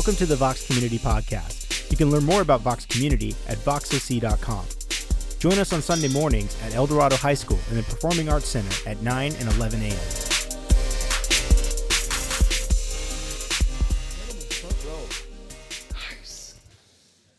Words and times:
Welcome 0.00 0.16
to 0.16 0.24
the 0.24 0.36
Vox 0.36 0.66
Community 0.66 0.98
Podcast. 0.98 1.90
You 1.90 1.96
can 1.98 2.10
learn 2.10 2.24
more 2.24 2.40
about 2.40 2.62
Vox 2.62 2.86
Community 2.86 3.36
at 3.48 3.58
voxoc.com. 3.58 4.64
Join 5.38 5.58
us 5.58 5.74
on 5.74 5.82
Sunday 5.82 6.08
mornings 6.08 6.56
at 6.62 6.74
El 6.74 6.86
Dorado 6.86 7.16
High 7.16 7.34
School 7.34 7.58
in 7.68 7.76
the 7.76 7.82
Performing 7.82 8.30
Arts 8.30 8.48
Center 8.48 8.88
at 8.88 9.02
9 9.02 9.34
and 9.34 9.48
11 9.56 9.82
a.m. 9.82 9.98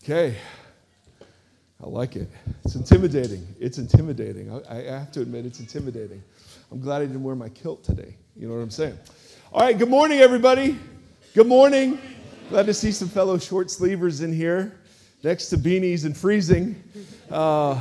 Okay. 0.03 0.37
I 1.83 1.87
like 1.87 2.15
it. 2.15 2.29
It's 2.63 2.75
intimidating. 2.75 3.43
It's 3.59 3.79
intimidating. 3.79 4.51
I, 4.69 4.87
I, 4.87 4.99
have 4.99 5.11
to 5.13 5.21
admit, 5.21 5.47
it's 5.47 5.59
intimidating. 5.59 6.21
I'm 6.71 6.79
glad 6.79 7.01
I 7.01 7.07
didn't 7.07 7.23
wear 7.23 7.33
my 7.33 7.49
kilt 7.49 7.83
today. 7.83 8.15
You 8.35 8.47
know 8.47 8.53
what 8.53 8.61
I'm 8.61 8.69
saying? 8.69 8.99
All 9.51 9.61
right, 9.61 9.75
good 9.75 9.89
morning, 9.89 10.19
everybody. 10.19 10.77
Good 11.33 11.47
morning. 11.47 11.99
Glad 12.51 12.65
to 12.65 12.73
see 12.73 12.91
some 12.91 13.07
fellow 13.07 13.37
short 13.37 13.71
sleevers 13.71 14.19
in 14.19 14.33
here 14.33 14.77
next 15.23 15.47
to 15.51 15.57
beanies 15.57 16.03
and 16.03 16.17
freezing. 16.17 16.83
Uh, 17.29 17.79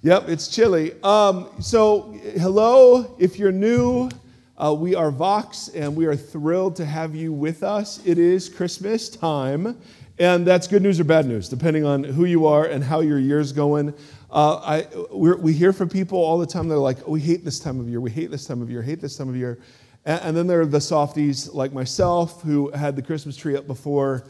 yep, 0.00 0.26
it's 0.26 0.48
chilly. 0.48 0.94
Um, 1.02 1.50
so, 1.60 2.18
hello. 2.38 3.14
If 3.18 3.38
you're 3.38 3.52
new, 3.52 4.08
uh, 4.56 4.72
we 4.72 4.94
are 4.94 5.10
Vox, 5.10 5.68
and 5.68 5.94
we 5.94 6.06
are 6.06 6.16
thrilled 6.16 6.76
to 6.76 6.86
have 6.86 7.14
you 7.14 7.30
with 7.30 7.62
us. 7.62 8.00
It 8.06 8.16
is 8.16 8.48
Christmas 8.48 9.10
time. 9.10 9.78
And 10.18 10.46
that's 10.46 10.66
good 10.66 10.80
news 10.80 10.98
or 10.98 11.04
bad 11.04 11.26
news, 11.26 11.50
depending 11.50 11.84
on 11.84 12.04
who 12.04 12.24
you 12.24 12.46
are 12.46 12.64
and 12.64 12.82
how 12.82 13.00
your 13.00 13.18
year's 13.18 13.52
going. 13.52 13.92
Uh, 14.30 14.56
I, 14.64 14.86
we 15.12 15.52
hear 15.52 15.74
from 15.74 15.90
people 15.90 16.16
all 16.16 16.38
the 16.38 16.46
time, 16.46 16.68
they're 16.68 16.78
like, 16.78 17.06
oh, 17.06 17.10
we 17.10 17.20
hate 17.20 17.44
this 17.44 17.60
time 17.60 17.78
of 17.80 17.86
year, 17.86 18.00
we 18.00 18.10
hate 18.10 18.30
this 18.30 18.46
time 18.46 18.62
of 18.62 18.70
year, 18.70 18.80
hate 18.80 19.02
this 19.02 19.18
time 19.18 19.28
of 19.28 19.36
year. 19.36 19.58
And, 20.04 20.36
then 20.36 20.48
there 20.48 20.60
are 20.60 20.66
the 20.66 20.80
softies 20.80 21.48
like 21.52 21.72
myself 21.72 22.42
who 22.42 22.70
had 22.72 22.96
the 22.96 23.02
Christmas 23.02 23.36
tree 23.36 23.56
up 23.56 23.68
before 23.68 24.24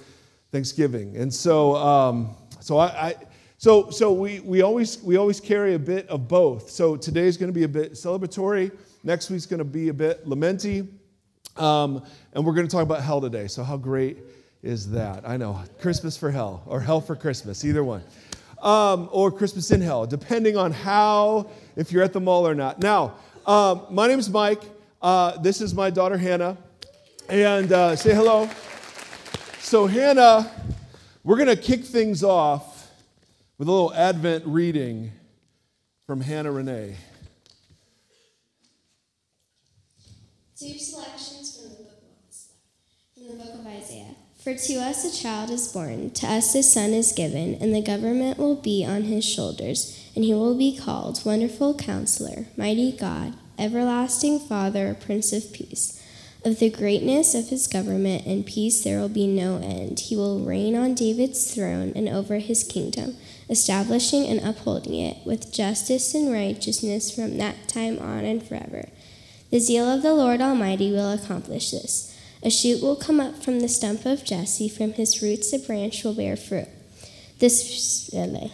Thanksgiving. 0.50 1.16
And 1.16 1.32
so, 1.32 1.76
um, 1.76 2.36
so 2.60 2.76
I, 2.76 2.86
I 2.86 3.14
so, 3.56 3.90
so 3.90 4.12
we, 4.12 4.40
we, 4.40 4.62
always, 4.62 5.02
we 5.02 5.16
always 5.16 5.40
carry 5.40 5.74
a 5.74 5.78
bit 5.78 6.08
of 6.08 6.28
both. 6.28 6.68
So 6.68 6.96
today's 6.96 7.36
going 7.36 7.48
to 7.48 7.54
be 7.54 7.62
a 7.62 7.68
bit 7.68 7.92
celebratory. 7.92 8.72
Next 9.04 9.30
week's 9.30 9.46
going 9.46 9.58
to 9.58 9.64
be 9.64 9.88
a 9.88 9.94
bit 9.94 10.26
lamenty. 10.26 10.88
Um, 11.56 12.04
and 12.32 12.44
we're 12.44 12.54
going 12.54 12.66
to 12.66 12.72
talk 12.72 12.82
about 12.82 13.02
hell 13.02 13.20
today. 13.20 13.46
So 13.46 13.62
how 13.62 13.76
great 13.76 14.18
is 14.62 14.90
that. 14.90 15.26
I 15.26 15.36
know. 15.36 15.62
Christmas 15.80 16.16
for 16.16 16.30
hell 16.30 16.62
or 16.66 16.80
hell 16.80 17.00
for 17.00 17.16
Christmas, 17.16 17.64
either 17.64 17.84
one. 17.84 18.02
Um, 18.60 19.08
or 19.10 19.30
Christmas 19.30 19.70
in 19.70 19.80
hell, 19.80 20.06
depending 20.06 20.56
on 20.56 20.72
how, 20.72 21.48
if 21.76 21.92
you're 21.92 22.02
at 22.02 22.12
the 22.12 22.20
mall 22.20 22.46
or 22.46 22.54
not. 22.54 22.80
Now, 22.80 23.14
um, 23.46 23.86
my 23.90 24.06
name 24.06 24.18
is 24.18 24.28
Mike. 24.28 24.62
Uh, 25.02 25.36
this 25.38 25.60
is 25.60 25.74
my 25.74 25.90
daughter 25.90 26.16
Hannah. 26.16 26.56
And 27.28 27.72
uh, 27.72 27.96
say 27.96 28.14
hello. 28.14 28.48
So, 29.58 29.88
Hannah, 29.88 30.48
we're 31.24 31.36
going 31.36 31.48
to 31.48 31.56
kick 31.56 31.84
things 31.84 32.22
off 32.22 32.88
with 33.58 33.66
a 33.66 33.70
little 33.70 33.92
Advent 33.94 34.44
reading 34.46 35.10
from 36.06 36.20
Hannah 36.20 36.52
Renee. 36.52 36.96
Two 40.56 40.78
selections 40.78 41.56
from 41.56 41.70
the 41.70 41.76
book 41.82 41.90
of, 41.90 43.14
from 43.14 43.38
the 43.38 43.44
book 43.44 43.54
of 43.54 43.66
Isaiah. 43.66 44.14
For 44.38 44.54
to 44.54 44.74
us 44.74 45.04
a 45.04 45.22
child 45.22 45.50
is 45.50 45.66
born, 45.66 46.10
to 46.10 46.26
us 46.28 46.54
a 46.54 46.62
son 46.62 46.90
is 46.90 47.12
given, 47.12 47.56
and 47.56 47.74
the 47.74 47.82
government 47.82 48.38
will 48.38 48.56
be 48.56 48.84
on 48.84 49.02
his 49.02 49.24
shoulders, 49.24 50.10
and 50.14 50.24
he 50.24 50.32
will 50.32 50.56
be 50.56 50.76
called 50.76 51.24
Wonderful 51.24 51.74
Counselor, 51.74 52.46
Mighty 52.56 52.92
God, 52.92 53.34
Everlasting 53.62 54.40
Father, 54.40 54.92
Prince 54.92 55.32
of 55.32 55.52
Peace. 55.52 56.02
Of 56.44 56.58
the 56.58 56.68
greatness 56.68 57.32
of 57.32 57.50
his 57.50 57.68
government 57.68 58.26
and 58.26 58.44
peace 58.44 58.82
there 58.82 58.98
will 58.98 59.08
be 59.08 59.28
no 59.28 59.58
end. 59.58 60.00
He 60.00 60.16
will 60.16 60.40
reign 60.40 60.74
on 60.74 60.94
David's 60.94 61.54
throne 61.54 61.92
and 61.94 62.08
over 62.08 62.38
his 62.38 62.64
kingdom, 62.64 63.16
establishing 63.48 64.26
and 64.26 64.40
upholding 64.40 64.96
it 64.96 65.18
with 65.24 65.52
justice 65.52 66.12
and 66.12 66.32
righteousness 66.32 67.14
from 67.14 67.38
that 67.38 67.68
time 67.68 68.00
on 68.00 68.24
and 68.24 68.42
forever. 68.42 68.88
The 69.52 69.60
zeal 69.60 69.88
of 69.88 70.02
the 70.02 70.12
Lord 70.12 70.40
Almighty 70.40 70.90
will 70.90 71.12
accomplish 71.12 71.70
this. 71.70 72.18
A 72.42 72.50
shoot 72.50 72.82
will 72.82 72.96
come 72.96 73.20
up 73.20 73.44
from 73.44 73.60
the 73.60 73.68
stump 73.68 74.04
of 74.04 74.24
Jesse, 74.24 74.68
from 74.68 74.94
his 74.94 75.22
roots 75.22 75.52
a 75.52 75.60
branch 75.60 76.02
will 76.02 76.14
bear 76.14 76.34
fruit. 76.36 76.66
The, 77.38 78.50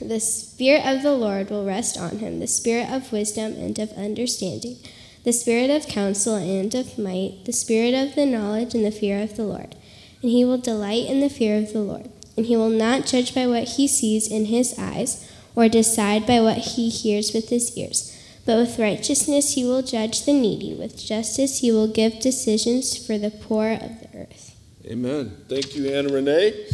the 0.00 0.20
Spirit 0.20 0.86
of 0.86 1.02
the 1.02 1.12
Lord 1.12 1.50
will 1.50 1.64
rest 1.64 1.98
on 1.98 2.18
him, 2.18 2.40
the 2.40 2.46
Spirit 2.46 2.90
of 2.90 3.12
wisdom 3.12 3.52
and 3.52 3.78
of 3.78 3.92
understanding, 3.92 4.76
the 5.24 5.32
Spirit 5.32 5.70
of 5.70 5.88
counsel 5.88 6.36
and 6.36 6.74
of 6.74 6.98
might, 6.98 7.44
the 7.44 7.52
Spirit 7.52 7.94
of 7.94 8.14
the 8.14 8.26
knowledge 8.26 8.74
and 8.74 8.84
the 8.84 8.90
fear 8.90 9.22
of 9.22 9.36
the 9.36 9.44
Lord. 9.44 9.74
And 10.22 10.30
he 10.30 10.44
will 10.44 10.58
delight 10.58 11.06
in 11.06 11.20
the 11.20 11.30
fear 11.30 11.56
of 11.58 11.72
the 11.72 11.80
Lord. 11.80 12.10
And 12.36 12.46
he 12.46 12.56
will 12.56 12.70
not 12.70 13.06
judge 13.06 13.34
by 13.34 13.46
what 13.46 13.64
he 13.64 13.88
sees 13.88 14.30
in 14.30 14.46
his 14.46 14.78
eyes, 14.78 15.30
or 15.54 15.68
decide 15.68 16.26
by 16.26 16.40
what 16.40 16.58
he 16.58 16.90
hears 16.90 17.32
with 17.32 17.48
his 17.48 17.76
ears 17.76 18.16
but 18.46 18.58
with 18.58 18.78
righteousness 18.78 19.54
he 19.54 19.64
will 19.64 19.82
judge 19.82 20.24
the 20.24 20.32
needy. 20.32 20.72
With 20.72 20.96
justice 20.96 21.58
he 21.58 21.72
will 21.72 21.88
give 21.88 22.20
decisions 22.20 22.96
for 22.96 23.18
the 23.18 23.30
poor 23.30 23.72
of 23.72 24.00
the 24.00 24.08
earth. 24.14 24.54
Amen. 24.86 25.36
Thank 25.48 25.74
you, 25.74 25.90
Hannah 25.90 26.12
Renee. 26.12 26.68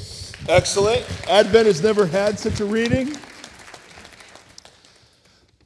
Excellent. 0.49 1.07
Advent 1.29 1.67
has 1.67 1.85
never 1.85 2.05
had 2.05 2.37
such 2.37 2.59
a 2.59 2.65
reading. 2.65 3.15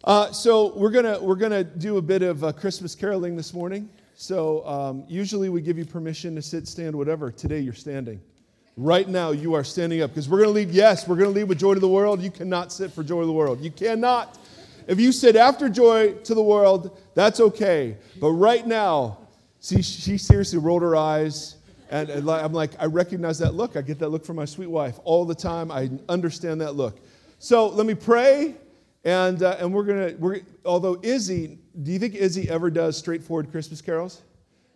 Uh, 0.04 0.30
so 0.32 0.76
we're 0.76 0.90
gonna 0.90 1.18
we're 1.18 1.34
gonna 1.34 1.64
do 1.64 1.96
a 1.96 2.02
bit 2.02 2.20
of 2.20 2.44
uh, 2.44 2.52
Christmas 2.52 2.94
caroling 2.94 3.36
this 3.36 3.54
morning. 3.54 3.88
So 4.16 4.66
um, 4.66 5.04
usually 5.08 5.48
we 5.48 5.62
give 5.62 5.78
you 5.78 5.86
permission 5.86 6.34
to 6.34 6.42
sit, 6.42 6.68
stand, 6.68 6.94
whatever. 6.94 7.30
Today 7.30 7.60
you're 7.60 7.72
standing. 7.72 8.20
Right 8.76 9.08
now 9.08 9.30
you 9.30 9.54
are 9.54 9.64
standing 9.64 10.02
up 10.02 10.10
because 10.10 10.28
we're 10.28 10.40
gonna 10.40 10.50
lead. 10.50 10.68
Yes, 10.68 11.08
we're 11.08 11.16
gonna 11.16 11.30
lead 11.30 11.44
with 11.44 11.58
joy 11.58 11.72
to 11.72 11.80
the 11.80 11.88
world. 11.88 12.20
You 12.20 12.30
cannot 12.30 12.70
sit 12.70 12.92
for 12.92 13.02
joy 13.02 13.20
to 13.20 13.26
the 13.26 13.32
world. 13.32 13.62
You 13.62 13.70
cannot. 13.70 14.38
If 14.86 15.00
you 15.00 15.10
sit 15.10 15.36
after 15.36 15.70
joy 15.70 16.16
to 16.24 16.34
the 16.34 16.42
world, 16.42 17.00
that's 17.14 17.40
okay. 17.40 17.96
But 18.20 18.32
right 18.32 18.66
now, 18.66 19.20
see, 19.58 19.80
she 19.80 20.18
seriously 20.18 20.58
rolled 20.58 20.82
her 20.82 20.96
eyes. 20.96 21.56
And, 21.90 22.10
I'm 22.10 22.52
like, 22.52 22.72
I 22.78 22.86
recognize 22.86 23.38
that 23.38 23.54
look. 23.54 23.76
I 23.76 23.82
get 23.82 23.98
that 24.00 24.08
look 24.08 24.24
from 24.24 24.36
my 24.36 24.44
sweet 24.44 24.68
wife 24.68 24.98
all 25.04 25.24
the 25.24 25.34
time. 25.34 25.70
I 25.70 25.90
understand 26.08 26.60
that 26.60 26.74
look. 26.74 26.98
So 27.38 27.68
let 27.68 27.86
me 27.86 27.94
pray. 27.94 28.54
And, 29.04 29.42
uh, 29.42 29.56
and 29.60 29.72
we're 29.72 29.84
going 29.84 30.08
to, 30.08 30.16
we're, 30.16 30.40
although 30.64 30.98
Izzy, 31.02 31.58
do 31.82 31.92
you 31.92 31.98
think 31.98 32.14
Izzy 32.14 32.50
ever 32.50 32.70
does 32.70 32.96
straightforward 32.96 33.52
Christmas 33.52 33.80
carols? 33.80 34.22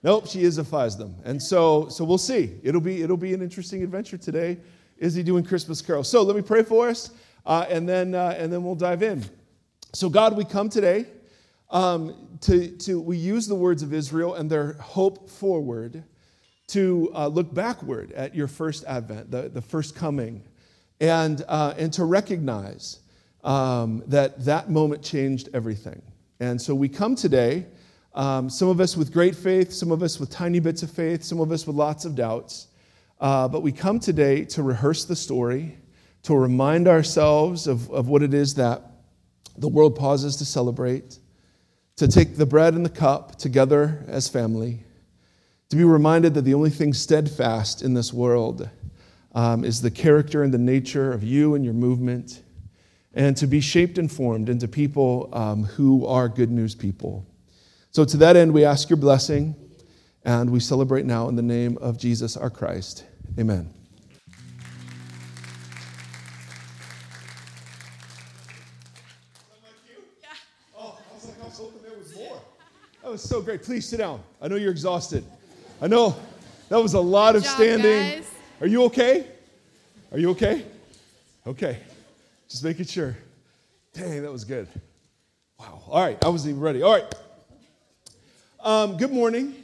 Nope, 0.02 0.28
she 0.28 0.42
Izzifies 0.42 0.96
them. 0.96 1.16
And 1.24 1.42
so, 1.42 1.88
so 1.88 2.04
we'll 2.04 2.16
see. 2.16 2.58
It'll 2.62 2.80
be, 2.80 3.02
it'll 3.02 3.16
be 3.16 3.34
an 3.34 3.42
interesting 3.42 3.82
adventure 3.82 4.16
today. 4.16 4.58
Izzy 4.98 5.22
doing 5.22 5.44
Christmas 5.44 5.82
carols. 5.82 6.08
So 6.08 6.22
let 6.22 6.36
me 6.36 6.42
pray 6.42 6.62
for 6.62 6.88
us, 6.88 7.10
uh, 7.44 7.66
and, 7.68 7.88
then, 7.88 8.14
uh, 8.14 8.36
and 8.38 8.52
then 8.52 8.62
we'll 8.62 8.74
dive 8.74 9.02
in. 9.02 9.24
So, 9.92 10.08
God, 10.08 10.36
we 10.36 10.44
come 10.44 10.68
today 10.68 11.06
um, 11.70 12.38
to, 12.42 12.68
to, 12.78 13.00
we 13.00 13.16
use 13.16 13.46
the 13.46 13.54
words 13.54 13.82
of 13.82 13.92
Israel 13.92 14.34
and 14.34 14.48
their 14.48 14.74
hope 14.74 15.28
forward 15.28 16.04
to 16.72 17.10
uh, 17.14 17.26
look 17.26 17.52
backward 17.52 18.12
at 18.12 18.34
your 18.34 18.48
first 18.48 18.84
advent, 18.84 19.30
the, 19.30 19.48
the 19.48 19.62
first 19.62 19.94
coming, 19.94 20.42
and, 21.00 21.44
uh, 21.48 21.74
and 21.76 21.92
to 21.92 22.04
recognize 22.04 23.00
um, 23.42 24.02
that 24.06 24.44
that 24.44 24.70
moment 24.70 25.02
changed 25.02 25.48
everything. 25.54 26.00
And 26.40 26.60
so 26.60 26.74
we 26.74 26.88
come 26.88 27.14
today, 27.14 27.66
um, 28.14 28.48
some 28.50 28.68
of 28.68 28.80
us 28.80 28.96
with 28.96 29.12
great 29.12 29.34
faith, 29.34 29.72
some 29.72 29.90
of 29.90 30.02
us 30.02 30.18
with 30.20 30.30
tiny 30.30 30.60
bits 30.60 30.82
of 30.82 30.90
faith, 30.90 31.22
some 31.22 31.40
of 31.40 31.52
us 31.52 31.66
with 31.66 31.76
lots 31.76 32.04
of 32.04 32.14
doubts. 32.14 32.68
Uh, 33.20 33.46
but 33.48 33.62
we 33.62 33.72
come 33.72 34.00
today 34.00 34.44
to 34.46 34.62
rehearse 34.62 35.04
the 35.04 35.16
story, 35.16 35.76
to 36.22 36.34
remind 36.34 36.88
ourselves 36.88 37.66
of, 37.66 37.90
of 37.90 38.08
what 38.08 38.22
it 38.22 38.34
is 38.34 38.54
that 38.54 38.82
the 39.58 39.68
world 39.68 39.96
pauses 39.96 40.36
to 40.36 40.44
celebrate, 40.44 41.18
to 41.96 42.08
take 42.08 42.36
the 42.36 42.46
bread 42.46 42.74
and 42.74 42.84
the 42.84 42.90
cup 42.90 43.36
together 43.36 44.04
as 44.08 44.28
family, 44.28 44.84
to 45.70 45.76
be 45.76 45.84
reminded 45.84 46.34
that 46.34 46.42
the 46.42 46.52
only 46.52 46.68
thing 46.68 46.92
steadfast 46.92 47.80
in 47.80 47.94
this 47.94 48.12
world 48.12 48.68
um, 49.36 49.64
is 49.64 49.80
the 49.80 49.90
character 49.90 50.42
and 50.42 50.52
the 50.52 50.58
nature 50.58 51.12
of 51.12 51.22
you 51.22 51.54
and 51.54 51.64
your 51.64 51.74
movement, 51.74 52.42
and 53.14 53.36
to 53.36 53.46
be 53.46 53.60
shaped 53.60 53.96
and 53.96 54.10
formed 54.10 54.48
into 54.48 54.66
people 54.66 55.28
um, 55.32 55.62
who 55.62 56.04
are 56.06 56.28
good 56.28 56.50
news 56.50 56.74
people. 56.74 57.24
So, 57.92 58.04
to 58.04 58.16
that 58.16 58.34
end, 58.34 58.52
we 58.52 58.64
ask 58.64 58.90
your 58.90 58.96
blessing, 58.96 59.54
and 60.24 60.50
we 60.50 60.58
celebrate 60.58 61.06
now 61.06 61.28
in 61.28 61.36
the 61.36 61.42
name 61.42 61.78
of 61.78 61.98
Jesus 61.98 62.36
our 62.36 62.50
Christ. 62.50 63.04
Amen. 63.38 63.72
That 73.02 73.14
was 73.14 73.22
so 73.22 73.40
great. 73.40 73.62
Please 73.62 73.88
sit 73.88 73.96
down. 73.96 74.22
I 74.40 74.46
know 74.46 74.54
you're 74.54 74.70
exhausted. 74.70 75.24
I 75.82 75.86
know 75.86 76.14
that 76.68 76.76
was 76.76 76.92
a 76.92 77.00
lot 77.00 77.36
of 77.36 77.42
job, 77.42 77.54
standing. 77.54 78.18
guys. 78.20 78.30
Are 78.60 78.66
you 78.66 78.82
okay? 78.84 79.26
Are 80.12 80.18
you 80.18 80.28
okay? 80.32 80.66
Okay. 81.46 81.78
Just 82.50 82.62
making 82.62 82.84
sure. 82.84 83.16
Dang, 83.94 84.20
that 84.20 84.30
was 84.30 84.44
good. 84.44 84.68
Wow. 85.58 85.82
All 85.88 86.02
right. 86.02 86.22
I 86.22 86.28
wasn't 86.28 86.50
even 86.50 86.60
ready. 86.60 86.82
All 86.82 86.92
right. 86.92 87.14
Um, 88.62 88.98
good 88.98 89.10
morning. 89.10 89.54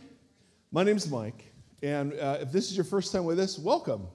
My 0.73 0.83
name's 0.85 1.07
Mike. 1.11 1.53
And 1.83 2.15
uh, 2.15 2.39
if 2.41 2.51
this 2.51 2.71
is 2.71 2.79
your 2.79 2.85
first 2.85 3.13
time 3.13 3.27
with 3.27 3.39
us, 3.39 3.59
welcome. 3.59 4.07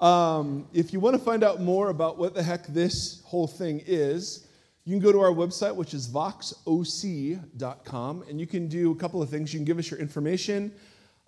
Um, 0.00 0.66
if 0.72 0.92
you 0.92 0.98
want 0.98 1.14
to 1.16 1.22
find 1.22 1.44
out 1.44 1.60
more 1.60 1.90
about 1.90 2.18
what 2.18 2.34
the 2.34 2.42
heck 2.42 2.66
this 2.66 3.22
whole 3.24 3.46
thing 3.46 3.80
is, 3.86 4.48
you 4.84 4.92
can 4.92 5.00
go 5.00 5.12
to 5.12 5.20
our 5.20 5.30
website, 5.30 5.76
which 5.76 5.94
is 5.94 6.08
voxoc.com, 6.08 6.64
and 8.28 8.40
you 8.40 8.46
can 8.48 8.66
do 8.66 8.90
a 8.90 8.96
couple 8.96 9.22
of 9.22 9.30
things. 9.30 9.54
You 9.54 9.60
can 9.60 9.64
give 9.64 9.78
us 9.78 9.88
your 9.88 10.00
information, 10.00 10.72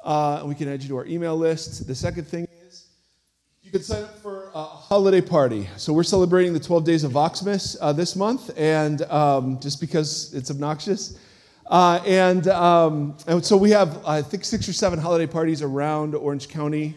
uh, 0.04 0.42
we 0.44 0.54
can 0.54 0.68
add 0.68 0.82
you 0.82 0.88
to 0.88 0.96
our 0.96 1.06
email 1.06 1.36
list. 1.36 1.86
The 1.86 1.94
second 1.94 2.24
thing 2.24 2.46
is 2.66 2.86
you 3.62 3.70
can 3.70 3.82
sign 3.82 4.02
up 4.02 4.18
for 4.18 4.50
a 4.54 4.62
holiday 4.62 5.20
party. 5.20 5.68
So 5.76 5.92
we're 5.92 6.02
celebrating 6.02 6.52
the 6.52 6.60
12 6.60 6.84
days 6.84 7.04
of 7.04 7.12
Voxmas 7.12 7.76
uh, 7.80 7.92
this 7.92 8.16
month, 8.16 8.50
and 8.56 9.02
um, 9.02 9.60
just 9.60 9.80
because 9.80 10.34
it's 10.34 10.50
obnoxious. 10.50 11.18
Uh, 11.66 12.02
and, 12.04 12.48
um, 12.48 13.16
and 13.28 13.44
so 13.44 13.56
we 13.56 13.70
have, 13.70 14.04
I 14.04 14.22
think, 14.22 14.44
six 14.44 14.68
or 14.68 14.72
seven 14.72 14.98
holiday 14.98 15.26
parties 15.26 15.62
around 15.62 16.16
Orange 16.16 16.48
County 16.48 16.96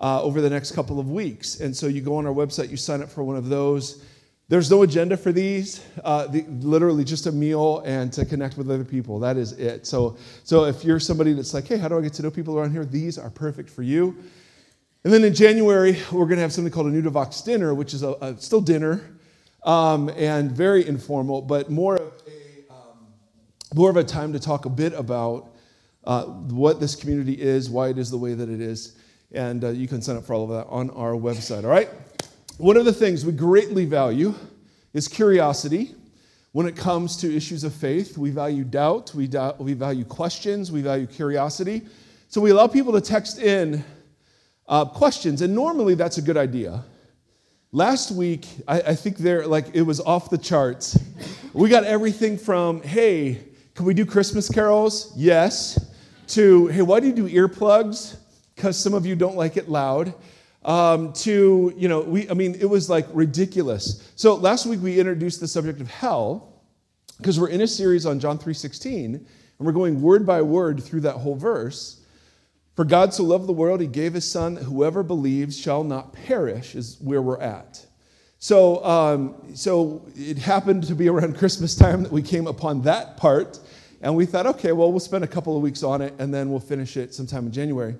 uh, 0.00 0.22
over 0.22 0.40
the 0.40 0.50
next 0.50 0.72
couple 0.72 0.98
of 0.98 1.10
weeks. 1.10 1.60
And 1.60 1.76
so 1.76 1.86
you 1.86 2.00
go 2.00 2.16
on 2.16 2.26
our 2.26 2.34
website, 2.34 2.70
you 2.70 2.76
sign 2.76 3.00
up 3.00 3.08
for 3.08 3.22
one 3.22 3.36
of 3.36 3.48
those. 3.48 4.02
There's 4.48 4.70
no 4.70 4.82
agenda 4.82 5.16
for 5.16 5.30
these. 5.30 5.84
Uh, 6.02 6.26
the, 6.26 6.42
literally 6.48 7.04
just 7.04 7.26
a 7.26 7.32
meal 7.32 7.82
and 7.84 8.10
to 8.14 8.24
connect 8.24 8.56
with 8.56 8.70
other 8.70 8.84
people. 8.84 9.18
That 9.18 9.36
is 9.36 9.52
it. 9.52 9.86
So, 9.86 10.16
so 10.42 10.64
if 10.64 10.84
you're 10.84 11.00
somebody 11.00 11.34
that's 11.34 11.52
like, 11.52 11.66
hey, 11.66 11.76
how 11.76 11.88
do 11.88 11.98
I 11.98 12.00
get 12.00 12.14
to 12.14 12.22
know 12.22 12.30
people 12.30 12.58
around 12.58 12.72
here? 12.72 12.86
These 12.86 13.18
are 13.18 13.28
perfect 13.28 13.68
for 13.68 13.82
you. 13.82 14.16
And 15.04 15.12
then 15.12 15.22
in 15.22 15.34
January, 15.34 15.98
we're 16.10 16.24
going 16.24 16.36
to 16.36 16.42
have 16.42 16.52
something 16.52 16.72
called 16.72 16.86
a 16.86 16.90
New 16.90 17.02
to 17.02 17.10
Vox 17.10 17.42
dinner, 17.42 17.74
which 17.74 17.92
is 17.92 18.02
a, 18.02 18.12
a 18.22 18.36
still 18.38 18.62
dinner 18.62 19.18
um, 19.64 20.08
and 20.16 20.50
very 20.50 20.86
informal, 20.86 21.42
but 21.42 21.70
more 21.70 21.96
of 21.96 22.12
a 22.26 22.72
um, 22.72 23.06
more 23.74 23.90
of 23.90 23.96
a 23.96 24.04
time 24.04 24.32
to 24.32 24.40
talk 24.40 24.64
a 24.64 24.70
bit 24.70 24.92
about 24.94 25.50
uh, 26.04 26.24
what 26.24 26.80
this 26.80 26.96
community 26.96 27.40
is, 27.40 27.68
why 27.68 27.88
it 27.88 27.98
is 27.98 28.10
the 28.10 28.16
way 28.16 28.34
that 28.34 28.48
it 28.48 28.60
is, 28.60 28.96
and 29.32 29.62
uh, 29.62 29.68
you 29.68 29.86
can 29.86 30.00
sign 30.00 30.16
up 30.16 30.24
for 30.24 30.32
all 30.32 30.44
of 30.44 30.50
that 30.50 30.66
on 30.70 30.90
our 30.90 31.12
website. 31.12 31.64
All 31.64 31.70
right. 31.70 31.90
One 32.58 32.76
of 32.76 32.84
the 32.84 32.92
things 32.92 33.24
we 33.24 33.30
greatly 33.30 33.84
value 33.84 34.34
is 34.92 35.06
curiosity. 35.06 35.94
When 36.50 36.66
it 36.66 36.74
comes 36.74 37.16
to 37.18 37.32
issues 37.32 37.62
of 37.62 37.72
faith, 37.72 38.18
we 38.18 38.30
value 38.30 38.64
doubt, 38.64 39.14
we, 39.14 39.28
doubt, 39.28 39.60
we 39.60 39.74
value 39.74 40.04
questions, 40.04 40.72
we 40.72 40.82
value 40.82 41.06
curiosity. 41.06 41.86
So 42.26 42.40
we 42.40 42.50
allow 42.50 42.66
people 42.66 42.92
to 42.94 43.00
text 43.00 43.38
in 43.38 43.84
uh, 44.66 44.86
questions, 44.86 45.40
and 45.40 45.54
normally 45.54 45.94
that's 45.94 46.18
a 46.18 46.22
good 46.22 46.36
idea. 46.36 46.82
Last 47.70 48.10
week, 48.10 48.48
I, 48.66 48.80
I 48.80 48.94
think 48.96 49.18
there, 49.18 49.46
like, 49.46 49.72
it 49.72 49.82
was 49.82 50.00
off 50.00 50.28
the 50.28 50.38
charts. 50.38 50.98
We 51.52 51.68
got 51.68 51.84
everything 51.84 52.36
from, 52.36 52.82
hey, 52.82 53.40
can 53.76 53.84
we 53.84 53.94
do 53.94 54.04
Christmas 54.04 54.48
carols? 54.48 55.12
Yes. 55.14 55.92
To, 56.28 56.66
hey, 56.66 56.82
why 56.82 56.98
do 56.98 57.06
you 57.06 57.12
do 57.12 57.28
earplugs? 57.28 58.16
Because 58.56 58.76
some 58.76 58.94
of 58.94 59.06
you 59.06 59.14
don't 59.14 59.36
like 59.36 59.56
it 59.56 59.68
loud 59.68 60.12
um, 60.64 61.12
to, 61.14 61.72
you 61.76 61.88
know, 61.88 62.00
we, 62.00 62.28
I 62.28 62.34
mean, 62.34 62.54
it 62.54 62.68
was 62.68 62.90
like 62.90 63.06
ridiculous. 63.12 64.10
So 64.16 64.34
last 64.34 64.66
week 64.66 64.80
we 64.82 64.98
introduced 64.98 65.40
the 65.40 65.48
subject 65.48 65.80
of 65.80 65.88
hell 65.88 66.62
because 67.18 67.38
we're 67.38 67.48
in 67.48 67.60
a 67.60 67.66
series 67.66 68.06
on 68.06 68.20
John 68.20 68.38
3.16 68.38 69.14
and 69.14 69.26
we're 69.58 69.72
going 69.72 70.00
word 70.00 70.26
by 70.26 70.42
word 70.42 70.82
through 70.82 71.00
that 71.02 71.14
whole 71.14 71.36
verse. 71.36 72.00
For 72.76 72.84
God 72.84 73.12
so 73.12 73.24
loved 73.24 73.48
the 73.48 73.52
world, 73.52 73.80
he 73.80 73.88
gave 73.88 74.14
his 74.14 74.30
son, 74.30 74.54
whoever 74.54 75.02
believes 75.02 75.58
shall 75.58 75.82
not 75.82 76.12
perish, 76.12 76.76
is 76.76 76.96
where 77.00 77.20
we're 77.20 77.40
at. 77.40 77.84
So, 78.38 78.84
um, 78.84 79.34
so 79.54 80.06
it 80.14 80.38
happened 80.38 80.84
to 80.84 80.94
be 80.94 81.08
around 81.08 81.36
Christmas 81.38 81.74
time 81.74 82.04
that 82.04 82.12
we 82.12 82.22
came 82.22 82.46
upon 82.46 82.82
that 82.82 83.16
part, 83.16 83.58
and 84.00 84.14
we 84.14 84.26
thought, 84.26 84.46
okay, 84.46 84.70
well, 84.70 84.92
we'll 84.92 85.00
spend 85.00 85.24
a 85.24 85.26
couple 85.26 85.56
of 85.56 85.62
weeks 85.62 85.82
on 85.82 86.00
it, 86.00 86.14
and 86.20 86.32
then 86.32 86.50
we'll 86.50 86.60
finish 86.60 86.96
it 86.96 87.12
sometime 87.12 87.46
in 87.46 87.52
January. 87.52 87.96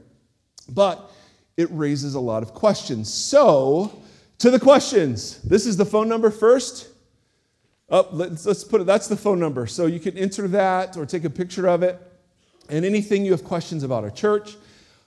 But 0.69 1.11
it 1.59 1.69
raises 1.73 2.15
a 2.15 2.21
lot 2.21 2.43
of 2.43 2.55
questions. 2.55 3.13
So, 3.13 4.01
to 4.39 4.51
the 4.51 4.61
questions. 4.61 5.43
This 5.43 5.67
is 5.67 5.77
the 5.77 5.85
phone 5.85 6.09
number 6.09 6.31
first. 6.31 6.89
Up, 7.91 8.11
oh, 8.13 8.17
let's, 8.17 8.47
let's 8.47 8.63
put 8.65 8.81
it, 8.81 8.85
that's 8.85 9.09
the 9.09 9.17
phone 9.17 9.41
number. 9.41 9.67
So 9.67 9.87
you 9.87 9.99
can 9.99 10.17
enter 10.17 10.47
that 10.49 10.97
or 10.97 11.05
take 11.05 11.25
a 11.25 11.31
picture 11.31 11.67
of 11.69 11.83
it. 11.83 12.01
And 12.69 12.85
anything 12.85 13.25
you 13.25 13.33
have 13.33 13.45
questions 13.45 13.83
about 13.83 14.05
our 14.05 14.11
church, 14.11 14.57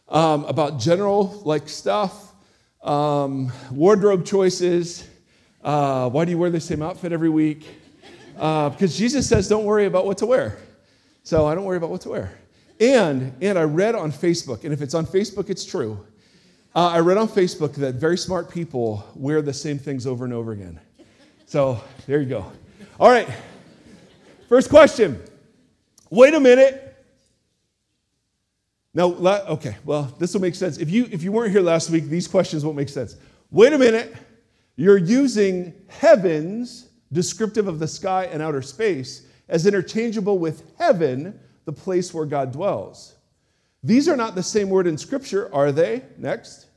um, 0.09 0.43
about 0.45 0.79
general 0.79 1.41
like 1.45 1.69
stuff, 1.69 2.33
um, 2.83 3.51
wardrobe 3.71 4.25
choices, 4.25 5.07
uh, 5.63 6.09
why 6.09 6.25
do 6.25 6.31
you 6.31 6.37
wear 6.37 6.49
the 6.49 6.59
same 6.59 6.81
outfit 6.81 7.13
every 7.13 7.29
week? 7.29 7.65
Uh, 8.37 8.69
because 8.69 8.97
Jesus 8.97 9.29
says, 9.29 9.47
don't 9.47 9.63
worry 9.63 9.85
about 9.85 10.05
what 10.05 10.17
to 10.17 10.25
wear. 10.25 10.57
So 11.23 11.45
I 11.45 11.55
don't 11.55 11.63
worry 11.63 11.77
about 11.77 11.91
what 11.91 12.01
to 12.01 12.09
wear. 12.09 12.33
And, 12.79 13.35
and 13.41 13.59
I 13.59 13.63
read 13.63 13.93
on 13.93 14.11
Facebook, 14.11 14.63
and 14.63 14.73
if 14.73 14.81
it's 14.81 14.95
on 14.95 15.05
Facebook, 15.05 15.51
it's 15.51 15.63
true. 15.63 16.03
Uh, 16.73 16.87
I 16.87 16.99
read 16.99 17.17
on 17.17 17.27
Facebook 17.27 17.73
that 17.75 17.95
very 17.95 18.17
smart 18.17 18.49
people 18.49 19.05
wear 19.13 19.41
the 19.41 19.51
same 19.51 19.77
things 19.77 20.07
over 20.07 20.23
and 20.23 20.33
over 20.33 20.53
again. 20.53 20.79
So 21.45 21.83
there 22.07 22.21
you 22.21 22.29
go. 22.29 22.49
All 22.97 23.09
right. 23.09 23.27
First 24.47 24.69
question. 24.69 25.21
Wait 26.09 26.33
a 26.33 26.39
minute. 26.39 26.87
Now, 28.93 29.07
okay, 29.07 29.75
well, 29.83 30.15
this 30.17 30.33
will 30.33 30.39
make 30.39 30.55
sense. 30.55 30.77
If 30.77 30.89
you, 30.89 31.09
if 31.11 31.23
you 31.23 31.33
weren't 31.33 31.51
here 31.51 31.61
last 31.61 31.89
week, 31.89 32.05
these 32.05 32.27
questions 32.27 32.63
won't 32.63 32.77
make 32.77 32.89
sense. 32.89 33.17
Wait 33.49 33.73
a 33.73 33.77
minute. 33.77 34.15
You're 34.77 34.97
using 34.97 35.73
heavens, 35.89 36.87
descriptive 37.11 37.67
of 37.67 37.79
the 37.79 37.87
sky 37.87 38.29
and 38.31 38.41
outer 38.41 38.61
space, 38.61 39.27
as 39.49 39.65
interchangeable 39.65 40.39
with 40.39 40.63
heaven, 40.77 41.37
the 41.65 41.73
place 41.73 42.13
where 42.13 42.25
God 42.25 42.53
dwells. 42.53 43.15
These 43.83 44.07
are 44.07 44.15
not 44.15 44.35
the 44.35 44.43
same 44.43 44.69
word 44.69 44.87
in 44.87 44.97
Scripture, 44.97 45.53
are 45.53 45.71
they? 45.71 46.03
Next. 46.17 46.67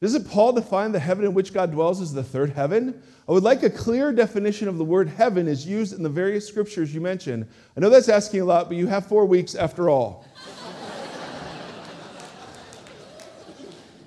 Doesn't 0.00 0.28
Paul 0.28 0.52
define 0.52 0.92
the 0.92 0.98
heaven 0.98 1.26
in 1.26 1.34
which 1.34 1.52
God 1.52 1.70
dwells 1.70 2.00
as 2.00 2.12
the 2.12 2.22
third 2.24 2.50
heaven? 2.50 3.02
I 3.28 3.32
would 3.32 3.42
like 3.42 3.62
a 3.62 3.70
clear 3.70 4.12
definition 4.12 4.66
of 4.66 4.78
the 4.78 4.84
word 4.84 5.08
heaven 5.08 5.46
as 5.46 5.66
used 5.66 5.92
in 5.92 6.02
the 6.02 6.08
various 6.08 6.48
scriptures 6.48 6.94
you 6.94 7.02
mentioned. 7.02 7.46
I 7.76 7.80
know 7.80 7.90
that's 7.90 8.08
asking 8.08 8.40
a 8.40 8.44
lot, 8.46 8.68
but 8.68 8.78
you 8.78 8.86
have 8.86 9.06
four 9.06 9.26
weeks 9.26 9.54
after 9.54 9.90
all. 9.90 10.24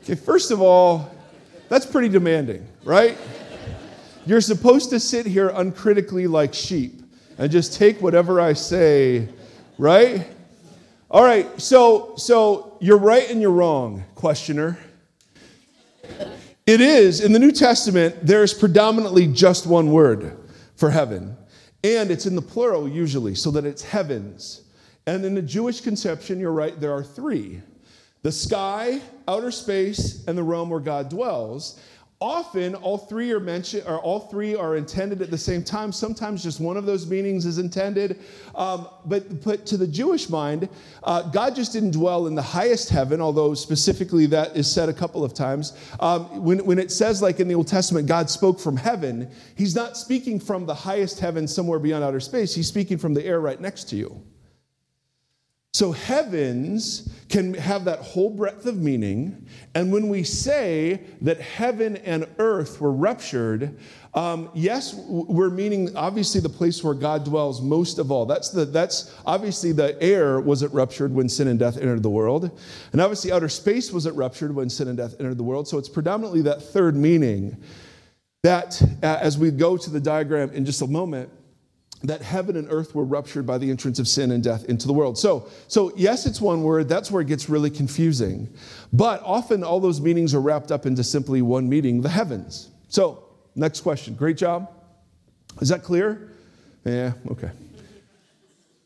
okay, 0.01 0.15
first 0.15 0.50
of 0.50 0.61
all, 0.61 1.11
that's 1.69 1.85
pretty 1.85 2.09
demanding, 2.09 2.67
right? 2.83 3.15
You're 4.25 4.41
supposed 4.41 4.89
to 4.89 5.00
sit 5.00 5.27
here 5.27 5.51
uncritically 5.53 6.25
like 6.25 6.55
sheep 6.55 7.03
and 7.38 7.51
just 7.51 7.73
take 7.75 8.01
whatever 8.01 8.41
I 8.41 8.53
say, 8.53 9.29
right? 9.77 10.27
All 11.13 11.24
right, 11.24 11.62
so 11.62 12.15
so 12.17 12.75
you're 12.82 12.98
right 12.98 13.29
and 13.29 13.39
you're 13.39 13.51
wrong, 13.51 14.03
questioner. 14.15 14.79
It 16.65 16.82
is, 16.82 17.22
in 17.22 17.34
the 17.34 17.38
New 17.38 17.51
Testament, 17.51 18.15
there's 18.24 18.51
predominantly 18.51 19.27
just 19.27 19.67
one 19.67 19.91
word 19.91 20.36
for 20.75 20.89
heaven. 20.89 21.38
And 21.84 22.10
it's 22.10 22.25
in 22.25 22.34
the 22.34 22.41
plural 22.41 22.89
usually, 22.89 23.36
so 23.36 23.51
that 23.51 23.63
it's 23.63 23.84
heavens. 23.84 24.63
And 25.05 25.24
in 25.24 25.36
the 25.36 25.43
Jewish 25.43 25.82
conception, 25.82 26.39
you're 26.39 26.51
right, 26.51 26.79
there 26.82 26.91
are 26.91 27.03
three 27.03 27.62
the 28.24 28.32
sky, 28.32 29.00
outer 29.27 29.51
space, 29.51 30.25
and 30.25 30.36
the 30.36 30.41
realm 30.41 30.72
where 30.72 30.79
God 30.79 31.10
dwells. 31.10 31.79
Often, 32.24 32.75
all 32.75 32.98
three 32.98 33.34
are 33.34 33.39
mentioned, 33.42 33.84
or 33.86 34.00
all 34.00 34.22
three 34.22 34.56
are 34.56 34.77
intended 34.77 35.22
at 35.22 35.30
the 35.30 35.38
same 35.38 35.62
time. 35.62 35.92
Sometimes 35.92 36.42
just 36.42 36.62
one 36.62 36.77
of 36.77 36.86
those 36.86 37.06
meanings 37.06 37.46
is 37.46 37.58
intended. 37.58 38.18
Um, 38.56 38.88
but, 39.06 39.44
but 39.44 39.65
to 39.65 39.75
the 39.75 39.86
Jewish 39.86 40.30
mind, 40.30 40.70
uh, 41.03 41.24
God 41.24 41.53
just 41.53 41.74
didn't 41.74 41.92
dwell 41.92 42.27
in 42.27 42.34
the 42.34 42.42
highest 42.42 42.88
heaven, 42.88 43.20
although 43.20 43.53
specifically 43.53 44.25
that 44.27 44.56
is 44.56 44.72
said 44.72 44.88
a 44.88 44.94
couple 44.94 45.25
of 45.25 45.34
times. 45.34 45.77
Um, 46.00 46.42
when, 46.42 46.65
when 46.65 46.80
it 46.80 46.92
says, 46.94 47.22
like 47.22 47.42
in 47.42 47.50
the 47.50 47.56
Old 47.56 47.68
Testament, 47.68 48.08
God 48.08 48.30
spoke 48.30 48.58
from 48.58 48.77
heaven, 48.77 49.30
He's 49.56 49.75
not 49.75 49.98
speaking 49.98 50.39
from 50.39 50.65
the 50.65 50.74
highest 50.74 51.20
heaven 51.20 51.46
somewhere 51.46 51.77
beyond 51.77 52.06
outer 52.06 52.22
space. 52.22 52.56
He's 52.56 52.70
speaking 52.70 52.98
from 52.98 53.13
the 53.13 53.25
air 53.25 53.42
right 53.42 53.60
next 53.60 53.89
to 53.89 53.98
you. 53.98 54.24
So, 55.74 55.92
heavens 55.92 57.10
can 57.30 57.56
have 57.56 57.86
that 57.86 57.98
whole 57.98 58.30
breadth 58.30 58.68
of 58.68 58.77
meaning. 58.77 59.48
And 59.74 59.92
when 59.92 60.08
we 60.08 60.22
say 60.22 61.01
that 61.22 61.42
heaven 61.42 61.98
and 61.98 62.27
earth 62.38 62.80
were 62.80 62.92
ruptured, 62.92 63.75
um, 64.13 64.51
yes, 64.53 64.94
we're 64.94 65.50
meaning 65.50 65.98
obviously 65.98 66.42
the 66.42 66.50
place 66.50 66.84
where 66.84 66.94
God 66.94 67.25
dwells 67.25 67.60
most 67.60 67.98
of 67.98 68.12
all. 68.12 68.27
That's, 68.27 68.51
the, 68.51 68.65
that's 68.65 69.15
obviously 69.25 69.72
the 69.72 70.00
air 70.00 70.39
wasn't 70.39 70.72
ruptured 70.75 71.12
when 71.12 71.27
sin 71.27 71.48
and 71.48 71.58
death 71.58 71.77
entered 71.77 72.03
the 72.03 72.10
world. 72.12 72.51
And 72.92 73.01
obviously 73.01 73.32
outer 73.32 73.50
space 73.50 73.92
wasn't 73.92 74.15
ruptured 74.15 74.53
when 74.53 74.70
sin 74.70 74.89
and 74.89 74.98
death 74.98 75.15
entered 75.20 75.39
the 75.39 75.44
world. 75.44 75.68
So, 75.68 75.80
it's 75.80 75.89
predominantly 75.89 76.44
that 76.44 76.62
third 76.62 76.96
meaning 76.96 77.58
that, 78.44 78.80
uh, 79.01 79.18
as 79.20 79.39
we 79.39 79.50
go 79.50 79.75
to 79.77 79.89
the 79.89 80.00
diagram 80.00 80.51
in 80.51 80.65
just 80.65 80.84
a 80.84 80.88
moment, 80.88 81.32
that 82.03 82.22
heaven 82.22 82.57
and 82.57 82.67
earth 82.69 82.93
were 82.93 83.05
ruptured 83.05 83.45
by 83.45 83.57
the 83.57 83.69
entrance 83.69 83.98
of 83.98 84.07
sin 84.07 84.31
and 84.31 84.43
death 84.43 84.65
into 84.65 84.88
the 84.88 84.93
world. 84.93 85.17
So, 85.17 85.48
so 85.69 85.93
yes, 85.95 86.25
it's 86.25 86.41
one 86.41 86.62
word. 86.62 86.89
That's 86.89 87.10
where 87.10 87.22
it 87.22 87.27
gets 87.27 87.48
really 87.48 87.69
confusing. 87.69 88.53
But 88.91 89.22
often 89.24 89.63
all 89.63 89.79
those 89.79 90.01
meanings 90.01 90.36
are 90.36 90.41
wrapped 90.41 90.72
up 90.72 90.86
into 90.86 91.03
simply 91.03 91.41
one 91.41 91.67
meaning, 91.69 92.01
the 92.01 92.10
heavens. 92.10 92.69
So, 92.89 93.24
next 93.55 93.81
question. 93.81 94.15
Great 94.15 94.38
job. 94.38 94.69
Is 95.62 95.69
that 95.69 95.83
clear? 95.83 96.33
Yeah, 96.83 97.13
okay. 97.31 97.51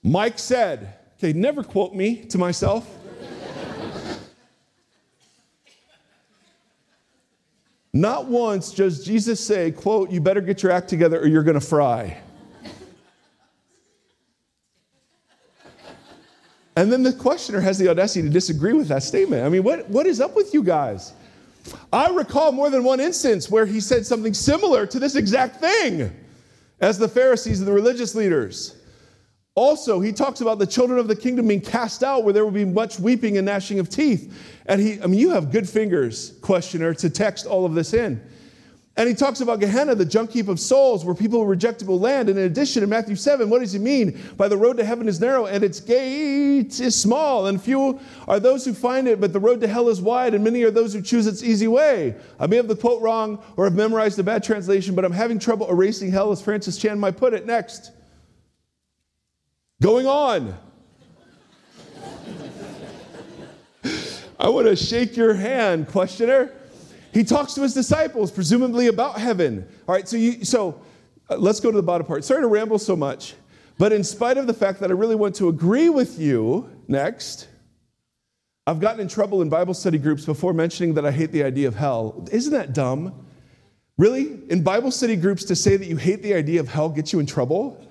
Mike 0.03 0.37
said, 0.37 0.93
okay, 1.17 1.33
never 1.33 1.63
quote 1.63 1.95
me 1.95 2.23
to 2.25 2.37
myself. 2.37 2.87
Not 7.93 8.25
once 8.27 8.71
does 8.73 9.03
Jesus 9.03 9.43
say, 9.43 9.71
quote, 9.71 10.11
you 10.11 10.21
better 10.21 10.41
get 10.41 10.61
your 10.61 10.71
act 10.71 10.87
together 10.87 11.19
or 11.19 11.25
you're 11.25 11.41
going 11.41 11.59
to 11.59 11.65
fry. 11.65 12.21
And 16.77 16.93
then 16.93 17.01
the 17.01 17.11
questioner 17.11 17.59
has 17.59 17.79
the 17.79 17.89
audacity 17.89 18.21
to 18.21 18.29
disagree 18.29 18.73
with 18.73 18.87
that 18.89 19.01
statement. 19.01 19.43
I 19.43 19.49
mean, 19.49 19.63
what, 19.63 19.89
what 19.89 20.05
is 20.05 20.21
up 20.21 20.35
with 20.35 20.53
you 20.53 20.61
guys? 20.61 21.11
I 21.91 22.11
recall 22.11 22.51
more 22.51 22.69
than 22.69 22.83
one 22.83 22.99
instance 22.99 23.49
where 23.49 23.65
he 23.65 23.79
said 23.79 24.05
something 24.05 24.31
similar 24.31 24.85
to 24.85 24.99
this 24.99 25.15
exact 25.15 25.59
thing 25.59 26.15
as 26.79 26.99
the 26.99 27.07
Pharisees 27.07 27.57
and 27.57 27.67
the 27.67 27.71
religious 27.71 28.13
leaders. 28.13 28.75
Also, 29.55 29.99
he 29.99 30.13
talks 30.13 30.41
about 30.41 30.59
the 30.59 30.67
children 30.67 30.99
of 30.99 31.07
the 31.07 31.15
kingdom 31.15 31.47
being 31.47 31.61
cast 31.61 32.03
out 32.03 32.23
where 32.23 32.31
there 32.31 32.45
will 32.45 32.51
be 32.51 32.63
much 32.63 32.99
weeping 32.99 33.39
and 33.39 33.47
gnashing 33.47 33.79
of 33.79 33.89
teeth. 33.89 34.39
And 34.67 34.79
he, 34.79 35.01
I 35.01 35.07
mean, 35.07 35.19
you 35.19 35.31
have 35.31 35.51
good 35.51 35.67
fingers, 35.67 36.37
questioner, 36.41 36.93
to 36.93 37.09
text 37.09 37.47
all 37.47 37.65
of 37.65 37.73
this 37.73 37.95
in. 37.95 38.21
And 38.97 39.07
he 39.07 39.13
talks 39.13 39.41
about 39.41 39.59
Gehenna, 39.59 39.93
the 39.93 40.05
junk 40.05 40.31
heap 40.31 40.47
of 40.47 40.59
souls, 40.59 41.05
where 41.05 41.13
people 41.13 41.45
rejectable 41.45 41.99
land. 41.99 42.29
And 42.29 42.39
in 42.39 42.45
addition, 42.45 42.81
in 42.81 42.89
Matthew 42.89 43.15
7, 43.15 43.47
what 43.47 43.59
does 43.59 43.71
he 43.71 43.77
mean? 43.77 44.19
By 44.37 44.47
the 44.47 44.57
road 44.57 44.77
to 44.77 44.83
heaven 44.83 45.07
is 45.07 45.21
narrow, 45.21 45.45
and 45.45 45.63
its 45.63 45.79
gate 45.79 46.79
is 46.79 46.99
small, 46.99 47.45
and 47.45 47.61
few 47.61 47.99
are 48.27 48.39
those 48.39 48.65
who 48.65 48.73
find 48.73 49.07
it, 49.07 49.21
but 49.21 49.33
the 49.33 49.39
road 49.39 49.61
to 49.61 49.67
hell 49.67 49.87
is 49.87 50.01
wide, 50.01 50.33
and 50.33 50.43
many 50.43 50.63
are 50.63 50.71
those 50.71 50.95
who 50.95 51.03
choose 51.03 51.27
its 51.27 51.43
easy 51.43 51.67
way. 51.67 52.15
I 52.39 52.47
may 52.47 52.55
have 52.55 52.67
the 52.67 52.75
quote 52.75 52.99
wrong 53.03 53.37
or 53.55 53.65
have 53.65 53.75
memorized 53.75 54.17
a 54.17 54.23
bad 54.23 54.43
translation, 54.43 54.95
but 54.95 55.05
I'm 55.05 55.11
having 55.11 55.37
trouble 55.37 55.69
erasing 55.69 56.09
hell, 56.09 56.31
as 56.31 56.41
Francis 56.41 56.75
Chan 56.79 56.99
might 56.99 57.17
put 57.17 57.35
it. 57.35 57.45
Next. 57.45 57.91
Going 59.79 60.07
on. 60.07 60.57
I 64.39 64.49
want 64.49 64.65
to 64.65 64.75
shake 64.75 65.15
your 65.15 65.35
hand, 65.35 65.87
questioner. 65.87 66.56
He 67.17 67.23
talks 67.23 67.55
to 67.55 67.63
his 67.63 67.73
disciples, 67.73 68.29
presumably 68.29 68.87
about 68.87 69.17
heaven. 69.17 69.67
All 69.87 69.95
right, 69.95 70.07
so, 70.07 70.17
you, 70.17 70.45
so 70.45 70.79
uh, 71.31 71.37
let's 71.37 71.59
go 71.59 71.71
to 71.71 71.75
the 71.75 71.81
bottom 71.81 72.05
part. 72.05 72.23
Sorry 72.23 72.41
to 72.41 72.47
ramble 72.47 72.77
so 72.77 72.95
much, 72.95 73.33
but 73.79 73.91
in 73.91 74.03
spite 74.03 74.37
of 74.37 74.45
the 74.45 74.53
fact 74.53 74.79
that 74.81 74.91
I 74.91 74.93
really 74.93 75.15
want 75.15 75.33
to 75.37 75.49
agree 75.49 75.89
with 75.89 76.19
you, 76.19 76.69
next, 76.87 77.47
I've 78.67 78.79
gotten 78.79 78.99
in 78.99 79.07
trouble 79.07 79.41
in 79.41 79.49
Bible 79.49 79.73
study 79.73 79.97
groups 79.97 80.25
before 80.25 80.53
mentioning 80.53 80.93
that 80.93 81.07
I 81.07 81.11
hate 81.11 81.31
the 81.31 81.41
idea 81.41 81.67
of 81.67 81.73
hell. 81.73 82.23
Isn't 82.31 82.53
that 82.53 82.73
dumb? 82.73 83.25
Really? 83.97 84.39
In 84.51 84.61
Bible 84.61 84.91
study 84.91 85.15
groups, 85.15 85.43
to 85.45 85.55
say 85.55 85.75
that 85.75 85.87
you 85.87 85.97
hate 85.97 86.21
the 86.21 86.35
idea 86.35 86.59
of 86.59 86.67
hell 86.67 86.87
gets 86.87 87.13
you 87.13 87.19
in 87.19 87.25
trouble? 87.25 87.83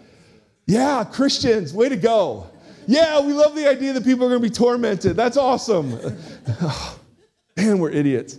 Yeah, 0.67 1.03
Christians, 1.03 1.75
way 1.75 1.89
to 1.89 1.97
go. 1.97 2.47
Yeah, 2.87 3.19
we 3.19 3.33
love 3.33 3.57
the 3.57 3.69
idea 3.69 3.93
that 3.93 4.05
people 4.05 4.25
are 4.25 4.29
going 4.29 4.41
to 4.41 4.49
be 4.49 4.55
tormented. 4.55 5.17
That's 5.17 5.37
awesome. 5.37 5.99
man, 7.57 7.81
we're 7.81 7.91
idiots. 7.91 8.39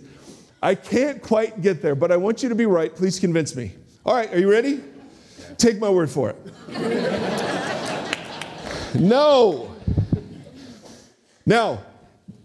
I 0.62 0.74
can't 0.74 1.22
quite 1.22 1.62
get 1.62 1.80
there, 1.82 1.94
but 1.94 2.10
I 2.10 2.16
want 2.16 2.42
you 2.42 2.48
to 2.48 2.54
be 2.54 2.66
right. 2.66 2.94
Please 2.94 3.20
convince 3.20 3.54
me. 3.54 3.72
All 4.04 4.14
right, 4.14 4.32
are 4.32 4.38
you 4.38 4.50
ready? 4.50 4.80
Take 5.56 5.78
my 5.78 5.88
word 5.88 6.10
for 6.10 6.30
it. 6.30 6.36
no. 8.94 9.74
Now, 11.46 11.80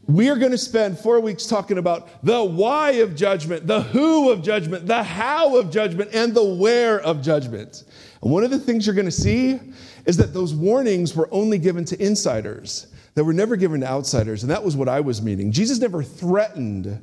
we 0.05 0.29
are 0.29 0.36
going 0.36 0.51
to 0.51 0.58
spend 0.58 1.00
four 1.00 1.20
weeks 1.20 1.48
talking 1.48 1.77
about 1.77 2.24
the 2.24 2.43
why 2.43 2.91
of 2.91 3.15
judgment, 3.15 3.65
the 3.65 3.82
who 3.82 4.29
of 4.32 4.43
judgment, 4.43 4.86
the 4.86 5.01
how 5.01 5.58
of 5.58 5.72
judgment, 5.72 6.12
and 6.13 6.34
the 6.34 6.43
where 6.43 7.00
of 7.00 7.22
judgment. 7.22 7.84
And 8.22 8.32
one 8.32 8.43
of 8.43 8.51
the 8.51 8.60
things 8.60 8.86
you're 8.86 8.96
going 8.96 9.05
to 9.05 9.12
see 9.12 9.60
is 10.05 10.17
that 10.17 10.34
those 10.34 10.53
warnings 10.53 11.15
were 11.15 11.29
only 11.32 11.58
given 11.58 11.86
to 11.86 12.03
insiders, 12.03 12.88
they 13.15 13.22
were 13.22 13.34
never 13.34 13.55
given 13.55 13.82
to 13.82 13.88
outsiders. 13.88 14.43
And 14.43 14.51
that 14.51 14.63
was 14.63 14.75
what 14.75 14.89
I 14.89 15.00
was 15.00 15.22
meaning. 15.22 15.51
Jesus 15.51 15.79
never 15.79 16.03
threatened 16.03 17.00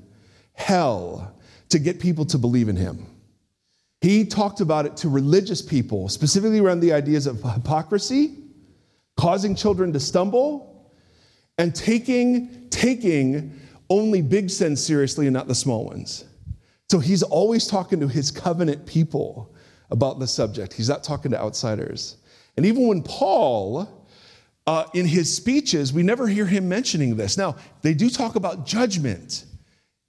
hell 0.61 1.35
to 1.71 1.79
get 1.79 1.99
people 1.99 2.25
to 2.27 2.39
believe 2.39 2.69
in 2.69 2.77
him. 2.77 3.07
He 4.01 4.25
talked 4.25 4.61
about 4.61 4.87
it 4.87 4.97
to 4.99 5.09
religious 5.09 5.61
people, 5.63 6.09
specifically 6.09 6.61
around 6.61 6.81
the 6.81 6.93
ideas 6.93 7.27
of 7.27 7.43
hypocrisy, 7.43 8.37
causing 9.17 9.55
children 9.55 9.93
to 9.93 10.01
stumble, 10.01 10.91
and 11.59 11.75
taking, 11.75 12.69
taking 12.71 13.59
only 13.91 14.23
big 14.23 14.49
sins 14.49 14.85
seriously 14.85 15.27
and 15.27 15.35
not 15.35 15.49
the 15.49 15.55
small 15.55 15.85
ones. 15.85 16.25
So 16.89 16.99
he's 16.99 17.23
always 17.23 17.67
talking 17.67 18.01
to 18.01 18.09
his 18.09 18.31
covenant 18.31 18.87
people 18.87 19.55
about 19.91 20.19
the 20.19 20.27
subject. 20.27 20.73
He's 20.73 20.89
not 20.89 21.05
talking 21.05 21.31
to 21.33 21.41
outsiders. 21.41 22.17
And 22.57 22.65
even 22.65 22.87
when 22.87 23.03
Paul, 23.03 24.09
uh, 24.67 24.85
in 24.95 25.07
his 25.07 25.35
speeches, 25.35 25.93
we 25.93 26.03
never 26.03 26.27
hear 26.27 26.47
him 26.47 26.69
mentioning 26.69 27.17
this. 27.17 27.37
Now, 27.37 27.57
they 27.83 27.95
do 27.95 28.09
talk 28.09 28.37
about 28.37 28.67
judgment. 28.67 29.45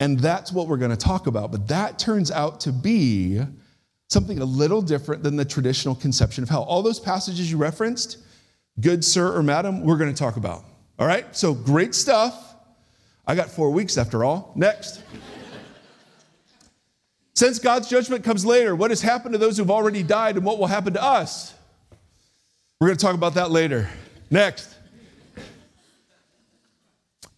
And 0.01 0.19
that's 0.19 0.51
what 0.51 0.67
we're 0.67 0.77
going 0.77 0.91
to 0.91 0.97
talk 0.97 1.27
about. 1.27 1.51
But 1.51 1.67
that 1.67 1.99
turns 1.99 2.31
out 2.31 2.59
to 2.61 2.71
be 2.71 3.39
something 4.09 4.39
a 4.39 4.45
little 4.45 4.81
different 4.81 5.21
than 5.21 5.35
the 5.35 5.45
traditional 5.45 5.93
conception 5.93 6.43
of 6.43 6.49
hell. 6.49 6.63
All 6.63 6.81
those 6.81 6.99
passages 6.99 7.51
you 7.51 7.57
referenced, 7.57 8.17
good 8.79 9.05
sir 9.05 9.33
or 9.33 9.43
madam, 9.43 9.85
we're 9.85 9.97
going 9.97 10.11
to 10.11 10.17
talk 10.17 10.37
about. 10.37 10.65
All 10.97 11.05
right? 11.05 11.33
So 11.35 11.53
great 11.53 11.93
stuff. 11.93 12.55
I 13.27 13.35
got 13.35 13.51
four 13.51 13.69
weeks 13.69 13.95
after 13.95 14.25
all. 14.25 14.51
Next. 14.55 15.03
Since 17.35 17.59
God's 17.59 17.87
judgment 17.87 18.23
comes 18.23 18.43
later, 18.43 18.75
what 18.75 18.89
has 18.89 19.03
happened 19.03 19.33
to 19.33 19.37
those 19.37 19.57
who've 19.57 19.71
already 19.71 20.01
died 20.01 20.35
and 20.35 20.43
what 20.43 20.57
will 20.57 20.67
happen 20.67 20.93
to 20.93 21.03
us? 21.03 21.53
We're 22.79 22.87
going 22.87 22.97
to 22.97 23.05
talk 23.05 23.15
about 23.15 23.35
that 23.35 23.51
later. 23.51 23.87
Next. 24.31 24.75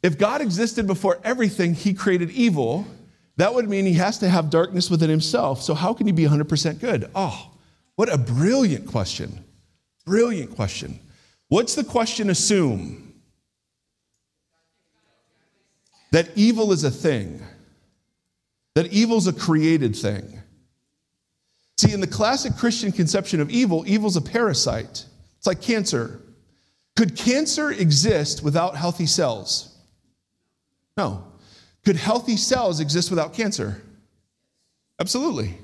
If 0.04 0.18
God 0.18 0.42
existed 0.42 0.86
before 0.86 1.20
everything, 1.24 1.74
he 1.74 1.94
created 1.94 2.30
evil. 2.32 2.86
That 3.38 3.56
would 3.56 3.70
mean 3.70 3.86
he 3.86 3.94
has 3.94 4.20
to 4.20 4.30
have 4.30 4.50
darkness 4.50 4.90
within 4.90 5.10
himself. 5.10 5.64
So, 5.64 5.74
how 5.74 5.94
can 5.94 6.06
he 6.06 6.12
be 6.12 6.26
100% 6.26 6.80
good? 6.80 7.10
Oh, 7.16 7.52
what 7.96 8.12
a 8.14 8.18
brilliant 8.18 8.86
question. 8.86 9.44
Brilliant 10.06 10.54
question. 10.56 11.00
What's 11.48 11.74
the 11.76 11.86
question 11.86 12.30
assume? 12.30 13.14
That 16.12 16.30
evil 16.36 16.74
is 16.74 16.84
a 16.84 16.92
thing, 16.92 17.42
that 18.76 18.92
evil 18.94 19.18
is 19.18 19.26
a 19.26 19.34
created 19.34 19.96
thing. 19.96 20.42
See, 21.78 21.92
in 21.92 22.02
the 22.02 22.08
classic 22.08 22.56
Christian 22.56 22.92
conception 22.92 23.40
of 23.40 23.50
evil, 23.50 23.84
evil's 23.88 24.16
a 24.16 24.22
parasite. 24.22 25.06
It's 25.38 25.48
like 25.48 25.62
cancer. 25.62 26.22
Could 26.96 27.18
cancer 27.18 27.72
exist 27.72 28.44
without 28.44 28.76
healthy 28.76 29.08
cells? 29.08 29.73
No. 30.98 31.26
Could 31.86 31.96
healthy 31.96 32.38
cells 32.38 32.80
exist 32.80 33.10
without 33.10 33.34
cancer? 33.34 33.82
Absolutely. 35.00 35.58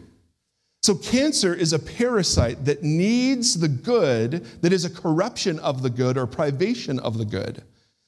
So, 0.82 0.96
cancer 0.96 1.54
is 1.54 1.74
a 1.74 1.80
parasite 1.80 2.66
that 2.66 2.84
needs 2.84 3.60
the 3.60 3.68
good, 3.68 4.46
that 4.62 4.72
is 4.72 4.86
a 4.86 4.90
corruption 4.90 5.60
of 5.60 5.82
the 5.82 5.90
good 5.90 6.18
or 6.18 6.26
privation 6.26 7.00
of 7.00 7.18
the 7.18 7.26
good. 7.26 7.64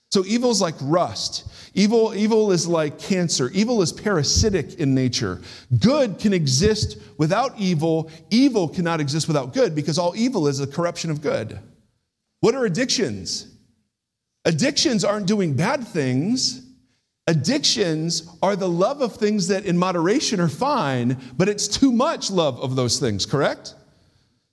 So, 0.10 0.26
evil 0.26 0.52
is 0.52 0.62
like 0.62 0.76
rust. 0.82 1.50
Evil, 1.74 2.14
evil 2.16 2.52
is 2.52 2.68
like 2.68 2.98
cancer. 2.98 3.50
Evil 3.54 3.82
is 3.82 3.92
parasitic 3.92 4.76
in 4.76 4.96
nature. 4.96 5.42
Good 5.80 6.18
can 6.18 6.34
exist 6.34 6.98
without 7.18 7.58
evil. 7.58 8.10
Evil 8.30 8.68
cannot 8.70 9.02
exist 9.02 9.28
without 9.28 9.54
good 9.54 9.76
because 9.76 9.98
all 9.98 10.14
evil 10.16 10.48
is 10.48 10.60
a 10.60 10.68
corruption 10.68 11.12
of 11.12 11.22
good. 11.22 11.60
What 12.40 12.56
are 12.56 12.66
addictions? 12.66 13.48
Addictions 14.46 15.04
aren't 15.04 15.28
doing 15.28 15.56
bad 15.56 15.88
things, 15.88 16.66
Addictions 17.28 18.28
are 18.42 18.56
the 18.56 18.68
love 18.68 19.02
of 19.02 19.16
things 19.16 19.48
that 19.48 19.66
in 19.66 19.78
moderation 19.78 20.40
are 20.40 20.48
fine, 20.48 21.18
but 21.38 21.48
it's 21.48 21.68
too 21.68 21.92
much 21.92 22.32
love 22.32 22.60
of 22.60 22.76
those 22.76 23.00
things, 23.00 23.26
correct? 23.26 23.76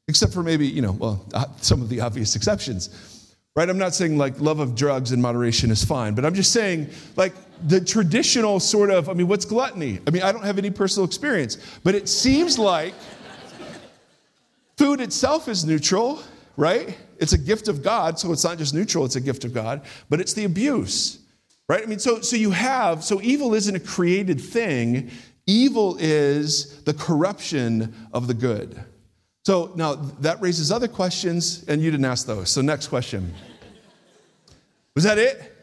Except 0.07 0.35
for 0.35 0.43
maybe, 0.43 0.67
you 0.67 0.83
know, 0.83 0.93
well, 0.93 1.25
uh, 1.33 1.47
some 1.61 1.81
of 1.81 1.89
the 1.89 2.01
obvious 2.01 2.37
exceptions, 2.37 3.35
right? 3.57 3.69
I'm 3.71 3.79
not 3.79 3.95
saying 3.95 4.19
like 4.19 4.39
love 4.39 4.61
of 4.61 4.75
drugs 4.75 5.13
in 5.13 5.21
moderation 5.21 5.71
is 5.71 5.83
fine, 5.83 6.15
but 6.15 6.27
I'm 6.27 6.35
just 6.35 6.53
saying 6.53 6.91
like 7.17 7.33
the 7.67 7.81
traditional 7.81 8.61
sort 8.61 8.91
of, 8.91 9.09
I 9.09 9.15
mean, 9.15 9.29
what's 9.29 9.47
gluttony? 9.47 10.01
I 10.07 10.11
mean, 10.11 10.23
I 10.23 10.31
don't 10.31 10.45
have 10.45 10.59
any 10.59 10.71
personal 10.71 11.07
experience, 11.07 11.57
but 11.85 11.95
it 11.95 12.07
seems 12.07 12.59
like 12.59 12.95
food 14.77 15.01
itself 15.01 15.49
is 15.49 15.65
neutral, 15.65 16.23
right? 16.59 16.99
It's 17.19 17.33
a 17.33 17.39
gift 17.39 17.69
of 17.69 17.83
God, 17.83 18.19
so 18.19 18.31
it's 18.31 18.45
not 18.45 18.59
just 18.59 18.75
neutral, 18.75 19.07
it's 19.07 19.17
a 19.17 19.21
gift 19.23 19.45
of 19.45 19.55
God, 19.55 19.87
but 20.11 20.21
it's 20.21 20.35
the 20.35 20.45
abuse 20.45 21.19
Right? 21.69 21.83
I 21.83 21.87
mean, 21.87 21.99
so, 21.99 22.23
so 22.23 22.37
you 22.37 22.51
have, 22.51 23.05
so 23.05 23.21
evil 23.21 23.55
isn't 23.55 23.77
a 23.77 23.81
created 23.81 24.41
thing, 24.41 25.11
evil 25.47 25.97
is 26.01 26.83
the 26.85 26.95
corruption 26.95 27.95
of 28.13 28.27
the 28.27 28.35
good. 28.35 28.83
So 29.45 29.73
now 29.77 29.95
that 29.95 30.41
raises 30.41 30.73
other 30.73 30.89
questions, 30.89 31.65
and 31.69 31.83
you 31.83 31.91
didn't 31.91 32.07
ask 32.07 32.27
those. 32.27 32.51
So, 32.51 32.61
next 32.61 32.89
question. 32.89 33.35
Was 34.95 35.05
that 35.05 35.19
it? 35.19 35.55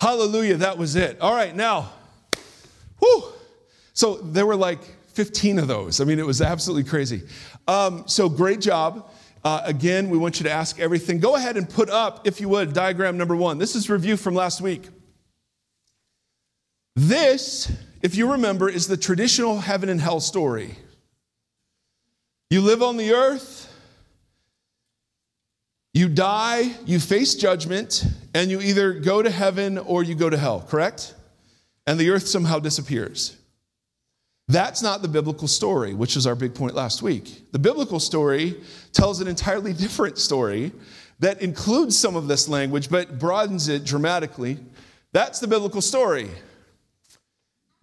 Hallelujah, 0.00 0.56
that 0.56 0.78
was 0.78 0.96
it. 0.96 1.20
All 1.20 1.34
right, 1.34 1.54
now, 1.54 1.90
whew. 2.98 3.24
So 3.92 4.16
there 4.16 4.46
were 4.46 4.56
like 4.56 4.80
15 5.12 5.58
of 5.58 5.68
those. 5.68 6.00
I 6.00 6.04
mean, 6.04 6.18
it 6.18 6.26
was 6.26 6.42
absolutely 6.42 6.88
crazy. 6.88 7.22
Um, 7.68 8.04
so 8.06 8.28
great 8.28 8.60
job. 8.60 9.10
Uh, 9.44 9.62
again, 9.64 10.08
we 10.08 10.18
want 10.18 10.40
you 10.40 10.44
to 10.44 10.50
ask 10.50 10.80
everything. 10.80 11.18
Go 11.18 11.36
ahead 11.36 11.56
and 11.56 11.68
put 11.68 11.90
up, 11.90 12.26
if 12.26 12.40
you 12.40 12.48
would, 12.48 12.72
diagram 12.72 13.16
number 13.16 13.36
one. 13.36 13.58
This 13.58 13.74
is 13.74 13.90
review 13.90 14.16
from 14.16 14.34
last 14.34 14.60
week. 14.60 14.88
This 16.94 17.70
if 18.02 18.16
you 18.16 18.32
remember, 18.32 18.68
is 18.68 18.88
the 18.88 18.96
traditional 18.96 19.60
heaven 19.60 19.88
and 19.88 20.00
hell 20.00 20.20
story. 20.20 20.76
You 22.50 22.60
live 22.60 22.82
on 22.82 22.96
the 22.96 23.12
earth, 23.12 23.72
you 25.94 26.08
die, 26.08 26.72
you 26.84 26.98
face 26.98 27.34
judgment, 27.34 28.04
and 28.34 28.50
you 28.50 28.60
either 28.60 28.92
go 28.92 29.22
to 29.22 29.30
heaven 29.30 29.78
or 29.78 30.02
you 30.02 30.14
go 30.14 30.28
to 30.28 30.36
hell, 30.36 30.66
correct? 30.68 31.14
And 31.86 31.98
the 31.98 32.10
earth 32.10 32.26
somehow 32.26 32.58
disappears. 32.58 33.36
That's 34.48 34.82
not 34.82 35.00
the 35.00 35.08
biblical 35.08 35.48
story, 35.48 35.94
which 35.94 36.16
is 36.16 36.26
our 36.26 36.34
big 36.34 36.54
point 36.54 36.74
last 36.74 37.02
week. 37.02 37.52
The 37.52 37.58
biblical 37.58 38.00
story 38.00 38.60
tells 38.92 39.20
an 39.20 39.28
entirely 39.28 39.72
different 39.72 40.18
story 40.18 40.72
that 41.20 41.40
includes 41.40 41.96
some 41.96 42.16
of 42.16 42.26
this 42.26 42.48
language 42.48 42.90
but 42.90 43.18
broadens 43.18 43.68
it 43.68 43.84
dramatically. 43.84 44.58
That's 45.12 45.38
the 45.38 45.46
biblical 45.46 45.80
story. 45.80 46.30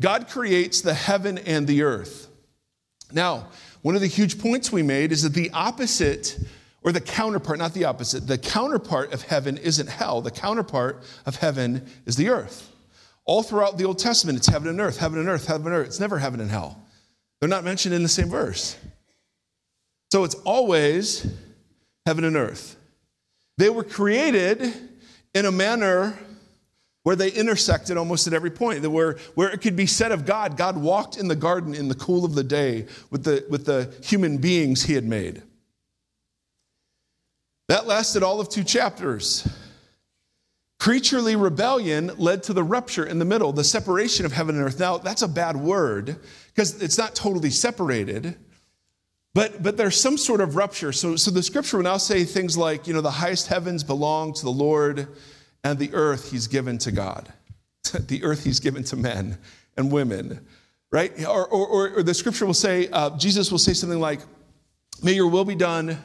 God 0.01 0.27
creates 0.29 0.81
the 0.81 0.93
heaven 0.93 1.37
and 1.37 1.67
the 1.67 1.83
earth. 1.83 2.27
Now, 3.11 3.47
one 3.81 3.95
of 3.95 4.01
the 4.01 4.07
huge 4.07 4.39
points 4.39 4.71
we 4.71 4.83
made 4.83 5.11
is 5.11 5.23
that 5.23 5.33
the 5.33 5.49
opposite, 5.51 6.37
or 6.81 6.91
the 6.91 7.01
counterpart, 7.01 7.59
not 7.59 7.73
the 7.73 7.85
opposite, 7.85 8.27
the 8.27 8.37
counterpart 8.37 9.13
of 9.13 9.23
heaven 9.23 9.57
isn't 9.57 9.87
hell. 9.87 10.21
The 10.21 10.31
counterpart 10.31 11.03
of 11.25 11.37
heaven 11.37 11.87
is 12.05 12.15
the 12.15 12.29
earth. 12.29 12.71
All 13.25 13.43
throughout 13.43 13.77
the 13.77 13.85
Old 13.85 13.99
Testament, 13.99 14.37
it's 14.37 14.47
heaven 14.47 14.69
and 14.69 14.79
earth, 14.79 14.97
heaven 14.97 15.19
and 15.19 15.29
earth, 15.29 15.47
heaven 15.47 15.67
and 15.67 15.75
earth. 15.75 15.87
It's 15.87 15.99
never 15.99 16.19
heaven 16.19 16.39
and 16.39 16.49
hell. 16.49 16.85
They're 17.39 17.49
not 17.49 17.63
mentioned 17.63 17.95
in 17.95 18.03
the 18.03 18.09
same 18.09 18.29
verse. 18.29 18.77
So 20.11 20.23
it's 20.23 20.35
always 20.35 21.31
heaven 22.05 22.23
and 22.23 22.35
earth. 22.35 22.75
They 23.57 23.69
were 23.69 23.83
created 23.83 24.73
in 25.33 25.45
a 25.45 25.51
manner 25.51 26.17
where 27.03 27.15
they 27.15 27.31
intersected 27.31 27.97
almost 27.97 28.27
at 28.27 28.33
every 28.33 28.51
point, 28.51 28.85
where, 28.87 29.17
where 29.35 29.49
it 29.49 29.61
could 29.61 29.75
be 29.75 29.85
said 29.85 30.11
of 30.11 30.25
God, 30.25 30.57
God 30.57 30.77
walked 30.77 31.17
in 31.17 31.27
the 31.27 31.35
garden 31.35 31.73
in 31.73 31.87
the 31.87 31.95
cool 31.95 32.25
of 32.25 32.35
the 32.35 32.43
day 32.43 32.87
with 33.09 33.23
the, 33.23 33.45
with 33.49 33.65
the 33.65 33.93
human 34.03 34.37
beings 34.37 34.83
he 34.83 34.93
had 34.93 35.05
made. 35.05 35.41
That 37.69 37.87
lasted 37.87 38.23
all 38.23 38.39
of 38.41 38.49
two 38.49 38.63
chapters. 38.63 39.47
Creaturely 40.79 41.35
rebellion 41.35 42.11
led 42.17 42.43
to 42.43 42.53
the 42.53 42.63
rupture 42.63 43.05
in 43.05 43.19
the 43.19 43.25
middle, 43.25 43.51
the 43.53 43.63
separation 43.63 44.25
of 44.25 44.31
heaven 44.31 44.55
and 44.55 44.65
earth. 44.65 44.79
Now, 44.79 44.97
that's 44.97 45.21
a 45.21 45.27
bad 45.27 45.55
word 45.55 46.17
because 46.47 46.81
it's 46.81 46.97
not 46.97 47.15
totally 47.15 47.49
separated, 47.49 48.35
but, 49.33 49.61
but 49.61 49.77
there's 49.77 49.99
some 49.99 50.17
sort 50.17 50.41
of 50.41 50.55
rupture. 50.55 50.91
So, 50.91 51.15
so 51.15 51.31
the 51.31 51.43
scripture 51.43 51.77
will 51.77 51.83
now 51.83 51.97
say 51.97 52.23
things 52.23 52.57
like, 52.57 52.87
you 52.87 52.93
know, 52.93 53.01
the 53.01 53.11
highest 53.11 53.47
heavens 53.47 53.83
belong 53.83 54.33
to 54.33 54.43
the 54.43 54.51
Lord 54.51 55.07
and 55.63 55.77
the 55.79 55.93
earth 55.93 56.31
he's 56.31 56.47
given 56.47 56.77
to 56.79 56.91
God. 56.91 57.31
the 58.07 58.23
earth 58.23 58.43
he's 58.43 58.59
given 58.59 58.83
to 58.85 58.95
men 58.95 59.37
and 59.77 59.91
women, 59.91 60.45
right? 60.91 61.11
Or, 61.25 61.47
or, 61.47 61.89
or 61.97 62.03
the 62.03 62.13
scripture 62.13 62.45
will 62.45 62.53
say, 62.53 62.87
uh, 62.89 63.17
Jesus 63.17 63.51
will 63.51 63.59
say 63.59 63.73
something 63.73 63.99
like, 63.99 64.21
May 65.01 65.13
your 65.13 65.27
will 65.27 65.45
be 65.45 65.55
done 65.55 65.97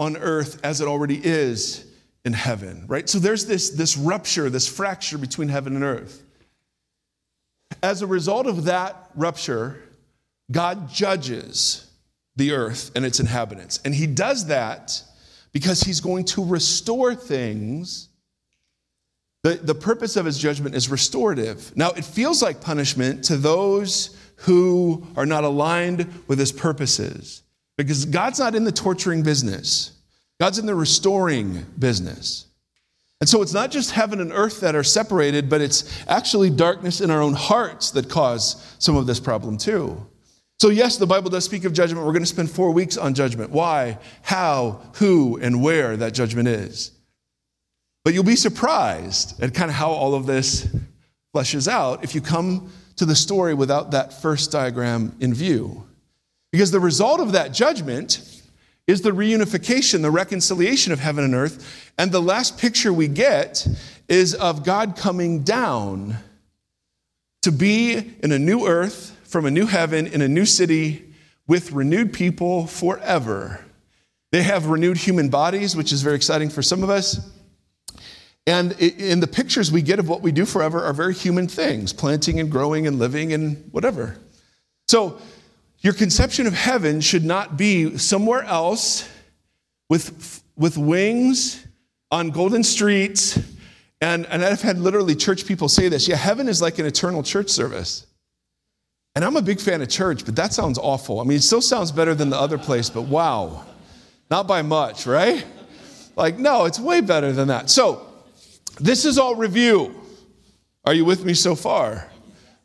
on 0.00 0.16
earth 0.16 0.58
as 0.64 0.80
it 0.80 0.88
already 0.88 1.20
is 1.22 1.84
in 2.24 2.32
heaven, 2.32 2.84
right? 2.88 3.08
So 3.08 3.18
there's 3.18 3.46
this, 3.46 3.70
this 3.70 3.96
rupture, 3.96 4.48
this 4.48 4.66
fracture 4.66 5.18
between 5.18 5.48
heaven 5.48 5.74
and 5.74 5.84
earth. 5.84 6.22
As 7.82 8.02
a 8.02 8.06
result 8.06 8.46
of 8.46 8.64
that 8.64 9.10
rupture, 9.14 9.82
God 10.50 10.88
judges 10.88 11.90
the 12.36 12.52
earth 12.52 12.90
and 12.94 13.04
its 13.04 13.20
inhabitants. 13.20 13.80
And 13.84 13.94
he 13.94 14.06
does 14.06 14.46
that 14.46 15.02
because 15.52 15.82
he's 15.82 16.00
going 16.00 16.24
to 16.26 16.44
restore 16.44 17.14
things 17.14 18.08
the, 19.46 19.54
the 19.54 19.74
purpose 19.76 20.16
of 20.16 20.26
his 20.26 20.38
judgment 20.38 20.74
is 20.74 20.88
restorative. 20.88 21.76
Now, 21.76 21.90
it 21.90 22.04
feels 22.04 22.42
like 22.42 22.60
punishment 22.60 23.22
to 23.24 23.36
those 23.36 24.16
who 24.38 25.06
are 25.16 25.24
not 25.24 25.44
aligned 25.44 26.24
with 26.26 26.40
his 26.40 26.50
purposes 26.50 27.42
because 27.76 28.06
God's 28.06 28.40
not 28.40 28.56
in 28.56 28.64
the 28.64 28.72
torturing 28.72 29.22
business, 29.22 29.92
God's 30.40 30.58
in 30.58 30.66
the 30.66 30.74
restoring 30.74 31.64
business. 31.78 32.46
And 33.20 33.28
so 33.28 33.40
it's 33.40 33.54
not 33.54 33.70
just 33.70 33.92
heaven 33.92 34.20
and 34.20 34.32
earth 34.32 34.60
that 34.60 34.74
are 34.74 34.82
separated, 34.82 35.48
but 35.48 35.60
it's 35.60 36.04
actually 36.08 36.50
darkness 36.50 37.00
in 37.00 37.10
our 37.12 37.22
own 37.22 37.32
hearts 37.32 37.92
that 37.92 38.10
cause 38.10 38.76
some 38.80 38.96
of 38.96 39.06
this 39.06 39.20
problem 39.20 39.56
too. 39.56 40.04
So, 40.58 40.70
yes, 40.70 40.96
the 40.96 41.06
Bible 41.06 41.30
does 41.30 41.44
speak 41.44 41.64
of 41.64 41.72
judgment. 41.72 42.04
We're 42.04 42.12
going 42.12 42.22
to 42.22 42.26
spend 42.26 42.50
four 42.50 42.72
weeks 42.72 42.96
on 42.96 43.14
judgment. 43.14 43.52
Why, 43.52 43.98
how, 44.22 44.82
who, 44.94 45.38
and 45.40 45.62
where 45.62 45.96
that 45.96 46.14
judgment 46.14 46.48
is. 46.48 46.95
But 48.06 48.14
you'll 48.14 48.22
be 48.22 48.36
surprised 48.36 49.42
at 49.42 49.52
kind 49.52 49.68
of 49.68 49.74
how 49.74 49.90
all 49.90 50.14
of 50.14 50.26
this 50.26 50.68
fleshes 51.34 51.66
out 51.66 52.04
if 52.04 52.14
you 52.14 52.20
come 52.20 52.70
to 52.94 53.04
the 53.04 53.16
story 53.16 53.52
without 53.52 53.90
that 53.90 54.22
first 54.22 54.52
diagram 54.52 55.16
in 55.18 55.34
view. 55.34 55.84
Because 56.52 56.70
the 56.70 56.78
result 56.78 57.18
of 57.18 57.32
that 57.32 57.52
judgment 57.52 58.42
is 58.86 59.02
the 59.02 59.10
reunification, 59.10 60.02
the 60.02 60.12
reconciliation 60.12 60.92
of 60.92 61.00
heaven 61.00 61.24
and 61.24 61.34
earth. 61.34 61.92
And 61.98 62.12
the 62.12 62.22
last 62.22 62.58
picture 62.58 62.92
we 62.92 63.08
get 63.08 63.66
is 64.08 64.34
of 64.34 64.62
God 64.62 64.94
coming 64.96 65.42
down 65.42 66.18
to 67.42 67.50
be 67.50 68.14
in 68.22 68.30
a 68.30 68.38
new 68.38 68.68
earth, 68.68 69.18
from 69.24 69.46
a 69.46 69.50
new 69.50 69.66
heaven, 69.66 70.06
in 70.06 70.22
a 70.22 70.28
new 70.28 70.46
city, 70.46 71.12
with 71.48 71.72
renewed 71.72 72.12
people 72.12 72.68
forever. 72.68 73.64
They 74.30 74.44
have 74.44 74.66
renewed 74.66 74.96
human 74.98 75.28
bodies, 75.28 75.74
which 75.74 75.92
is 75.92 76.02
very 76.02 76.14
exciting 76.14 76.50
for 76.50 76.62
some 76.62 76.84
of 76.84 76.88
us. 76.88 77.32
And 78.46 78.72
in 78.80 79.18
the 79.20 79.26
pictures 79.26 79.72
we 79.72 79.82
get 79.82 79.98
of 79.98 80.08
what 80.08 80.22
we 80.22 80.30
do 80.30 80.46
forever 80.46 80.84
are 80.84 80.92
very 80.92 81.14
human 81.14 81.48
things 81.48 81.92
planting 81.92 82.38
and 82.38 82.50
growing 82.50 82.86
and 82.86 82.98
living 82.98 83.32
and 83.32 83.68
whatever. 83.72 84.18
So, 84.88 85.20
your 85.80 85.92
conception 85.92 86.46
of 86.46 86.54
heaven 86.54 87.00
should 87.00 87.24
not 87.24 87.56
be 87.56 87.98
somewhere 87.98 88.42
else 88.42 89.08
with, 89.88 90.42
with 90.56 90.78
wings 90.78 91.64
on 92.10 92.30
golden 92.30 92.64
streets. 92.64 93.38
And, 94.00 94.26
and 94.26 94.44
I've 94.44 94.62
had 94.62 94.78
literally 94.78 95.14
church 95.14 95.46
people 95.46 95.68
say 95.68 95.88
this 95.88 96.08
yeah, 96.08 96.16
heaven 96.16 96.48
is 96.48 96.62
like 96.62 96.78
an 96.78 96.86
eternal 96.86 97.22
church 97.22 97.50
service. 97.50 98.06
And 99.14 99.24
I'm 99.24 99.36
a 99.36 99.42
big 99.42 99.60
fan 99.60 99.80
of 99.80 99.88
church, 99.88 100.24
but 100.24 100.36
that 100.36 100.52
sounds 100.52 100.78
awful. 100.78 101.20
I 101.20 101.24
mean, 101.24 101.38
it 101.38 101.42
still 101.42 101.62
sounds 101.62 101.90
better 101.90 102.14
than 102.14 102.30
the 102.30 102.38
other 102.38 102.58
place, 102.58 102.90
but 102.90 103.02
wow, 103.02 103.64
not 104.30 104.46
by 104.46 104.62
much, 104.62 105.06
right? 105.06 105.44
Like, 106.16 106.38
no, 106.38 106.66
it's 106.66 106.78
way 106.78 107.00
better 107.00 107.32
than 107.32 107.48
that. 107.48 107.70
So, 107.70 108.05
this 108.78 109.04
is 109.04 109.18
all 109.18 109.34
review. 109.34 109.94
Are 110.84 110.94
you 110.94 111.04
with 111.04 111.24
me 111.24 111.34
so 111.34 111.54
far? 111.54 112.08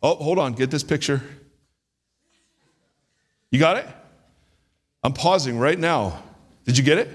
Oh, 0.04 0.16
hold 0.16 0.40
on, 0.40 0.54
get 0.54 0.72
this 0.72 0.84
picture. 0.84 1.22
You 3.50 3.60
got 3.60 3.78
it? 3.78 3.86
I'm 5.04 5.14
pausing 5.14 5.58
right 5.58 5.78
now. 5.78 6.24
Did 6.66 6.78
you 6.78 6.84
get 6.84 6.98
it? 6.98 7.10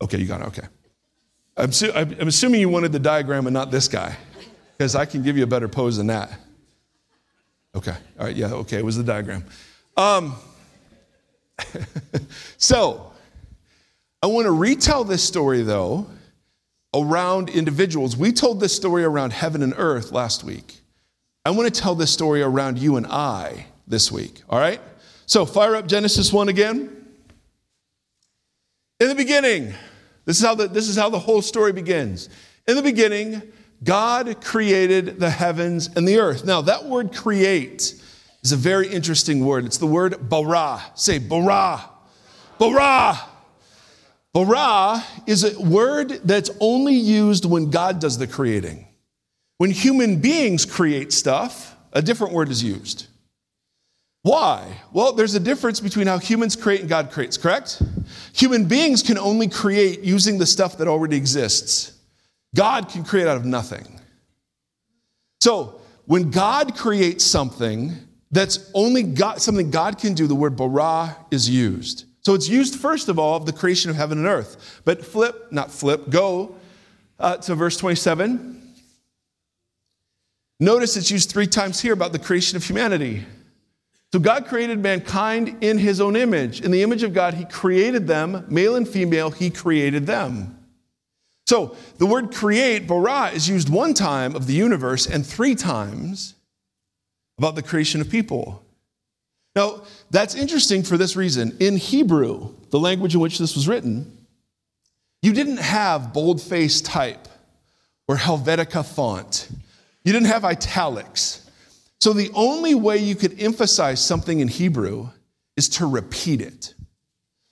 Okay, 0.00 0.18
you 0.18 0.26
got 0.26 0.40
it. 0.40 0.46
Okay. 0.48 0.66
I'm, 1.56 1.72
su- 1.72 1.92
I'm 1.94 2.28
assuming 2.28 2.60
you 2.60 2.68
wanted 2.68 2.92
the 2.92 2.98
diagram 2.98 3.46
and 3.46 3.54
not 3.54 3.70
this 3.70 3.88
guy, 3.88 4.16
because 4.76 4.94
I 4.94 5.04
can 5.04 5.22
give 5.22 5.36
you 5.36 5.44
a 5.44 5.46
better 5.46 5.68
pose 5.68 5.96
than 5.98 6.06
that. 6.08 6.32
Okay. 7.74 7.94
All 8.18 8.26
right. 8.26 8.34
Yeah. 8.34 8.52
Okay. 8.52 8.78
It 8.78 8.84
was 8.84 8.96
the 8.96 9.04
diagram. 9.04 9.44
Um, 9.96 10.34
so, 12.56 13.12
I 14.22 14.26
want 14.26 14.46
to 14.46 14.52
retell 14.52 15.04
this 15.04 15.22
story 15.22 15.62
though 15.62 16.06
around 16.94 17.48
individuals. 17.48 18.16
We 18.16 18.32
told 18.32 18.60
this 18.60 18.74
story 18.74 19.04
around 19.04 19.32
heaven 19.32 19.62
and 19.62 19.74
earth 19.76 20.12
last 20.12 20.44
week. 20.44 20.80
I 21.44 21.50
want 21.50 21.72
to 21.72 21.80
tell 21.80 21.94
this 21.94 22.12
story 22.12 22.42
around 22.42 22.78
you 22.78 22.96
and 22.96 23.06
I 23.06 23.66
this 23.86 24.12
week, 24.12 24.42
all 24.48 24.58
right? 24.58 24.80
So 25.26 25.44
fire 25.46 25.74
up 25.74 25.86
Genesis 25.86 26.32
1 26.32 26.48
again. 26.48 27.04
In 29.00 29.08
the 29.08 29.14
beginning, 29.14 29.74
this 30.24 30.38
is 30.38 30.44
how 30.44 30.54
the, 30.54 30.68
this 30.68 30.88
is 30.88 30.96
how 30.96 31.08
the 31.10 31.18
whole 31.18 31.42
story 31.42 31.72
begins. 31.72 32.28
In 32.68 32.76
the 32.76 32.82
beginning, 32.82 33.42
God 33.82 34.40
created 34.44 35.18
the 35.18 35.30
heavens 35.30 35.88
and 35.96 36.06
the 36.06 36.18
earth. 36.18 36.44
Now, 36.44 36.60
that 36.62 36.84
word 36.84 37.12
create 37.12 38.00
is 38.42 38.52
a 38.52 38.56
very 38.56 38.86
interesting 38.88 39.44
word. 39.44 39.64
It's 39.64 39.78
the 39.78 39.86
word 39.86 40.28
bara. 40.28 40.80
Say 40.94 41.18
bara. 41.18 41.90
Bara. 42.58 43.20
Bara 44.32 45.04
is 45.26 45.44
a 45.44 45.60
word 45.60 46.20
that's 46.24 46.50
only 46.60 46.94
used 46.94 47.44
when 47.44 47.70
God 47.70 48.00
does 48.00 48.16
the 48.16 48.26
creating. 48.26 48.86
When 49.58 49.70
human 49.70 50.20
beings 50.20 50.64
create 50.64 51.12
stuff, 51.12 51.76
a 51.92 52.00
different 52.00 52.32
word 52.32 52.48
is 52.48 52.64
used. 52.64 53.08
Why? 54.22 54.80
Well, 54.92 55.12
there's 55.12 55.34
a 55.34 55.40
difference 55.40 55.80
between 55.80 56.06
how 56.06 56.18
humans 56.18 56.56
create 56.56 56.80
and 56.80 56.88
God 56.88 57.10
creates, 57.10 57.36
correct? 57.36 57.82
Human 58.34 58.66
beings 58.66 59.02
can 59.02 59.18
only 59.18 59.48
create 59.48 60.00
using 60.00 60.38
the 60.38 60.46
stuff 60.46 60.78
that 60.78 60.88
already 60.88 61.16
exists. 61.16 61.92
God 62.54 62.88
can 62.88 63.04
create 63.04 63.26
out 63.26 63.36
of 63.36 63.44
nothing. 63.44 64.00
So, 65.40 65.80
when 66.06 66.30
God 66.30 66.76
creates 66.76 67.24
something 67.24 67.96
that's 68.30 68.70
only 68.74 69.02
God, 69.02 69.40
something 69.40 69.70
God 69.70 69.98
can 69.98 70.14
do, 70.14 70.26
the 70.26 70.34
word 70.34 70.56
bara 70.56 71.16
is 71.30 71.48
used. 71.48 72.06
So 72.22 72.34
it's 72.34 72.48
used, 72.48 72.76
first 72.76 73.08
of 73.08 73.18
all, 73.18 73.36
of 73.36 73.46
the 73.46 73.52
creation 73.52 73.90
of 73.90 73.96
heaven 73.96 74.18
and 74.18 74.26
earth. 74.26 74.80
But 74.84 75.04
flip, 75.04 75.50
not 75.50 75.70
flip, 75.70 76.08
go 76.08 76.54
uh, 77.18 77.36
to 77.38 77.54
verse 77.54 77.76
27. 77.76 78.60
Notice 80.60 80.96
it's 80.96 81.10
used 81.10 81.30
three 81.30 81.48
times 81.48 81.80
here 81.80 81.92
about 81.92 82.12
the 82.12 82.20
creation 82.20 82.56
of 82.56 82.64
humanity. 82.64 83.24
So 84.12 84.20
God 84.20 84.46
created 84.46 84.78
mankind 84.78 85.56
in 85.62 85.78
his 85.78 86.00
own 86.00 86.14
image. 86.14 86.60
In 86.60 86.70
the 86.70 86.82
image 86.82 87.02
of 87.02 87.12
God, 87.12 87.34
he 87.34 87.44
created 87.46 88.06
them, 88.06 88.44
male 88.48 88.76
and 88.76 88.86
female, 88.86 89.30
he 89.30 89.50
created 89.50 90.06
them. 90.06 90.58
So 91.46 91.76
the 91.98 92.06
word 92.06 92.32
create, 92.32 92.86
bara, 92.86 93.30
is 93.30 93.48
used 93.48 93.68
one 93.68 93.94
time 93.94 94.36
of 94.36 94.46
the 94.46 94.52
universe 94.52 95.06
and 95.06 95.26
three 95.26 95.54
times 95.54 96.34
about 97.38 97.56
the 97.56 97.62
creation 97.62 98.00
of 98.00 98.08
people. 98.08 98.62
Now, 99.54 99.82
that's 100.10 100.34
interesting 100.34 100.82
for 100.82 100.96
this 100.96 101.14
reason. 101.14 101.56
In 101.60 101.76
Hebrew, 101.76 102.54
the 102.70 102.78
language 102.78 103.14
in 103.14 103.20
which 103.20 103.38
this 103.38 103.54
was 103.54 103.68
written, 103.68 104.26
you 105.20 105.32
didn't 105.32 105.58
have 105.58 106.12
boldface 106.12 106.80
type 106.80 107.28
or 108.08 108.16
Helvetica 108.16 108.84
font. 108.84 109.48
You 110.04 110.12
didn't 110.12 110.28
have 110.28 110.44
italics. 110.44 111.48
So 112.00 112.12
the 112.12 112.30
only 112.34 112.74
way 112.74 112.98
you 112.98 113.14
could 113.14 113.40
emphasize 113.40 114.04
something 114.04 114.40
in 114.40 114.48
Hebrew 114.48 115.10
is 115.56 115.68
to 115.70 115.86
repeat 115.86 116.40
it. 116.40 116.74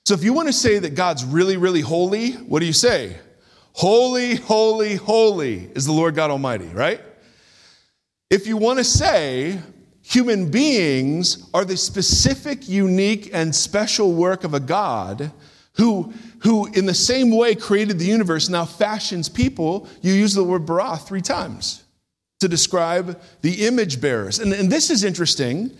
So 0.06 0.14
if 0.14 0.24
you 0.24 0.32
want 0.32 0.48
to 0.48 0.52
say 0.52 0.78
that 0.78 0.94
God's 0.94 1.24
really, 1.24 1.56
really 1.56 1.82
holy, 1.82 2.32
what 2.32 2.60
do 2.60 2.66
you 2.66 2.72
say? 2.72 3.16
Holy, 3.74 4.34
holy, 4.34 4.96
holy 4.96 5.70
is 5.76 5.86
the 5.86 5.92
Lord 5.92 6.16
God 6.16 6.30
Almighty, 6.30 6.66
right? 6.66 7.00
If 8.28 8.46
you 8.46 8.56
want 8.56 8.78
to 8.78 8.84
say 8.84 9.60
human 10.10 10.50
beings 10.50 11.48
are 11.54 11.64
the 11.64 11.76
specific, 11.76 12.68
unique, 12.68 13.30
and 13.32 13.54
special 13.54 14.12
work 14.12 14.42
of 14.42 14.54
a 14.54 14.60
God 14.60 15.30
who, 15.74 16.12
who 16.40 16.66
in 16.72 16.84
the 16.84 16.94
same 16.94 17.30
way 17.30 17.54
created 17.54 17.98
the 17.98 18.06
universe, 18.06 18.48
now 18.48 18.64
fashions 18.64 19.28
people, 19.28 19.88
you 20.02 20.12
use 20.12 20.34
the 20.34 20.42
word 20.42 20.66
bara 20.66 20.96
three 20.96 21.20
times 21.20 21.84
to 22.40 22.48
describe 22.48 23.20
the 23.42 23.66
image 23.66 24.00
bearers. 24.00 24.40
And, 24.40 24.52
and 24.52 24.70
this 24.70 24.90
is 24.90 25.04
interesting 25.04 25.70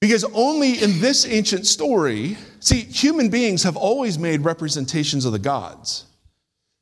because 0.00 0.22
only 0.32 0.80
in 0.80 1.00
this 1.00 1.26
ancient 1.26 1.66
story, 1.66 2.38
see, 2.60 2.82
human 2.82 3.28
beings 3.28 3.64
have 3.64 3.76
always 3.76 4.20
made 4.20 4.42
representations 4.42 5.24
of 5.24 5.32
the 5.32 5.38
gods. 5.40 6.04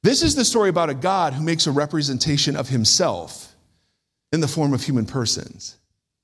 This 0.03 0.23
is 0.23 0.35
the 0.35 0.45
story 0.45 0.69
about 0.69 0.91
a 0.91 0.95
God 0.95 1.33
who 1.33 1.43
makes 1.43 1.67
a 1.67 1.73
representation 1.73 2.55
of 2.55 2.69
himself 2.69 3.55
in 4.31 4.41
the 4.41 4.49
form 4.49 4.75
of 4.75 4.83
human 4.83 5.07
persons. 5.07 5.77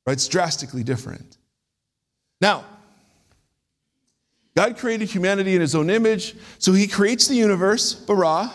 Right? 0.06 0.14
It's 0.14 0.28
drastically 0.28 0.82
different. 0.82 1.36
Now, 2.40 2.64
God 4.56 4.76
created 4.76 5.08
humanity 5.08 5.54
in 5.54 5.60
his 5.60 5.74
own 5.74 5.88
image, 5.88 6.34
so 6.58 6.72
he 6.72 6.86
creates 6.86 7.26
the 7.26 7.34
universe, 7.34 7.94
bara. 7.94 8.52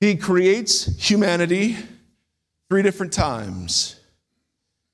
He 0.00 0.16
creates 0.16 0.84
humanity 0.98 1.76
three 2.68 2.82
different 2.82 3.12
times. 3.12 3.96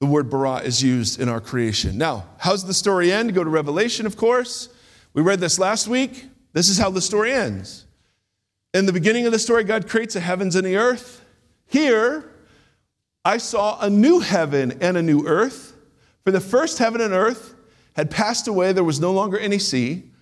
The 0.01 0.07
word 0.07 0.29
bara 0.29 0.59
is 0.59 0.83
used 0.83 1.21
in 1.21 1.29
our 1.29 1.41
creation. 1.41 1.97
Now, 1.97 2.27
how's 2.39 2.65
the 2.65 2.75
story 2.75 3.11
end? 3.11 3.35
Go 3.35 3.43
to 3.43 3.51
Revelation, 3.51 4.05
of 4.05 4.17
course. 4.17 4.69
We 5.15 5.23
read 5.23 5.41
this 5.41 5.59
last 5.59 5.89
week. 5.89 6.27
This 6.53 6.69
is 6.69 6.79
how 6.79 6.91
the 6.91 7.01
story 7.01 7.33
ends. 7.33 7.87
In 8.75 8.85
the 8.85 8.93
beginning 8.93 9.25
of 9.27 9.33
the 9.33 9.39
story, 9.39 9.65
God 9.65 9.89
creates 9.89 10.15
the 10.15 10.21
heavens 10.21 10.55
and 10.55 10.67
the 10.67 10.77
earth. 10.77 11.25
Here, 11.67 12.31
I 13.27 13.39
saw 13.39 13.81
a 13.81 13.91
new 13.91 14.21
heaven 14.21 14.79
and 14.81 14.97
a 14.97 15.03
new 15.03 15.27
earth. 15.27 15.75
For 16.23 16.31
the 16.31 16.39
first 16.39 16.79
heaven 16.79 17.01
and 17.01 17.13
earth 17.13 17.57
had 17.97 18.09
passed 18.09 18.47
away, 18.47 18.73
there 18.73 18.85
was 18.85 19.01
no 19.01 19.13
longer 19.13 19.37
any 19.37 19.59
sea. 19.59 20.13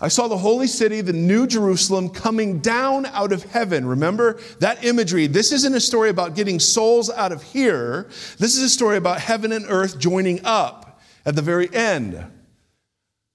I 0.00 0.06
saw 0.06 0.28
the 0.28 0.36
holy 0.36 0.68
city, 0.68 1.00
the 1.00 1.12
new 1.12 1.48
Jerusalem, 1.48 2.08
coming 2.08 2.60
down 2.60 3.06
out 3.06 3.32
of 3.32 3.42
heaven. 3.42 3.84
Remember 3.84 4.38
that 4.60 4.84
imagery. 4.84 5.26
This 5.26 5.50
isn't 5.50 5.74
a 5.74 5.80
story 5.80 6.08
about 6.08 6.36
getting 6.36 6.60
souls 6.60 7.10
out 7.10 7.32
of 7.32 7.42
here. 7.42 8.04
This 8.38 8.56
is 8.56 8.62
a 8.62 8.68
story 8.68 8.96
about 8.96 9.18
heaven 9.20 9.50
and 9.50 9.66
earth 9.68 9.98
joining 9.98 10.44
up 10.44 11.00
at 11.26 11.34
the 11.34 11.42
very 11.42 11.68
end. 11.74 12.24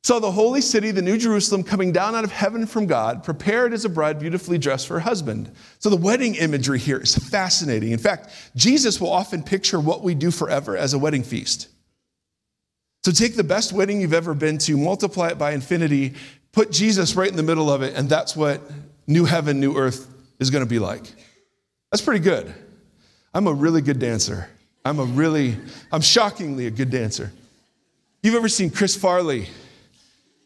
Saw 0.08 0.20
the 0.20 0.32
holy 0.32 0.62
city, 0.62 0.92
the 0.92 1.02
new 1.02 1.18
Jerusalem, 1.18 1.66
coming 1.66 1.92
down 1.92 2.16
out 2.16 2.24
of 2.24 2.32
heaven 2.32 2.66
from 2.66 2.86
God, 2.86 3.26
prepared 3.26 3.74
as 3.74 3.84
a 3.84 3.90
bride 3.90 4.22
beautifully 4.22 4.58
dressed 4.58 4.88
for 4.88 4.94
her 4.94 5.00
husband. 5.02 5.52
So 5.80 5.90
the 5.90 5.98
wedding 5.98 6.36
imagery 6.36 6.80
here 6.80 6.98
is 6.98 7.14
fascinating. 7.14 7.92
In 7.92 8.00
fact, 8.00 8.30
Jesus 8.56 9.02
will 9.02 9.12
often 9.12 9.44
picture 9.44 9.82
what 9.82 10.04
we 10.04 10.16
do 10.16 10.32
forever 10.32 10.78
as 10.78 10.94
a 10.94 10.98
wedding 10.98 11.24
feast. 11.24 11.68
So 13.04 13.12
take 13.12 13.36
the 13.36 13.44
best 13.44 13.74
wedding 13.74 14.00
you've 14.00 14.14
ever 14.14 14.34
been 14.34 14.58
to, 14.60 14.78
multiply 14.78 15.28
it 15.28 15.38
by 15.38 15.52
infinity, 15.52 16.14
put 16.54 16.72
Jesus 16.72 17.18
right 17.18 17.30
in 17.30 17.36
the 17.36 17.44
middle 17.44 17.70
of 17.70 17.82
it, 17.82 17.94
and 17.94 18.08
that's 18.08 18.34
what 18.34 18.62
new 19.08 19.26
heaven, 19.26 19.60
new 19.60 19.76
earth 19.76 20.08
is 20.40 20.52
going 20.52 20.64
to 20.64 20.70
be 20.70 20.80
like. 20.80 21.04
That's 21.92 22.02
pretty 22.02 22.24
good. 22.24 22.56
I'm 23.34 23.48
a 23.48 23.54
really 23.54 23.82
good 23.82 24.00
dancer. 24.00 24.50
I'm 24.86 25.00
a 25.00 25.04
really, 25.04 25.58
I'm 25.92 26.00
shockingly 26.00 26.66
a 26.66 26.72
good 26.72 26.92
dancer. 26.92 27.34
You've 28.24 28.36
ever 28.36 28.48
seen 28.48 28.70
Chris 28.70 28.96
Farley? 28.96 29.50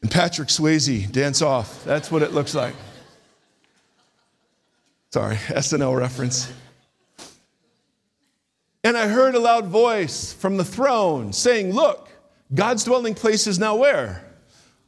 And 0.02 0.10
Patrick 0.10 0.50
Swayze 0.50 1.12
dance 1.12 1.42
off. 1.42 1.84
That's 1.86 2.12
what 2.12 2.22
it 2.22 2.34
looks 2.34 2.56
like. 2.56 2.76
Sorry, 5.12 5.36
SNL 5.36 5.98
reference. 5.98 6.52
And 8.84 8.98
I 8.98 9.08
heard 9.08 9.36
a 9.36 9.40
loud 9.40 9.68
voice 9.68 10.34
from 10.34 10.58
the 10.58 10.66
throne 10.66 11.34
saying, 11.34 11.74
Look, 11.74 12.10
God's 12.54 12.84
dwelling 12.84 13.14
place 13.14 13.46
is 13.46 13.60
now 13.60 13.76
where? 13.76 14.26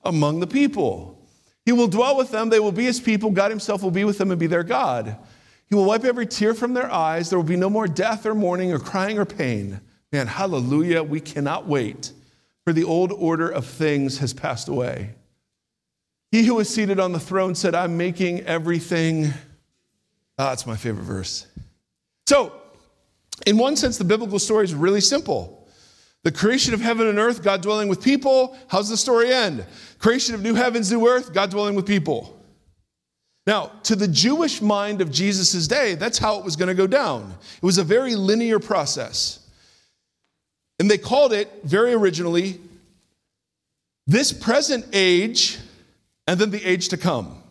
Among 0.04 0.40
the 0.40 0.48
people. 0.48 1.20
He 1.66 1.72
will 1.72 1.88
dwell 1.88 2.18
with 2.18 2.32
them, 2.32 2.50
they 2.50 2.60
will 2.60 2.72
be 2.72 2.86
his 2.86 3.00
people, 3.00 3.30
God 3.32 3.52
himself 3.52 3.84
will 3.84 3.92
be 3.92 4.04
with 4.04 4.18
them 4.18 4.32
and 4.32 4.40
be 4.40 4.48
their 4.48 4.64
God. 4.64 5.16
He 5.70 5.76
will 5.76 5.86
wipe 5.86 6.04
every 6.04 6.26
tear 6.26 6.54
from 6.54 6.74
their 6.74 6.92
eyes. 6.92 7.30
There 7.30 7.40
will 7.40 7.46
be 7.46 7.56
no 7.56 7.70
more 7.70 7.88
death 7.88 8.26
or 8.26 8.36
mourning 8.36 8.74
or 8.74 8.80
crying 8.80 9.18
or 9.18 9.26
pain. 9.26 9.80
Man, 10.12 10.28
hallelujah, 10.28 11.04
we 11.04 11.20
cannot 11.20 11.68
wait 11.68 12.12
for 12.66 12.74
the 12.74 12.84
old 12.84 13.12
order 13.12 13.50
of 13.50 13.66
things 13.66 14.20
has 14.20 14.34
passed 14.34 14.68
away. 14.68 15.12
He 16.32 16.44
who 16.44 16.56
was 16.56 16.70
seated 16.70 17.00
on 17.00 17.12
the 17.12 17.20
throne 17.20 17.56
said, 17.56 17.76
I'm 17.76 17.98
making 17.98 18.42
everything. 18.42 19.34
Ah, 20.38 20.50
that's 20.50 20.66
my 20.66 20.76
favorite 20.76 21.04
verse. 21.04 21.46
So, 22.26 22.54
in 23.46 23.58
one 23.58 23.76
sense, 23.76 23.98
the 23.98 24.04
biblical 24.04 24.40
story 24.40 24.64
is 24.64 24.74
really 24.74 25.02
simple. 25.02 25.68
The 26.24 26.32
creation 26.32 26.74
of 26.74 26.80
heaven 26.80 27.08
and 27.08 27.20
earth, 27.20 27.44
God 27.44 27.62
dwelling 27.62 27.90
with 27.90 28.02
people. 28.02 28.58
How's 28.70 28.90
the 28.90 28.98
story 28.98 29.34
end? 29.34 29.66
Creation 30.00 30.34
of 30.34 30.42
new 30.42 30.56
heavens, 30.56 30.92
new 30.92 31.08
earth, 31.08 31.34
God 31.34 31.52
dwelling 31.52 31.76
with 31.76 31.86
people. 31.86 32.40
Now, 33.46 33.74
to 33.84 33.96
the 33.96 34.08
Jewish 34.08 34.62
mind 34.62 35.02
of 35.02 35.12
Jesus' 35.12 35.68
day, 35.68 35.96
that's 35.96 36.18
how 36.18 36.40
it 36.40 36.46
was 36.46 36.56
going 36.56 36.70
to 36.70 36.74
go 36.74 36.88
down. 36.88 37.36
It 37.58 37.64
was 37.64 37.78
a 37.78 37.84
very 37.84 38.16
linear 38.16 38.58
process. 38.58 39.43
And 40.84 40.92
they 40.92 40.98
called 40.98 41.32
it 41.32 41.50
very 41.64 41.94
originally 41.94 42.60
this 44.06 44.34
present 44.34 44.86
age 44.92 45.58
and 46.28 46.38
then 46.38 46.52
the 46.52 46.62
age 46.62 46.90
to 46.90 46.98
come. 46.98 47.42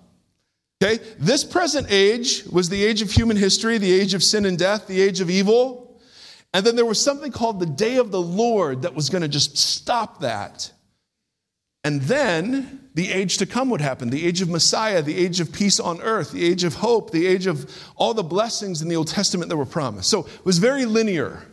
Okay? 0.84 1.02
This 1.18 1.42
present 1.42 1.86
age 1.88 2.44
was 2.44 2.68
the 2.68 2.84
age 2.84 3.00
of 3.00 3.10
human 3.10 3.38
history, 3.38 3.78
the 3.78 3.90
age 3.90 4.12
of 4.12 4.22
sin 4.22 4.44
and 4.44 4.58
death, 4.58 4.86
the 4.86 5.00
age 5.00 5.22
of 5.22 5.30
evil. 5.30 5.98
And 6.52 6.66
then 6.66 6.76
there 6.76 6.84
was 6.84 7.00
something 7.00 7.32
called 7.32 7.58
the 7.58 7.64
day 7.64 7.96
of 7.96 8.10
the 8.10 8.20
Lord 8.20 8.82
that 8.82 8.94
was 8.94 9.08
going 9.08 9.22
to 9.22 9.28
just 9.28 9.56
stop 9.56 10.20
that. 10.20 10.70
And 11.84 12.02
then 12.02 12.86
the 12.92 13.10
age 13.10 13.38
to 13.38 13.46
come 13.46 13.70
would 13.70 13.80
happen 13.80 14.10
the 14.10 14.26
age 14.26 14.42
of 14.42 14.50
Messiah, 14.50 15.00
the 15.00 15.16
age 15.16 15.40
of 15.40 15.50
peace 15.50 15.80
on 15.80 16.02
earth, 16.02 16.32
the 16.32 16.44
age 16.44 16.64
of 16.64 16.74
hope, 16.74 17.12
the 17.12 17.26
age 17.26 17.46
of 17.46 17.82
all 17.96 18.12
the 18.12 18.22
blessings 18.22 18.82
in 18.82 18.88
the 18.88 18.96
Old 18.96 19.08
Testament 19.08 19.48
that 19.48 19.56
were 19.56 19.64
promised. 19.64 20.10
So 20.10 20.26
it 20.26 20.44
was 20.44 20.58
very 20.58 20.84
linear 20.84 21.46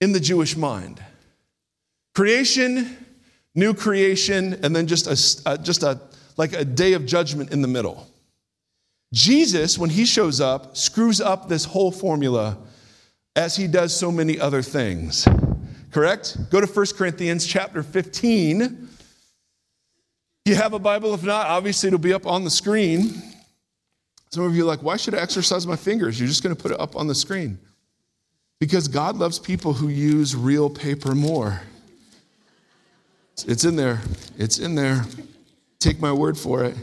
in 0.00 0.12
the 0.12 0.20
Jewish 0.20 0.56
mind. 0.56 1.02
Creation, 2.14 2.96
new 3.54 3.74
creation, 3.74 4.58
and 4.62 4.74
then 4.74 4.86
just 4.86 5.06
a, 5.06 5.58
just 5.58 5.82
a 5.82 6.00
like 6.36 6.52
a 6.54 6.64
day 6.64 6.94
of 6.94 7.04
judgment 7.04 7.52
in 7.52 7.60
the 7.60 7.68
middle. 7.68 8.08
Jesus, 9.12 9.76
when 9.76 9.90
he 9.90 10.04
shows 10.04 10.40
up, 10.40 10.76
screws 10.76 11.20
up 11.20 11.48
this 11.48 11.64
whole 11.64 11.90
formula 11.92 12.56
as 13.36 13.56
he 13.56 13.66
does 13.66 13.94
so 13.94 14.10
many 14.10 14.38
other 14.38 14.62
things. 14.62 15.26
Correct? 15.90 16.38
Go 16.50 16.60
to 16.60 16.66
1 16.66 16.86
Corinthians 16.96 17.46
chapter 17.46 17.82
15. 17.82 18.88
You 20.44 20.54
have 20.54 20.72
a 20.72 20.78
Bible? 20.78 21.12
If 21.12 21.24
not, 21.24 21.46
obviously 21.46 21.88
it'll 21.88 21.98
be 21.98 22.12
up 22.12 22.26
on 22.26 22.44
the 22.44 22.50
screen. 22.50 23.22
Some 24.30 24.44
of 24.44 24.54
you 24.54 24.62
are 24.62 24.66
like, 24.66 24.82
why 24.82 24.96
should 24.96 25.14
I 25.14 25.18
exercise 25.18 25.66
my 25.66 25.76
fingers? 25.76 26.18
You're 26.18 26.28
just 26.28 26.42
going 26.42 26.54
to 26.54 26.60
put 26.60 26.70
it 26.70 26.80
up 26.80 26.94
on 26.94 27.08
the 27.08 27.14
screen. 27.14 27.58
Because 28.60 28.86
God 28.86 29.16
loves 29.16 29.38
people 29.38 29.72
who 29.72 29.88
use 29.88 30.36
real 30.36 30.70
paper 30.70 31.14
more. 31.14 31.62
It's 33.46 33.64
in 33.64 33.74
there. 33.74 34.00
It's 34.38 34.58
in 34.58 34.74
there. 34.74 35.04
Take 35.78 35.98
my 35.98 36.12
word 36.12 36.36
for 36.36 36.62
it. 36.64 36.76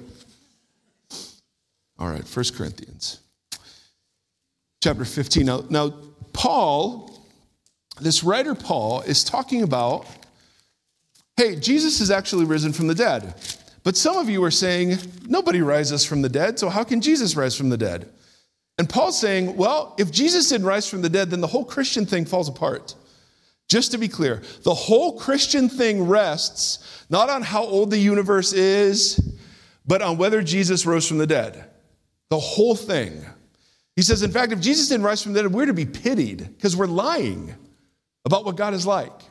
All 2.00 2.10
right, 2.10 2.24
1 2.24 2.46
Corinthians 2.56 3.22
chapter 4.82 5.06
15. 5.06 5.46
Now, 5.46 5.64
now, 5.70 5.94
Paul, 6.34 7.12
this 8.00 8.24
writer 8.24 8.56
Paul, 8.56 9.02
is 9.02 9.24
talking 9.24 9.64
about 9.64 10.06
hey, 11.36 11.56
Jesus 11.56 12.02
is 12.02 12.10
actually 12.10 12.46
risen 12.46 12.74
from 12.74 12.88
the 12.88 12.96
dead. 12.96 13.36
But 13.84 13.96
some 13.96 14.18
of 14.18 14.28
you 14.28 14.44
are 14.44 14.50
saying, 14.50 14.98
nobody 15.28 15.62
rises 15.62 16.04
from 16.04 16.24
the 16.24 16.30
dead, 16.30 16.58
so 16.58 16.68
how 16.68 16.84
can 16.84 17.00
Jesus 17.00 17.36
rise 17.36 17.56
from 17.56 17.70
the 17.70 17.78
dead? 17.78 18.10
And 18.78 18.88
Paul's 18.88 19.20
saying, 19.20 19.56
well, 19.58 19.96
if 19.98 20.12
Jesus 20.12 20.50
didn't 20.50 20.68
rise 20.68 20.88
from 20.88 21.02
the 21.02 21.10
dead, 21.10 21.32
then 21.32 21.42
the 21.42 21.48
whole 21.48 21.66
Christian 21.66 22.06
thing 22.06 22.26
falls 22.26 22.48
apart. 22.48 22.96
Just 23.68 23.92
to 23.92 23.98
be 23.98 24.08
clear, 24.08 24.42
the 24.64 24.74
whole 24.74 25.20
Christian 25.20 25.68
thing 25.68 26.08
rests 26.08 27.06
not 27.10 27.30
on 27.30 27.42
how 27.42 27.64
old 27.64 27.90
the 27.90 27.98
universe 27.98 28.54
is, 28.54 29.36
but 29.86 30.02
on 30.02 30.18
whether 30.18 30.42
Jesus 30.42 30.86
rose 30.86 31.08
from 31.08 31.18
the 31.18 31.28
dead. 31.28 31.66
The 32.30 32.40
whole 32.40 32.76
thing. 32.76 33.26
He 33.96 34.04
says, 34.04 34.22
in 34.22 34.32
fact, 34.32 34.52
if 34.52 34.60
Jesus 34.60 34.90
didn't 34.90 35.06
rise 35.06 35.24
from 35.24 35.34
the 35.34 35.42
dead, 35.42 35.52
we're 35.52 35.66
to 35.66 35.74
be 35.74 35.86
pitied 35.86 36.38
because 36.56 36.76
we're 36.76 36.86
lying 36.86 37.56
about 38.26 38.46
what 38.46 38.56
God 38.56 38.74
is 38.74 38.86
like. 38.86 39.22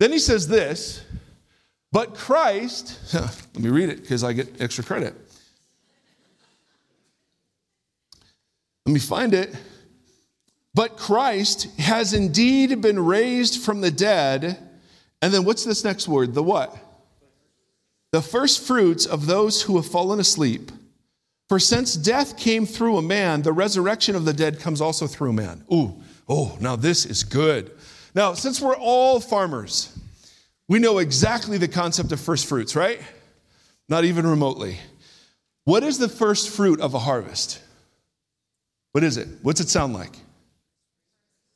Then 0.00 0.10
he 0.10 0.18
says 0.18 0.48
this, 0.48 1.04
but 1.92 2.14
Christ, 2.14 2.98
let 3.14 3.58
me 3.58 3.68
read 3.68 3.88
it 3.88 4.00
because 4.00 4.24
I 4.24 4.32
get 4.32 4.60
extra 4.60 4.82
credit. 4.82 5.14
Let 8.86 8.92
me 8.92 9.00
find 9.00 9.34
it. 9.34 9.54
But 10.74 10.96
Christ 10.96 11.68
has 11.78 12.12
indeed 12.12 12.80
been 12.82 12.98
raised 12.98 13.62
from 13.62 13.80
the 13.80 13.90
dead. 13.90 14.58
And 15.22 15.32
then 15.32 15.44
what's 15.44 15.64
this 15.64 15.84
next 15.84 16.08
word? 16.08 16.34
The 16.34 16.42
what? 16.42 16.76
The 18.12 18.22
first 18.22 18.66
fruits 18.66 19.06
of 19.06 19.26
those 19.26 19.62
who 19.62 19.76
have 19.76 19.86
fallen 19.86 20.20
asleep. 20.20 20.70
For 21.48 21.58
since 21.58 21.94
death 21.94 22.36
came 22.36 22.66
through 22.66 22.96
a 22.96 23.02
man, 23.02 23.42
the 23.42 23.52
resurrection 23.52 24.16
of 24.16 24.24
the 24.24 24.32
dead 24.32 24.60
comes 24.60 24.80
also 24.80 25.06
through 25.06 25.32
man. 25.32 25.64
Ooh, 25.72 25.94
oh, 26.28 26.56
now 26.60 26.76
this 26.76 27.06
is 27.06 27.22
good. 27.22 27.70
Now, 28.14 28.34
since 28.34 28.60
we're 28.60 28.76
all 28.76 29.20
farmers, 29.20 29.96
we 30.68 30.78
know 30.78 30.98
exactly 30.98 31.58
the 31.58 31.68
concept 31.68 32.12
of 32.12 32.20
first 32.20 32.46
fruits, 32.46 32.74
right? 32.74 33.00
Not 33.88 34.04
even 34.04 34.26
remotely. 34.26 34.78
What 35.64 35.82
is 35.82 35.98
the 35.98 36.08
first 36.08 36.50
fruit 36.50 36.80
of 36.80 36.94
a 36.94 36.98
harvest? 37.00 37.60
What 38.94 39.02
is 39.02 39.16
it? 39.16 39.26
What's 39.42 39.60
it 39.60 39.68
sound 39.68 39.92
like? 39.92 40.16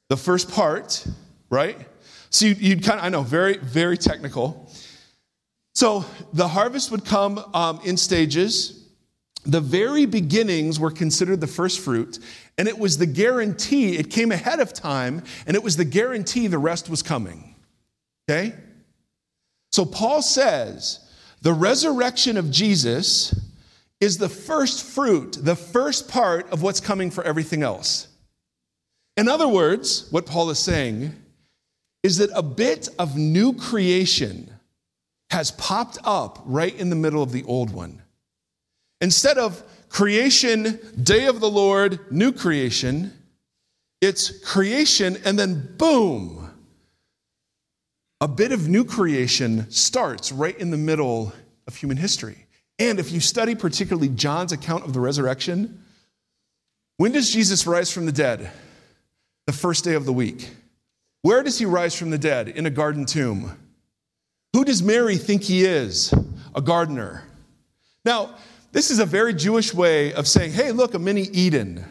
The 0.08 0.16
first 0.16 0.50
part, 0.50 1.06
right? 1.50 1.78
So 2.30 2.46
you, 2.46 2.74
would 2.74 2.84
kind 2.84 2.98
of, 2.98 3.06
I 3.06 3.10
know, 3.10 3.22
very, 3.22 3.58
very 3.58 3.96
technical. 3.96 4.68
So 5.76 6.04
the 6.32 6.48
harvest 6.48 6.90
would 6.90 7.04
come 7.04 7.38
um, 7.54 7.78
in 7.84 7.96
stages. 7.96 8.88
The 9.46 9.60
very 9.60 10.04
beginnings 10.04 10.80
were 10.80 10.90
considered 10.90 11.40
the 11.40 11.46
first 11.46 11.78
fruit, 11.78 12.18
and 12.58 12.66
it 12.66 12.76
was 12.76 12.98
the 12.98 13.06
guarantee, 13.06 13.96
it 13.96 14.10
came 14.10 14.32
ahead 14.32 14.58
of 14.58 14.72
time, 14.72 15.22
and 15.46 15.56
it 15.56 15.62
was 15.62 15.76
the 15.76 15.84
guarantee 15.84 16.48
the 16.48 16.58
rest 16.58 16.90
was 16.90 17.04
coming. 17.04 17.54
Okay? 18.28 18.52
So 19.70 19.84
Paul 19.84 20.22
says 20.22 21.08
the 21.40 21.52
resurrection 21.52 22.36
of 22.36 22.50
Jesus 22.50 23.32
is 24.00 24.18
the 24.18 24.28
first 24.28 24.84
fruit, 24.84 25.38
the 25.40 25.56
first 25.56 26.08
part 26.08 26.48
of 26.50 26.62
what's 26.62 26.80
coming 26.80 27.10
for 27.10 27.24
everything 27.24 27.62
else. 27.62 28.08
In 29.16 29.28
other 29.28 29.48
words, 29.48 30.06
what 30.10 30.26
Paul 30.26 30.50
is 30.50 30.58
saying 30.58 31.14
is 32.02 32.18
that 32.18 32.30
a 32.34 32.42
bit 32.42 32.88
of 32.98 33.16
new 33.16 33.52
creation 33.52 34.52
has 35.30 35.50
popped 35.52 35.98
up 36.04 36.40
right 36.44 36.74
in 36.74 36.90
the 36.90 36.96
middle 36.96 37.22
of 37.22 37.32
the 37.32 37.42
old 37.44 37.72
one. 37.72 38.00
Instead 39.00 39.38
of 39.38 39.62
creation, 39.88 40.78
day 41.02 41.26
of 41.26 41.40
the 41.40 41.50
Lord, 41.50 42.12
new 42.12 42.32
creation, 42.32 43.12
it's 44.00 44.38
creation 44.44 45.18
and 45.24 45.38
then 45.38 45.74
boom, 45.76 46.50
a 48.20 48.28
bit 48.28 48.52
of 48.52 48.68
new 48.68 48.84
creation 48.84 49.70
starts 49.70 50.32
right 50.32 50.58
in 50.58 50.70
the 50.70 50.76
middle 50.76 51.32
of 51.66 51.76
human 51.76 51.96
history. 51.96 52.46
And 52.78 53.00
if 53.00 53.10
you 53.10 53.20
study 53.20 53.54
particularly 53.54 54.08
John's 54.08 54.52
account 54.52 54.84
of 54.84 54.92
the 54.92 55.00
resurrection, 55.00 55.82
when 56.96 57.12
does 57.12 57.32
Jesus 57.32 57.66
rise 57.66 57.92
from 57.92 58.06
the 58.06 58.12
dead? 58.12 58.50
The 59.46 59.52
first 59.52 59.84
day 59.84 59.94
of 59.94 60.04
the 60.04 60.12
week. 60.12 60.50
Where 61.22 61.42
does 61.42 61.58
he 61.58 61.64
rise 61.64 61.94
from 61.94 62.10
the 62.10 62.18
dead? 62.18 62.48
In 62.48 62.66
a 62.66 62.70
garden 62.70 63.06
tomb. 63.06 63.56
Who 64.52 64.64
does 64.64 64.82
Mary 64.82 65.16
think 65.16 65.42
he 65.42 65.64
is? 65.64 66.14
A 66.54 66.60
gardener. 66.60 67.24
Now, 68.04 68.34
this 68.72 68.90
is 68.90 68.98
a 68.98 69.06
very 69.06 69.34
Jewish 69.34 69.74
way 69.74 70.12
of 70.12 70.28
saying, 70.28 70.52
hey, 70.52 70.72
look, 70.72 70.94
a 70.94 70.98
mini 70.98 71.22
Eden. 71.22 71.84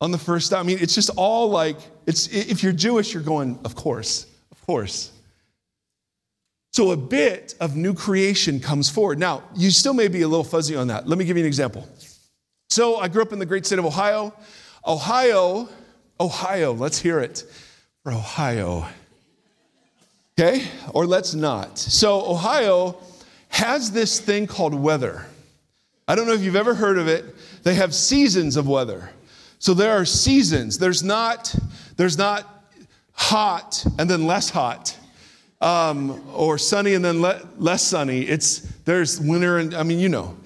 On 0.00 0.10
the 0.10 0.18
first, 0.18 0.52
I 0.52 0.62
mean, 0.62 0.78
it's 0.80 0.94
just 0.94 1.10
all 1.16 1.48
like, 1.48 1.76
it's, 2.06 2.26
if 2.28 2.62
you're 2.62 2.72
Jewish, 2.72 3.14
you're 3.14 3.22
going, 3.22 3.58
of 3.64 3.74
course, 3.74 4.26
of 4.50 4.60
course. 4.66 5.12
So 6.72 6.92
a 6.92 6.96
bit 6.96 7.54
of 7.60 7.76
new 7.76 7.92
creation 7.92 8.58
comes 8.58 8.88
forward. 8.88 9.18
Now, 9.18 9.42
you 9.54 9.70
still 9.70 9.92
may 9.92 10.08
be 10.08 10.22
a 10.22 10.28
little 10.28 10.44
fuzzy 10.44 10.74
on 10.74 10.86
that. 10.86 11.06
Let 11.06 11.18
me 11.18 11.26
give 11.26 11.36
you 11.36 11.42
an 11.42 11.46
example. 11.46 11.86
So 12.70 12.96
I 12.96 13.08
grew 13.08 13.20
up 13.20 13.34
in 13.34 13.38
the 13.38 13.44
great 13.44 13.66
state 13.66 13.78
of 13.78 13.84
Ohio. 13.84 14.32
Ohio, 14.86 15.68
Ohio, 16.18 16.72
let's 16.72 16.98
hear 16.98 17.20
it 17.20 17.44
for 18.02 18.12
Ohio. 18.12 18.86
Okay? 20.32 20.64
Or 20.94 21.04
let's 21.04 21.34
not. 21.34 21.78
So 21.78 22.24
Ohio 22.24 22.96
has 23.48 23.90
this 23.90 24.18
thing 24.18 24.46
called 24.46 24.72
weather. 24.72 25.26
I 26.08 26.14
don't 26.14 26.26
know 26.26 26.32
if 26.32 26.40
you've 26.40 26.56
ever 26.56 26.74
heard 26.74 26.96
of 26.96 27.06
it. 27.06 27.36
They 27.64 27.74
have 27.74 27.94
seasons 27.94 28.56
of 28.56 28.66
weather. 28.66 29.10
So 29.58 29.74
there 29.74 29.92
are 29.92 30.06
seasons. 30.06 30.78
There's 30.78 31.02
not, 31.02 31.54
there's 31.98 32.16
not 32.16 32.66
hot 33.12 33.84
and 33.98 34.08
then 34.08 34.26
less 34.26 34.48
hot 34.48 34.96
um, 35.62 36.20
or 36.34 36.58
sunny 36.58 36.94
and 36.94 37.04
then 37.04 37.22
le- 37.22 37.40
less 37.56 37.82
sunny. 37.82 38.22
It's 38.22 38.58
there's 38.84 39.20
winter 39.20 39.58
and 39.58 39.74
I 39.74 39.82
mean 39.84 39.98
you 39.98 40.08
know. 40.08 40.36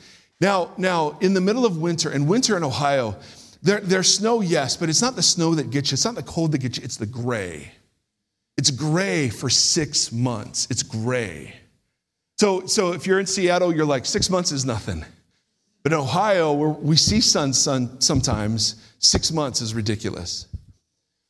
Now 0.41 0.73
now 0.77 1.19
in 1.21 1.35
the 1.35 1.41
middle 1.41 1.65
of 1.65 1.79
winter 1.79 2.11
and 2.11 2.29
winter 2.29 2.57
in 2.57 2.63
Ohio, 2.63 3.17
there, 3.63 3.81
there's 3.81 4.13
snow 4.13 4.43
yes, 4.43 4.77
but 4.77 4.89
it's 4.89 5.03
not 5.03 5.17
the 5.17 5.23
snow 5.23 5.55
that 5.55 5.71
gets 5.71 5.91
you. 5.91 5.95
It's 5.95 6.05
not 6.05 6.15
the 6.15 6.23
cold 6.23 6.53
that 6.53 6.59
gets 6.59 6.79
you. 6.79 6.85
It's 6.85 6.99
the 6.99 7.07
gray. 7.07 7.73
It's 8.57 8.71
gray 8.71 9.29
for 9.29 9.51
six 9.51 10.13
months. 10.13 10.69
It's 10.71 10.83
gray. 10.83 11.57
So 12.39 12.67
so 12.67 12.93
if 12.93 13.07
you're 13.07 13.19
in 13.19 13.27
Seattle, 13.27 13.75
you're 13.75 13.87
like 13.87 14.05
six 14.05 14.29
months 14.29 14.53
is 14.53 14.65
nothing. 14.65 15.05
But 15.83 15.93
in 15.93 15.99
Ohio, 16.01 16.53
where 16.53 16.71
we 16.71 16.97
see 16.97 17.21
sun, 17.21 17.53
sun 17.53 18.01
sometimes, 18.01 18.83
six 18.99 19.31
months 19.31 19.61
is 19.61 19.73
ridiculous. 19.73 20.49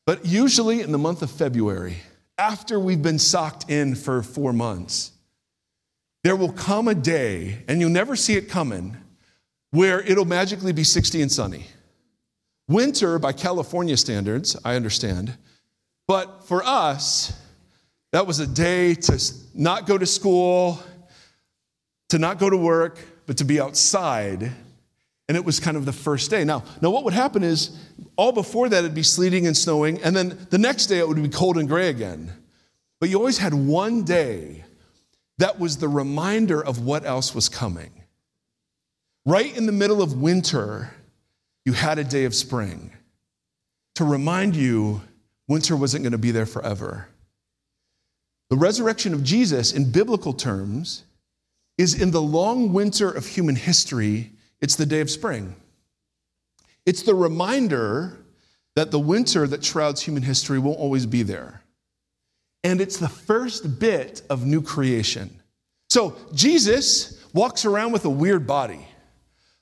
But 0.07 0.25
usually 0.25 0.81
in 0.81 0.93
the 0.93 0.99
month 0.99 1.21
of 1.21 1.31
February, 1.31 1.97
after 2.39 2.79
we've 2.79 3.03
been 3.03 3.19
socked 3.19 3.71
in 3.71 3.95
for 3.95 4.23
four 4.23 4.53
months, 4.53 5.13
there 6.23 6.37
will 6.37 6.53
come 6.53 6.89
a 6.89 6.95
day, 6.95 7.65
and 7.69 7.81
you'll 7.81 7.91
never 7.91 8.17
see 8.17 8.35
it 8.37 8.49
coming, 8.49 8.97
where 9.71 10.01
it'll 10.01 10.25
magically 10.25 10.73
be 10.73 10.85
60 10.85 11.23
and 11.23 11.31
sunny. 11.31 11.67
Winter, 12.69 13.19
by 13.19 13.33
California 13.33 13.97
standards, 13.97 14.57
I 14.65 14.75
understand. 14.75 15.37
But 16.09 16.47
for 16.47 16.63
us, 16.65 17.33
that 18.13 18.27
was 18.27 18.41
a 18.41 18.47
day 18.47 18.95
to 18.95 19.23
not 19.55 19.87
go 19.87 19.97
to 19.97 20.07
school, 20.07 20.81
to 22.09 22.19
not 22.19 22.39
go 22.39 22.51
to 22.51 22.57
work, 22.57 22.99
but 23.27 23.39
to 23.39 23.45
be 23.45 23.61
outside. 23.61 24.53
And 25.29 25.37
it 25.37 25.45
was 25.45 25.59
kind 25.59 25.77
of 25.77 25.85
the 25.85 25.93
first 25.93 26.31
day. 26.31 26.45
Now, 26.45 26.63
now 26.81 26.91
what 26.91 27.05
would 27.05 27.13
happen 27.13 27.43
is 27.43 27.77
all 28.17 28.33
before 28.33 28.69
that, 28.69 28.79
it'd 28.79 28.95
be 28.95 29.03
sleeting 29.03 29.47
and 29.47 29.57
snowing, 29.57 30.01
and 30.03 30.15
then 30.15 30.47
the 30.51 30.59
next 30.59 30.87
day 30.87 30.99
it 30.99 31.09
would 31.09 31.21
be 31.21 31.29
cold 31.29 31.59
and 31.59 31.69
gray 31.69 31.89
again. 31.89 32.33
But 33.01 33.09
you 33.09 33.19
always 33.19 33.39
had 33.39 33.53
one 33.53 34.05
day 34.05 34.65
that 35.39 35.59
was 35.59 35.79
the 35.79 35.89
reminder 35.89 36.65
of 36.65 36.81
what 36.81 37.05
else 37.05 37.35
was 37.35 37.49
coming. 37.49 37.91
Right 39.27 39.55
in 39.57 39.67
the 39.67 39.73
middle 39.73 40.01
of 40.01 40.21
winter, 40.21 40.95
you 41.65 41.73
had 41.73 41.99
a 41.99 42.05
day 42.05 42.25
of 42.25 42.35
spring 42.35 42.93
to 43.97 44.05
remind 44.05 44.55
you 44.55 45.03
winter 45.49 45.77
wasn't 45.77 46.05
going 46.05 46.13
to 46.13 46.19
be 46.19 46.31
there 46.31 46.47
forever. 46.47 47.09
The 48.51 48.57
resurrection 48.57 49.13
of 49.13 49.25
Jesus, 49.25 49.73
in 49.73 49.91
biblical 49.91 50.33
terms, 50.33 51.03
is 51.77 52.01
in 52.01 52.13
the 52.13 52.23
long 52.23 52.73
winter 52.73 53.11
of 53.11 53.27
human 53.27 53.57
history, 53.57 54.31
it's 54.61 54.77
the 54.77 54.87
day 54.87 55.01
of 55.01 55.11
spring. 55.11 55.55
It's 56.85 57.03
the 57.03 57.15
reminder 57.15 58.25
that 58.77 58.91
the 58.91 59.01
winter 59.01 59.47
that 59.47 59.65
shrouds 59.65 60.03
human 60.03 60.23
history 60.23 60.59
won't 60.59 60.79
always 60.79 61.07
be 61.07 61.23
there. 61.23 61.63
And 62.63 62.81
it's 62.81 62.99
the 62.99 63.09
first 63.09 63.79
bit 63.79 64.23
of 64.29 64.45
new 64.45 64.63
creation. 64.63 65.31
So 65.89 66.17
Jesus 66.35 67.25
walks 67.33 67.65
around 67.65 67.93
with 67.93 68.05
a 68.05 68.11
weird 68.11 68.47
body. 68.47 68.87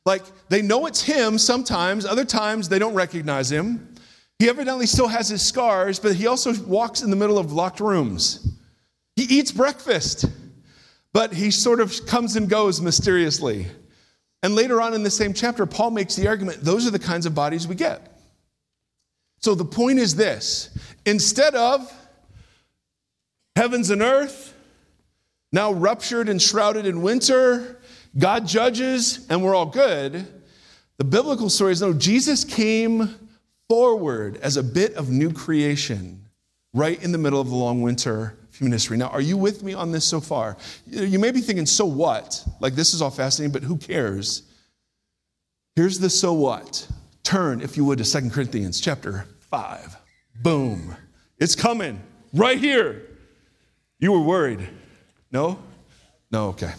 Like 0.06 0.22
they 0.48 0.62
know 0.62 0.86
it's 0.86 1.02
him 1.02 1.38
sometimes, 1.38 2.04
other 2.04 2.24
times 2.24 2.68
they 2.68 2.78
don't 2.78 2.94
recognize 2.94 3.50
him. 3.50 3.94
He 4.38 4.48
evidently 4.48 4.86
still 4.86 5.08
has 5.08 5.28
his 5.28 5.42
scars, 5.42 5.98
but 5.98 6.14
he 6.16 6.26
also 6.26 6.52
walks 6.64 7.02
in 7.02 7.10
the 7.10 7.16
middle 7.16 7.38
of 7.38 7.52
locked 7.52 7.80
rooms. 7.80 8.58
He 9.16 9.22
eats 9.22 9.52
breakfast, 9.52 10.26
but 11.12 11.32
he 11.32 11.50
sort 11.50 11.80
of 11.80 12.04
comes 12.06 12.36
and 12.36 12.48
goes 12.48 12.80
mysteriously. 12.80 13.68
And 14.44 14.54
later 14.54 14.78
on 14.82 14.92
in 14.92 15.02
the 15.02 15.10
same 15.10 15.32
chapter, 15.32 15.64
Paul 15.64 15.90
makes 15.90 16.16
the 16.16 16.28
argument 16.28 16.60
those 16.60 16.86
are 16.86 16.90
the 16.90 16.98
kinds 16.98 17.24
of 17.24 17.34
bodies 17.34 17.66
we 17.66 17.74
get. 17.74 18.20
So 19.40 19.54
the 19.54 19.64
point 19.64 19.98
is 19.98 20.14
this 20.16 20.68
instead 21.06 21.54
of 21.54 21.90
heavens 23.56 23.88
and 23.88 24.02
earth, 24.02 24.54
now 25.50 25.72
ruptured 25.72 26.28
and 26.28 26.42
shrouded 26.42 26.84
in 26.84 27.00
winter, 27.00 27.80
God 28.18 28.46
judges 28.46 29.26
and 29.30 29.42
we're 29.42 29.54
all 29.54 29.64
good. 29.64 30.26
The 30.98 31.04
biblical 31.04 31.48
story 31.48 31.72
is 31.72 31.80
no, 31.80 31.94
Jesus 31.94 32.44
came 32.44 33.16
forward 33.70 34.36
as 34.42 34.58
a 34.58 34.62
bit 34.62 34.92
of 34.92 35.08
new 35.08 35.32
creation 35.32 36.26
right 36.74 37.02
in 37.02 37.12
the 37.12 37.18
middle 37.18 37.40
of 37.40 37.48
the 37.48 37.56
long 37.56 37.80
winter 37.80 38.36
history. 38.58 38.96
Now, 38.96 39.08
are 39.08 39.20
you 39.20 39.36
with 39.36 39.62
me 39.62 39.74
on 39.74 39.92
this 39.92 40.04
so 40.04 40.20
far? 40.20 40.56
You 40.86 41.18
may 41.18 41.30
be 41.30 41.40
thinking, 41.40 41.66
so 41.66 41.84
what? 41.84 42.44
Like, 42.60 42.74
this 42.74 42.94
is 42.94 43.02
all 43.02 43.10
fascinating, 43.10 43.52
but 43.52 43.62
who 43.62 43.76
cares? 43.76 44.42
Here's 45.76 45.98
the 45.98 46.10
so 46.10 46.32
what. 46.32 46.86
Turn, 47.22 47.60
if 47.60 47.76
you 47.76 47.84
would, 47.84 47.98
to 47.98 48.04
Second 48.04 48.32
Corinthians 48.32 48.80
chapter 48.80 49.26
5. 49.50 49.96
Boom. 50.42 50.94
It's 51.38 51.54
coming 51.54 52.00
right 52.32 52.58
here. 52.58 53.02
You 53.98 54.12
were 54.12 54.20
worried. 54.20 54.68
No? 55.32 55.58
No, 56.30 56.48
okay. 56.48 56.72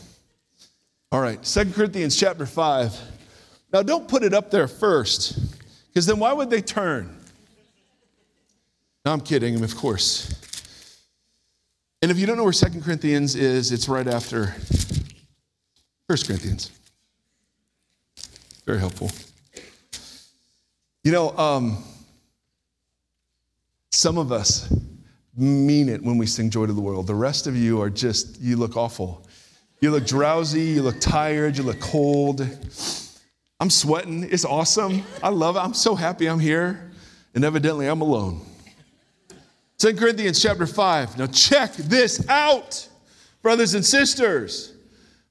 All 1.12 1.22
right, 1.22 1.46
Second 1.46 1.74
Corinthians 1.74 2.16
chapter 2.16 2.46
5. 2.46 3.00
Now, 3.74 3.82
don't 3.82 4.08
put 4.08 4.24
it 4.24 4.34
up 4.34 4.52
there 4.52 4.68
first, 4.68 5.40
because 5.88 6.06
then 6.06 6.20
why 6.20 6.32
would 6.32 6.50
they 6.50 6.62
turn? 6.62 7.18
No, 9.06 9.14
I'm 9.14 9.22
kidding, 9.22 9.62
of 9.64 9.76
course. 9.76 10.34
And 12.02 12.12
if 12.12 12.20
you 12.20 12.26
don't 12.26 12.38
know 12.38 12.44
where 12.44 12.54
Second 12.54 12.84
Corinthians 12.84 13.36
is, 13.36 13.72
it's 13.72 13.90
right 13.90 14.08
after 14.08 14.56
First 16.08 16.28
Corinthians. 16.28 16.72
Very 18.66 18.80
helpful. 18.80 19.12
You 21.04 21.12
know, 21.12 21.38
um, 21.38 21.84
some 23.92 24.18
of 24.18 24.32
us 24.32 24.72
mean 25.38 25.90
it 25.90 26.02
when 26.04 26.18
we 26.18 26.26
sing 26.26 26.50
Joy 26.50 26.66
to 26.66 26.74
the 26.74 26.82
World. 26.82 27.08
The 27.08 27.16
rest 27.16 27.48
of 27.48 27.56
you 27.56 27.82
are 27.82 27.90
just, 27.90 28.40
you 28.40 28.56
look 28.56 28.78
awful. 28.78 29.28
You 29.82 29.92
look 29.92 30.06
drowsy, 30.06 30.62
you 30.62 30.82
look 30.82 31.00
tired, 31.00 31.58
you 31.58 31.64
look 31.64 31.80
cold. 31.80 32.48
I'm 33.60 33.70
sweating. 33.70 34.28
It's 34.30 34.46
awesome. 34.46 35.04
I 35.22 35.30
love 35.30 35.56
it. 35.56 35.60
I'm 35.60 35.74
so 35.74 35.96
happy 35.96 36.28
I'm 36.28 36.40
here. 36.40 36.92
And 37.34 37.44
evidently, 37.44 37.88
I'm 37.88 38.02
alone. 38.02 38.42
2 39.78 39.96
Corinthians 39.96 40.42
chapter 40.42 40.66
5. 40.66 41.18
Now, 41.18 41.28
check 41.28 41.74
this 41.74 42.28
out, 42.30 42.88
brothers 43.42 43.74
and 43.74 43.86
sisters. 43.86 44.74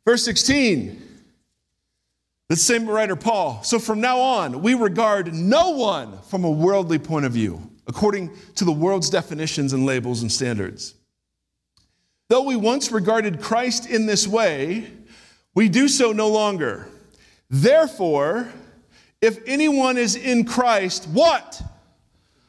Verse 0.05 0.25
16. 0.25 1.01
The 2.49 2.57
same 2.57 2.89
writer, 2.89 3.17
Paul. 3.17 3.63
So 3.63 3.79
from 3.79 4.01
now 4.01 4.21
on, 4.21 4.61
we 4.61 4.75
regard 4.75 5.33
no 5.33 5.71
one 5.71 6.19
from 6.29 6.45
a 6.45 6.51
worldly 6.51 6.99
point 6.99 7.25
of 7.25 7.33
view, 7.33 7.71
according 7.87 8.31
to 8.57 8.67
the 8.67 8.73
world's 8.73 9.09
definitions 9.09 9.73
and 9.73 9.87
labels 9.87 10.21
and 10.21 10.31
standards. 10.31 10.95
Though 12.29 12.43
we 12.43 12.57
once 12.57 12.93
regarded 12.93 13.41
Christ 13.41 13.89
in 13.89 14.05
this 14.05 14.29
way, 14.29 14.91
we 15.55 15.71
do 15.71 15.89
so 15.89 16.13
no 16.13 16.29
longer. 16.29 16.87
Therefore, 17.49 18.53
if 19.23 19.39
anyone 19.47 19.97
is 19.97 20.17
in 20.17 20.45
Christ, 20.45 21.09
what? 21.09 21.63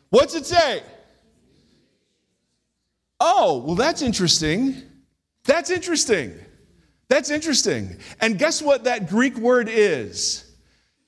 What's 0.09 0.35
it 0.35 0.45
say? 0.45 0.83
Oh, 3.19 3.63
well, 3.65 3.75
that's 3.75 4.01
interesting. 4.01 4.81
That's 5.45 5.69
interesting. 5.69 6.33
That's 7.07 7.29
interesting. 7.29 7.97
And 8.19 8.37
guess 8.37 8.61
what 8.61 8.85
that 8.85 9.07
Greek 9.07 9.37
word 9.37 9.69
is? 9.69 10.51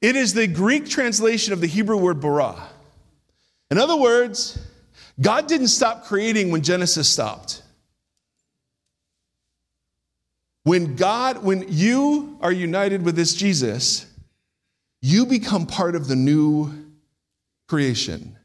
It 0.01 0.15
is 0.15 0.33
the 0.33 0.47
Greek 0.47 0.87
translation 0.87 1.53
of 1.53 1.61
the 1.61 1.67
Hebrew 1.67 1.97
word 1.97 2.21
bara. 2.21 2.55
In 3.71 3.77
other 3.77 3.97
words, 3.97 4.59
God 5.19 5.47
didn't 5.47 5.67
stop 5.67 6.05
creating 6.05 6.51
when 6.51 6.61
Genesis 6.61 7.09
stopped. 7.09 7.63
When 10.63 10.95
God, 10.95 11.43
when 11.43 11.65
you 11.69 12.37
are 12.41 12.51
united 12.51 13.03
with 13.03 13.15
this 13.15 13.33
Jesus, 13.33 14.05
you 15.01 15.25
become 15.25 15.65
part 15.65 15.95
of 15.95 16.07
the 16.07 16.15
new 16.15 16.71
creation. 17.67 18.36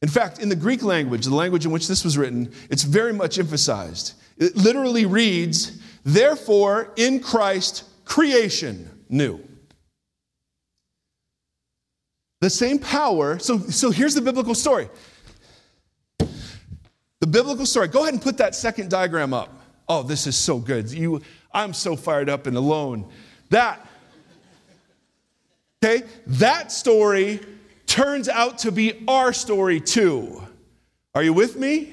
In 0.00 0.08
fact, 0.08 0.38
in 0.38 0.48
the 0.48 0.56
Greek 0.56 0.82
language, 0.82 1.24
the 1.24 1.34
language 1.34 1.66
in 1.66 1.72
which 1.72 1.88
this 1.88 2.04
was 2.04 2.16
written, 2.16 2.52
it's 2.70 2.84
very 2.84 3.12
much 3.12 3.38
emphasized. 3.38 4.14
It 4.36 4.56
literally 4.56 5.06
reads, 5.06 5.78
Therefore, 6.04 6.92
in 6.96 7.20
Christ, 7.20 7.84
creation 8.04 8.88
new. 9.08 9.40
The 12.40 12.50
same 12.50 12.78
power. 12.78 13.38
So, 13.40 13.58
so 13.58 13.90
here's 13.90 14.14
the 14.14 14.22
biblical 14.22 14.54
story. 14.54 14.88
The 16.18 17.26
biblical 17.26 17.66
story. 17.66 17.88
Go 17.88 18.02
ahead 18.02 18.14
and 18.14 18.22
put 18.22 18.38
that 18.38 18.54
second 18.54 18.90
diagram 18.90 19.34
up. 19.34 19.52
Oh, 19.88 20.04
this 20.04 20.28
is 20.28 20.36
so 20.36 20.58
good. 20.58 20.90
You, 20.90 21.20
I'm 21.52 21.72
so 21.72 21.96
fired 21.96 22.28
up 22.28 22.46
and 22.46 22.56
alone. 22.56 23.10
That, 23.50 23.84
okay, 25.82 26.06
that 26.26 26.70
story 26.70 27.40
turns 27.88 28.28
out 28.28 28.58
to 28.58 28.70
be 28.70 29.02
our 29.08 29.32
story 29.32 29.80
too. 29.80 30.40
Are 31.14 31.22
you 31.24 31.32
with 31.32 31.56
me? 31.56 31.92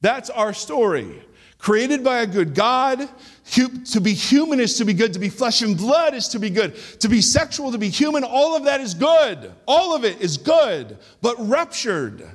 That's 0.00 0.30
our 0.30 0.54
story. 0.54 1.22
Created 1.58 2.02
by 2.02 2.22
a 2.22 2.26
good 2.26 2.54
God. 2.54 3.08
To 3.52 4.00
be 4.00 4.14
human 4.14 4.60
is 4.60 4.78
to 4.78 4.84
be 4.84 4.94
good. 4.94 5.12
To 5.12 5.18
be 5.18 5.28
flesh 5.28 5.60
and 5.62 5.76
blood 5.76 6.14
is 6.14 6.28
to 6.28 6.38
be 6.38 6.48
good. 6.48 6.74
To 7.00 7.08
be 7.08 7.20
sexual, 7.20 7.70
to 7.72 7.78
be 7.78 7.88
human, 7.88 8.24
all 8.24 8.56
of 8.56 8.64
that 8.64 8.80
is 8.80 8.94
good. 8.94 9.52
All 9.66 9.94
of 9.94 10.04
it 10.04 10.20
is 10.20 10.38
good, 10.38 10.98
but 11.20 11.36
ruptured. 11.38 12.28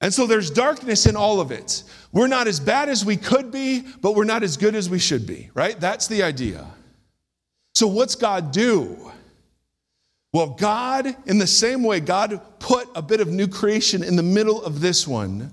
And 0.00 0.12
so 0.12 0.26
there's 0.26 0.50
darkness 0.50 1.06
in 1.06 1.16
all 1.16 1.40
of 1.40 1.50
it. 1.50 1.82
We're 2.12 2.26
not 2.26 2.46
as 2.46 2.60
bad 2.60 2.88
as 2.88 3.04
we 3.04 3.16
could 3.16 3.50
be, 3.50 3.80
but 4.00 4.14
we're 4.14 4.24
not 4.24 4.42
as 4.42 4.56
good 4.56 4.74
as 4.74 4.88
we 4.88 4.98
should 4.98 5.26
be, 5.26 5.50
right? 5.54 5.78
That's 5.78 6.06
the 6.06 6.22
idea. 6.22 6.66
So, 7.74 7.86
what's 7.86 8.14
God 8.14 8.50
do? 8.50 9.12
Well, 10.32 10.48
God, 10.48 11.16
in 11.26 11.38
the 11.38 11.46
same 11.46 11.82
way, 11.82 11.98
God 12.00 12.40
put 12.60 12.88
a 12.94 13.02
bit 13.02 13.20
of 13.20 13.28
new 13.28 13.48
creation 13.48 14.04
in 14.04 14.16
the 14.16 14.22
middle 14.22 14.62
of 14.62 14.80
this 14.80 15.06
one. 15.06 15.52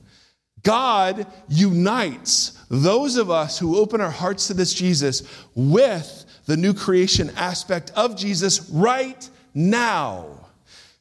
God 0.64 1.26
unites 1.48 2.64
those 2.70 3.16
of 3.16 3.32
us 3.32 3.58
who 3.58 3.78
open 3.78 4.02
our 4.02 4.12
hearts 4.12 4.48
to 4.48 4.54
this 4.54 4.74
Jesus 4.74 5.24
with 5.56 6.26
the 6.46 6.58
new 6.58 6.74
creation 6.74 7.32
aspect 7.36 7.92
of 7.96 8.16
Jesus 8.16 8.70
right 8.70 9.30
now. 9.54 10.26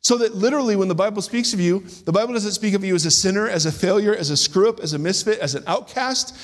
So 0.01 0.19
that 0.19 0.37
literally, 0.37 0.77
when 0.77 0.89
the 0.89 0.95
Bible 0.95 1.21
speaks 1.21 1.53
of 1.53 1.61
you, 1.61 1.81
the 2.05 2.13
Bible 2.13 2.33
doesn't 2.33 2.53
speak 2.53 2.75
of 2.75 2.85
you 2.85 2.95
as 2.95 3.07
a 3.07 3.11
sinner, 3.11 3.49
as 3.49 3.67
a 3.67 3.73
failure, 3.73 4.15
as 4.15 4.31
a 4.31 4.37
screw 4.37 4.69
up, 4.69 4.81
as 4.81 4.93
a 4.93 4.99
misfit, 4.99 5.41
as 5.41 5.57
an 5.57 5.65
outcast. 5.67 6.39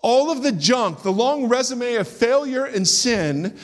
All 0.00 0.30
of 0.30 0.44
the 0.44 0.52
junk, 0.52 1.02
the 1.02 1.12
long 1.12 1.48
resume 1.48 1.96
of 1.96 2.06
failure 2.06 2.64
and 2.64 2.86
sin 2.86 3.58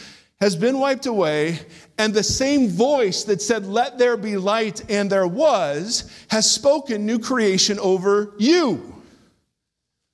has 0.44 0.57
been 0.57 0.78
wiped 0.78 1.07
away, 1.07 1.59
and 1.96 2.12
the 2.12 2.22
same 2.22 2.68
voice 2.68 3.24
that 3.24 3.40
said, 3.40 3.64
Let 3.64 3.96
there 3.96 4.18
be 4.18 4.37
light, 4.37 4.90
and 4.90 5.11
there 5.11 5.26
was, 5.26 6.11
has 6.28 6.50
spoken 6.50 7.07
new 7.07 7.18
creation 7.18 7.78
over 7.78 8.35
you 8.38 8.94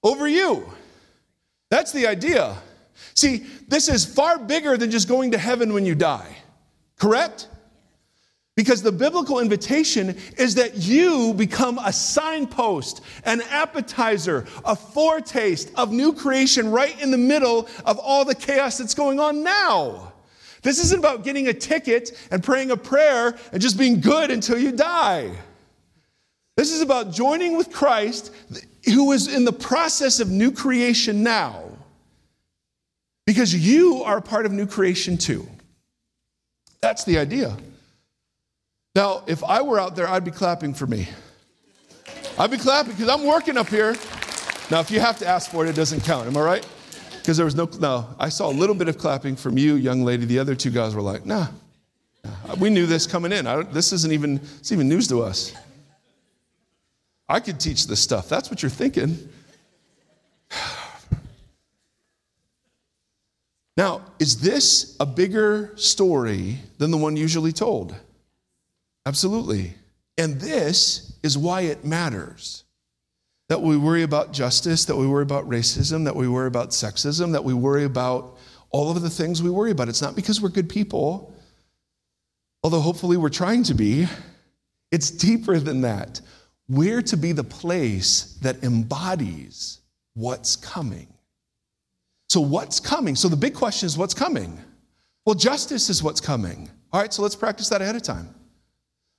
over 0.03 0.29
you. 0.29 0.73
That's 1.69 1.93
the 1.93 2.07
idea. 2.07 2.57
See, 3.15 3.45
this 3.69 3.89
is 3.89 4.05
far 4.05 4.39
bigger 4.39 4.77
than 4.77 4.91
just 4.91 5.09
going 5.09 5.33
to 5.33 5.39
heaven 5.39 5.73
when 5.73 5.85
you 5.85 5.95
die, 5.95 6.37
correct? 6.97 7.49
Because 8.57 8.83
the 8.83 8.93
biblical 8.93 9.41
invitation 9.41 10.17
is 10.37 10.55
that 10.55 10.77
you 10.77 11.35
become 11.35 11.79
a 11.79 11.93
signpost, 11.93 13.01
an 13.25 13.41
appetizer, 13.43 14.47
a 14.65 14.77
foretaste 14.77 15.73
of 15.75 15.93
new 15.93 16.13
creation 16.13 16.71
right 16.71 17.01
in 17.03 17.11
the 17.11 17.19
middle 17.19 17.69
of 17.85 17.99
all 17.99 18.25
the 18.25 18.35
chaos 18.35 18.79
that's 18.79 18.95
going 18.95 19.19
on 19.19 19.43
now. 19.43 20.10
This 20.63 20.83
isn't 20.85 20.99
about 20.99 21.25
getting 21.25 21.49
a 21.49 21.55
ticket 21.55 22.19
and 22.31 22.43
praying 22.43 22.71
a 22.71 22.77
prayer 22.77 23.37
and 23.53 23.63
just 23.63 23.79
being 23.79 24.01
good 24.01 24.31
until 24.31 24.59
you 24.59 24.73
die. 24.73 25.31
This 26.57 26.73
is 26.73 26.83
about 26.83 27.13
joining 27.13 27.57
with 27.57 27.73
Christ, 27.73 28.35
who 28.85 29.13
is 29.13 29.33
in 29.33 29.45
the 29.45 29.53
process 29.53 30.21
of 30.21 30.29
new 30.29 30.53
creation 30.53 31.23
now, 31.23 31.65
because 33.27 33.55
you 33.55 34.03
are 34.03 34.19
a 34.19 34.23
part 34.23 34.45
of 34.45 34.53
new 34.53 34.67
creation 34.67 35.17
too. 35.17 35.49
That's 36.83 37.05
the 37.05 37.19
idea. 37.19 37.57
Now, 38.95 39.23
if 39.27 39.45
I 39.45 39.63
were 39.63 39.79
out 39.79 39.97
there, 39.97 40.09
I'd 40.09 40.25
be 40.25 40.31
clapping 40.31 40.75
for 40.75 40.87
me. 40.87 41.09
I'd 42.39 42.51
be 42.51 42.59
clapping 42.59 42.93
because 42.93 43.09
I'm 43.09 43.25
working 43.25 43.57
up 43.57 43.69
here. 43.69 43.95
Now, 44.71 44.81
if 44.81 44.91
you 44.91 45.01
have 45.01 45.19
to 45.19 45.27
ask 45.27 45.51
for 45.51 45.65
it, 45.65 45.71
it 45.71 45.77
doesn't 45.77 46.05
count. 46.05 46.27
Am 46.27 46.37
I 46.37 46.41
right? 46.41 46.67
Because 47.21 47.37
there 47.37 47.45
was 47.45 47.55
no, 47.55 47.69
no, 47.79 48.09
I 48.19 48.29
saw 48.29 48.51
a 48.51 48.53
little 48.53 48.75
bit 48.75 48.89
of 48.89 48.99
clapping 48.99 49.37
from 49.37 49.59
you, 49.59 49.75
young 49.75 50.03
lady. 50.03 50.25
The 50.25 50.39
other 50.39 50.55
two 50.55 50.71
guys 50.71 50.95
were 50.95 51.03
like, 51.03 51.27
nah, 51.27 51.49
nah. 52.25 52.55
we 52.59 52.71
knew 52.71 52.87
this 52.87 53.07
coming 53.07 53.31
in. 53.33 53.45
this 53.73 53.93
isn't 53.93 54.13
even, 54.13 54.41
it's 54.59 54.73
even 54.73 54.89
news 54.89 55.07
to 55.09 55.23
us. 55.23 55.53
I 57.29 57.41
could 57.41 57.61
teach 57.61 57.87
this 57.87 58.01
stuff. 58.01 58.29
That's 58.29 58.51
what 58.51 58.63
you're 58.63 58.71
thinking. 58.71 59.29
Now, 63.77 64.03
is 64.19 64.41
this 64.41 64.97
a 65.01 65.07
bigger 65.07 65.73
story 65.77 66.59
than 66.79 66.91
the 66.91 66.99
one 66.99 67.17
usually 67.17 67.53
told? 67.53 67.95
Absolutely. 69.07 69.75
And 70.19 70.41
this 70.41 71.15
is 71.23 71.39
why 71.39 71.63
it 71.63 71.85
matters. 71.85 72.65
That 73.51 73.61
we 73.61 73.77
worry 73.77 74.05
about 74.05 74.33
justice, 74.33 74.85
that 74.85 74.95
we 74.95 75.09
worry 75.09 75.25
about 75.25 75.49
racism, 75.49 76.05
that 76.05 76.15
we 76.15 76.29
worry 76.29 76.47
about 76.47 76.71
sexism, 76.71 77.33
that 77.33 77.43
we 77.43 77.53
worry 77.53 77.85
about 77.85 78.39
all 78.71 78.93
of 78.93 79.03
the 79.03 79.11
things 79.11 79.43
we 79.43 79.51
worry 79.51 79.73
about. 79.73 79.89
It's 79.89 80.01
not 80.01 80.15
because 80.15 80.41
we're 80.41 80.51
good 80.51 80.69
people, 80.69 81.35
although 82.63 82.79
hopefully 82.79 83.17
we're 83.17 83.29
trying 83.29 83.65
to 83.65 83.75
be, 83.75 84.07
it's 84.93 85.11
deeper 85.11 85.59
than 85.59 85.81
that. 85.81 86.21
We're 86.69 87.03
to 87.03 87.17
be 87.17 87.33
the 87.33 87.43
place 87.43 88.39
that 88.43 88.63
embodies 88.63 89.81
what's 90.15 90.55
coming. 90.55 91.09
So, 92.29 92.41
what's 92.41 92.79
coming? 92.79 93.17
So, 93.17 93.29
the 93.29 93.37
big 93.37 93.55
question 93.55 93.87
is 93.87 93.99
what's 93.99 94.15
coming? 94.15 94.63
Well, 95.27 95.35
justice 95.35 95.91
is 95.91 96.01
what's 96.01 96.21
coming. 96.21 96.71
All 96.93 97.01
right, 97.01 97.13
so 97.13 97.23
let's 97.23 97.35
practice 97.35 97.69
that 97.71 97.83
ahead 97.83 97.97
of 97.97 98.03
time. 98.03 98.33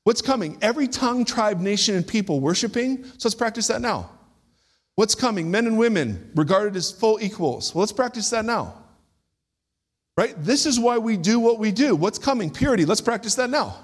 What's 0.05 0.21
coming? 0.21 0.57
Every 0.61 0.87
tongue, 0.87 1.25
tribe, 1.25 1.59
nation, 1.59 1.95
and 1.95 2.07
people 2.07 2.39
worshiping. 2.39 3.03
So, 3.03 3.27
let's 3.27 3.35
practice 3.35 3.67
that 3.67 3.81
now. 3.81 4.09
What's 4.95 5.15
coming? 5.15 5.49
Men 5.49 5.67
and 5.67 5.77
women 5.77 6.31
regarded 6.35 6.75
as 6.75 6.91
full 6.91 7.19
equals. 7.21 7.73
Well, 7.73 7.79
let's 7.79 7.91
practice 7.91 8.29
that 8.31 8.45
now. 8.45 8.75
Right? 10.17 10.35
This 10.37 10.65
is 10.65 10.79
why 10.79 10.97
we 10.97 11.17
do 11.17 11.39
what 11.39 11.57
we 11.57 11.71
do. 11.71 11.95
What's 11.95 12.19
coming? 12.19 12.51
Purity. 12.51 12.85
Let's 12.85 13.01
practice 13.01 13.35
that 13.35 13.49
now. 13.49 13.77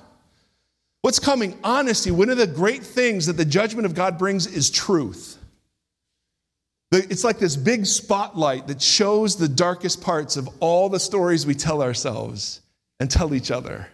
What's 1.02 1.20
coming? 1.20 1.58
Honesty. 1.64 2.12
One 2.12 2.30
of 2.30 2.38
the 2.38 2.48
great 2.48 2.84
things 2.84 3.28
that 3.28 3.38
the 3.38 3.46
judgment 3.46 3.86
of 3.86 3.96
God 3.96 4.18
brings 4.18 4.46
is 4.46 4.70
truth. 4.70 5.38
It's 6.92 7.24
like 7.24 7.40
this 7.40 7.56
big 7.56 7.86
spotlight 7.86 8.68
that 8.68 8.82
shows 8.82 9.36
the 9.36 9.48
darkest 9.48 10.02
parts 10.02 10.38
of 10.38 10.50
all 10.60 10.90
the 10.90 11.00
stories 11.00 11.46
we 11.46 11.54
tell 11.54 11.82
ourselves 11.82 12.62
and 13.00 13.10
tell 13.10 13.34
each 13.34 13.52
other. 13.52 13.88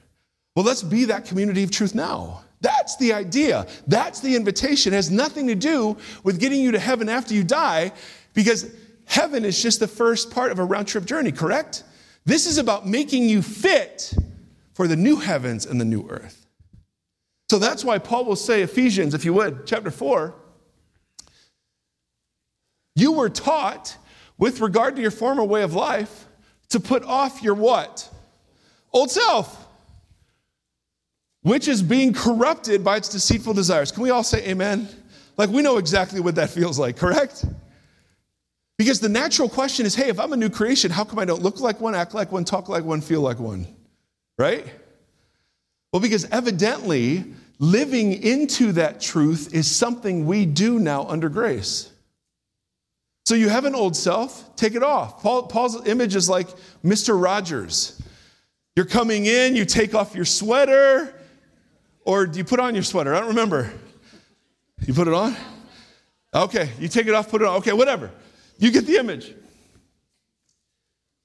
Well, 0.55 0.65
let's 0.65 0.83
be 0.83 1.05
that 1.05 1.25
community 1.25 1.63
of 1.63 1.71
truth 1.71 1.95
now. 1.95 2.43
That's 2.63 2.97
the 2.97 3.13
idea. 3.13 3.67
That's 3.85 4.21
the 4.21 4.35
invitation. 4.35 4.93
It 4.93 4.95
has 4.95 5.11
nothing 5.11 5.47
to 5.47 5.55
do 5.55 5.97
with 6.23 6.39
getting 6.39 6.61
you 6.61 6.71
to 6.71 6.79
heaven 6.79 7.09
after 7.09 7.35
you 7.35 7.43
die, 7.43 7.91
because 8.33 8.73
heaven 9.05 9.45
is 9.45 9.61
just 9.61 9.79
the 9.79 9.87
first 9.87 10.31
part 10.31 10.51
of 10.51 10.57
a 10.57 10.63
round 10.63 10.87
trip 10.87 11.05
journey, 11.05 11.31
correct? 11.31 11.83
This 12.25 12.47
is 12.47 12.57
about 12.57 12.87
making 12.87 13.29
you 13.29 13.41
fit 13.41 14.13
for 14.73 14.87
the 14.87 14.95
new 14.95 15.17
heavens 15.17 15.65
and 15.65 15.79
the 15.79 15.85
new 15.85 16.07
earth. 16.09 16.47
So 17.49 17.59
that's 17.59 17.83
why 17.83 17.99
Paul 17.99 18.25
will 18.25 18.37
say, 18.37 18.61
Ephesians, 18.61 19.13
if 19.13 19.25
you 19.25 19.33
would, 19.33 19.67
chapter 19.67 19.91
4, 19.91 20.33
you 22.95 23.11
were 23.11 23.29
taught 23.29 23.97
with 24.37 24.61
regard 24.61 24.95
to 24.95 25.01
your 25.01 25.11
former 25.11 25.43
way 25.43 25.63
of 25.63 25.73
life 25.73 26.27
to 26.69 26.79
put 26.79 27.03
off 27.03 27.43
your 27.43 27.55
what? 27.55 28.09
Old 28.93 29.11
self, 29.11 29.62
which 31.43 31.67
is 31.67 31.81
being 31.81 32.13
corrupted 32.13 32.83
by 32.83 32.97
its 32.97 33.09
deceitful 33.09 33.53
desires. 33.53 33.91
Can 33.91 34.01
we 34.01 34.09
all 34.09 34.23
say 34.23 34.45
amen? 34.47 34.89
Like 35.37 35.49
we 35.49 35.61
know 35.61 35.77
exactly 35.77 36.19
what 36.19 36.35
that 36.35 36.49
feels 36.49 36.79
like, 36.79 36.97
correct? 36.97 37.45
Because 38.77 38.99
the 38.99 39.09
natural 39.09 39.47
question 39.49 39.85
is 39.85 39.93
hey, 39.93 40.09
if 40.09 40.19
I'm 40.19 40.33
a 40.33 40.37
new 40.37 40.49
creation, 40.49 40.89
how 40.89 41.03
come 41.03 41.19
I 41.19 41.25
don't 41.25 41.41
look 41.41 41.59
like 41.59 41.79
one, 41.79 41.93
act 41.93 42.13
like 42.13 42.31
one, 42.31 42.43
talk 42.45 42.69
like 42.69 42.83
one, 42.83 43.01
feel 43.01 43.21
like 43.21 43.39
one? 43.39 43.67
Right? 44.37 44.65
Well, 45.91 46.01
because 46.01 46.25
evidently, 46.31 47.25
living 47.59 48.13
into 48.23 48.71
that 48.73 48.99
truth 48.99 49.53
is 49.53 49.69
something 49.69 50.25
we 50.25 50.45
do 50.45 50.79
now 50.79 51.05
under 51.05 51.29
grace. 51.29 51.91
So 53.25 53.35
you 53.35 53.47
have 53.47 53.65
an 53.65 53.75
old 53.75 53.95
self, 53.95 54.55
take 54.55 54.75
it 54.75 54.83
off. 54.83 55.21
Paul, 55.21 55.43
Paul's 55.43 55.87
image 55.87 56.15
is 56.15 56.29
like 56.29 56.47
Mr. 56.83 57.21
Rogers. 57.21 58.01
You're 58.75 58.85
coming 58.85 59.27
in, 59.27 59.55
you 59.55 59.65
take 59.65 59.93
off 59.93 60.15
your 60.15 60.25
sweater, 60.25 61.13
or 62.05 62.25
do 62.25 62.37
you 62.37 62.43
put 62.43 62.59
on 62.59 62.73
your 62.73 62.83
sweater? 62.83 63.13
I 63.13 63.19
don't 63.19 63.29
remember. 63.29 63.71
You 64.85 64.93
put 64.93 65.07
it 65.07 65.13
on? 65.13 65.35
Okay, 66.33 66.69
you 66.79 66.87
take 66.87 67.07
it 67.07 67.13
off, 67.13 67.29
put 67.29 67.41
it 67.41 67.47
on. 67.47 67.57
Okay, 67.57 67.73
whatever. 67.73 68.11
You 68.57 68.71
get 68.71 68.85
the 68.85 68.97
image. 68.97 69.33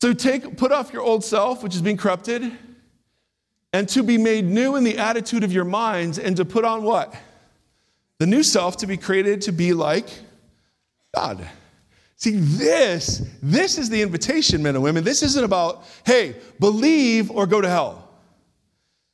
So 0.01 0.13
take, 0.13 0.57
put 0.57 0.71
off 0.71 0.93
your 0.93 1.03
old 1.03 1.25
self, 1.25 1.63
which 1.63 1.75
is 1.75 1.83
being 1.83 1.97
corrupted, 1.97 2.53
and 3.73 3.89
to 3.91 4.03
be 4.03 4.17
made 4.17 4.45
new 4.45 4.77
in 4.77 4.85
the 4.85 4.99
attitude 4.99 5.45
of 5.45 5.53
your 5.53 5.65
minds, 5.65 6.19
and 6.19 6.37
to 6.37 6.45
put 6.45 6.65
on 6.65 6.83
what? 6.83 7.15
The 8.19 8.27
new 8.27 8.43
self 8.43 8.77
to 8.79 8.87
be 8.87 8.97
created 8.97 9.43
to 9.43 9.53
be 9.53 9.73
like 9.73 10.09
God. 11.15 11.49
See, 12.17 12.33
this, 12.37 13.29
this 13.43 13.79
is 13.79 13.91
the 13.91 14.03
invitation, 14.03 14.63
men 14.63 14.75
and 14.75 14.83
women. 14.83 15.05
This 15.05 15.23
isn't 15.23 15.45
about, 15.45 15.85
hey, 16.05 16.35
believe 16.59 17.31
or 17.31 17.47
go 17.47 17.61
to 17.61 17.69
hell. 17.69 18.08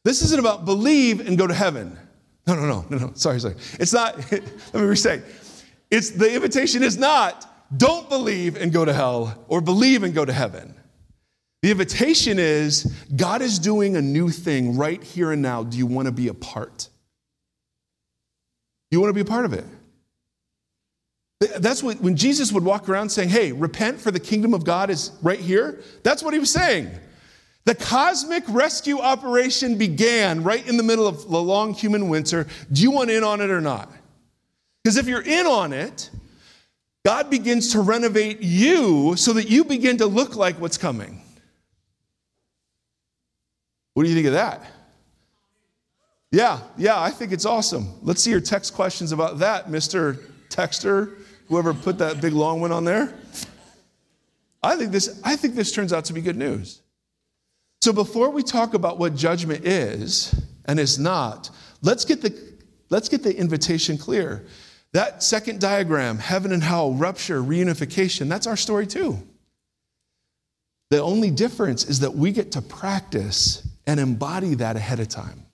This 0.05 0.23
isn't 0.23 0.39
about 0.39 0.65
believe 0.65 1.27
and 1.27 1.37
go 1.37 1.47
to 1.47 1.55
heaven. 1.55 1.99
No, 2.47 2.55
no, 2.55 2.67
no, 2.67 2.85
no, 2.91 2.99
no. 2.99 3.13
Sorry, 3.15 3.41
sorry. 3.41 3.57
It's 3.81 3.93
not, 3.93 4.17
let 4.33 4.75
me 4.75 4.83
restate. 4.83 5.23
It's 5.91 6.11
the 6.11 6.33
invitation 6.35 6.83
is 6.83 6.99
not 6.99 7.51
don't 7.77 8.09
believe 8.09 8.57
and 8.57 8.73
go 8.73 8.85
to 8.85 8.93
hell 8.93 9.45
or 9.49 9.61
believe 9.61 10.03
and 10.03 10.15
go 10.15 10.25
to 10.25 10.33
heaven. 10.33 10.75
The 11.63 11.71
invitation 11.71 12.39
is 12.39 12.93
God 13.17 13.41
is 13.41 13.59
doing 13.59 13.97
a 13.97 14.03
new 14.03 14.29
thing 14.29 14.77
right 14.77 15.03
here 15.03 15.33
and 15.33 15.41
now. 15.41 15.63
Do 15.63 15.79
you 15.79 15.87
want 15.87 16.07
to 16.07 16.13
be 16.13 16.29
a 16.29 16.35
part? 16.35 16.89
Do 18.91 18.97
you 18.97 19.01
want 19.01 19.11
to 19.11 19.15
be 19.15 19.23
a 19.23 19.25
part 19.25 19.47
of 19.47 19.55
it? 19.55 19.65
That's 21.59 21.83
what, 21.83 22.01
when 22.01 22.17
Jesus 22.17 22.53
would 22.53 22.65
walk 22.65 22.89
around 22.89 23.09
saying, 23.09 23.31
Hey, 23.31 23.53
repent 23.53 23.99
for 23.99 24.11
the 24.11 24.21
kingdom 24.21 24.55
of 24.55 24.65
God 24.65 24.91
is 24.91 25.11
right 25.23 25.41
here, 25.41 25.81
that's 26.03 26.23
what 26.23 26.35
he 26.35 26.39
was 26.39 26.51
saying. 26.51 26.91
The 27.65 27.75
cosmic 27.75 28.45
rescue 28.49 29.01
operation 29.01 29.79
began 29.79 30.43
right 30.43 30.67
in 30.69 30.77
the 30.77 30.83
middle 30.83 31.07
of 31.07 31.29
the 31.31 31.41
long 31.41 31.73
human 31.73 32.09
winter. 32.09 32.47
Do 32.71 32.83
you 32.83 32.91
want 32.91 33.11
in 33.11 33.25
on 33.25 33.41
it 33.41 33.51
or 33.51 33.61
not? 33.61 33.91
Because 34.83 34.99
if 34.99 35.09
you're 35.09 35.23
in 35.23 35.47
on 35.47 35.73
it, 35.73 36.11
God 37.07 37.31
begins 37.31 37.73
to 37.73 37.81
renovate 37.81 38.41
you 38.41 39.17
so 39.17 39.33
that 39.33 39.49
you 39.49 39.65
begin 39.65 39.97
to 39.99 40.07
look 40.07 40.37
like 40.37 40.61
what's 40.61 40.77
coming. 40.77 41.23
What 43.95 44.03
do 44.03 44.09
you 44.11 44.15
think 44.15 44.27
of 44.27 44.35
that? 44.35 44.63
Yeah, 46.31 46.61
yeah, 46.77 47.01
I 47.01 47.11
think 47.11 47.33
it's 47.33 47.47
awesome. 47.47 47.95
Let's 48.03 48.23
see 48.23 48.31
your 48.31 48.41
text 48.41 48.75
questions 48.75 49.13
about 49.13 49.39
that, 49.39 49.69
Mr. 49.69 50.21
Texter, 50.49 51.19
whoever 51.49 51.73
put 51.73 51.99
that 51.99 52.21
big 52.21 52.33
long 52.33 52.61
one 52.61 52.73
on 52.73 52.85
there. 52.85 53.15
I 54.63 54.77
think 54.77 54.91
this, 54.91 55.21
I 55.23 55.37
think 55.37 55.55
this 55.55 55.73
turns 55.73 55.93
out 55.93 56.07
to 56.07 56.13
be 56.13 56.21
good 56.21 56.37
news. 56.37 56.81
So 57.85 57.93
before 57.93 58.31
we 58.31 58.43
talk 58.43 58.73
about 58.73 58.99
what 58.99 59.15
judgment 59.15 59.67
is 59.67 60.35
and 60.65 60.81
is 60.81 60.99
not, 60.99 61.51
let's 61.83 62.07
get 62.07 62.23
the, 62.23 62.35
let's 62.89 63.11
get 63.11 63.23
the 63.23 63.37
invitation 63.37 63.99
clear. 63.99 64.47
That 64.95 65.23
second 65.23 65.61
diagram, 65.61 66.17
heaven 66.17 66.53
and 66.53 66.63
hell, 66.63 66.95
rupture, 66.95 67.43
reunification, 67.43 68.27
that's 68.27 68.47
our 68.47 68.57
story 68.57 68.87
too. 68.87 69.19
The 70.93 71.03
only 71.03 71.31
difference 71.31 71.85
is 71.85 72.01
that 72.01 72.15
we 72.15 72.33
get 72.33 72.53
to 72.53 72.63
practice 72.63 73.69
and 73.87 74.01
embody 74.01 74.55
that 74.55 74.77
ahead 74.77 74.99
of 74.99 75.09
time. 75.09 75.45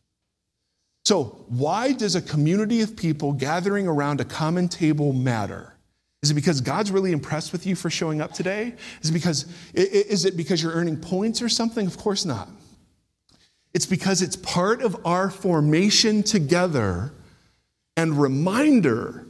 So, 1.04 1.44
why 1.48 1.94
does 1.94 2.14
a 2.14 2.22
community 2.22 2.82
of 2.82 2.94
people 2.94 3.32
gathering 3.32 3.88
around 3.88 4.20
a 4.20 4.24
common 4.24 4.68
table 4.68 5.12
matter? 5.12 5.74
Is 6.22 6.30
it 6.30 6.34
because 6.34 6.60
God's 6.60 6.90
really 6.90 7.12
impressed 7.12 7.52
with 7.52 7.66
you 7.66 7.74
for 7.74 7.88
showing 7.88 8.20
up 8.20 8.32
today? 8.32 8.74
Is 9.00 9.10
it 9.10 9.12
because, 9.12 9.46
is 9.72 10.24
it 10.24 10.36
because 10.36 10.62
you're 10.62 10.72
earning 10.72 10.98
points 10.98 11.40
or 11.40 11.48
something? 11.48 11.86
Of 11.86 11.96
course 11.96 12.24
not. 12.24 12.48
It's 13.72 13.86
because 13.86 14.20
it's 14.20 14.36
part 14.36 14.82
of 14.82 15.06
our 15.06 15.30
formation 15.30 16.22
together 16.22 17.12
and 17.96 18.20
reminder 18.20 19.26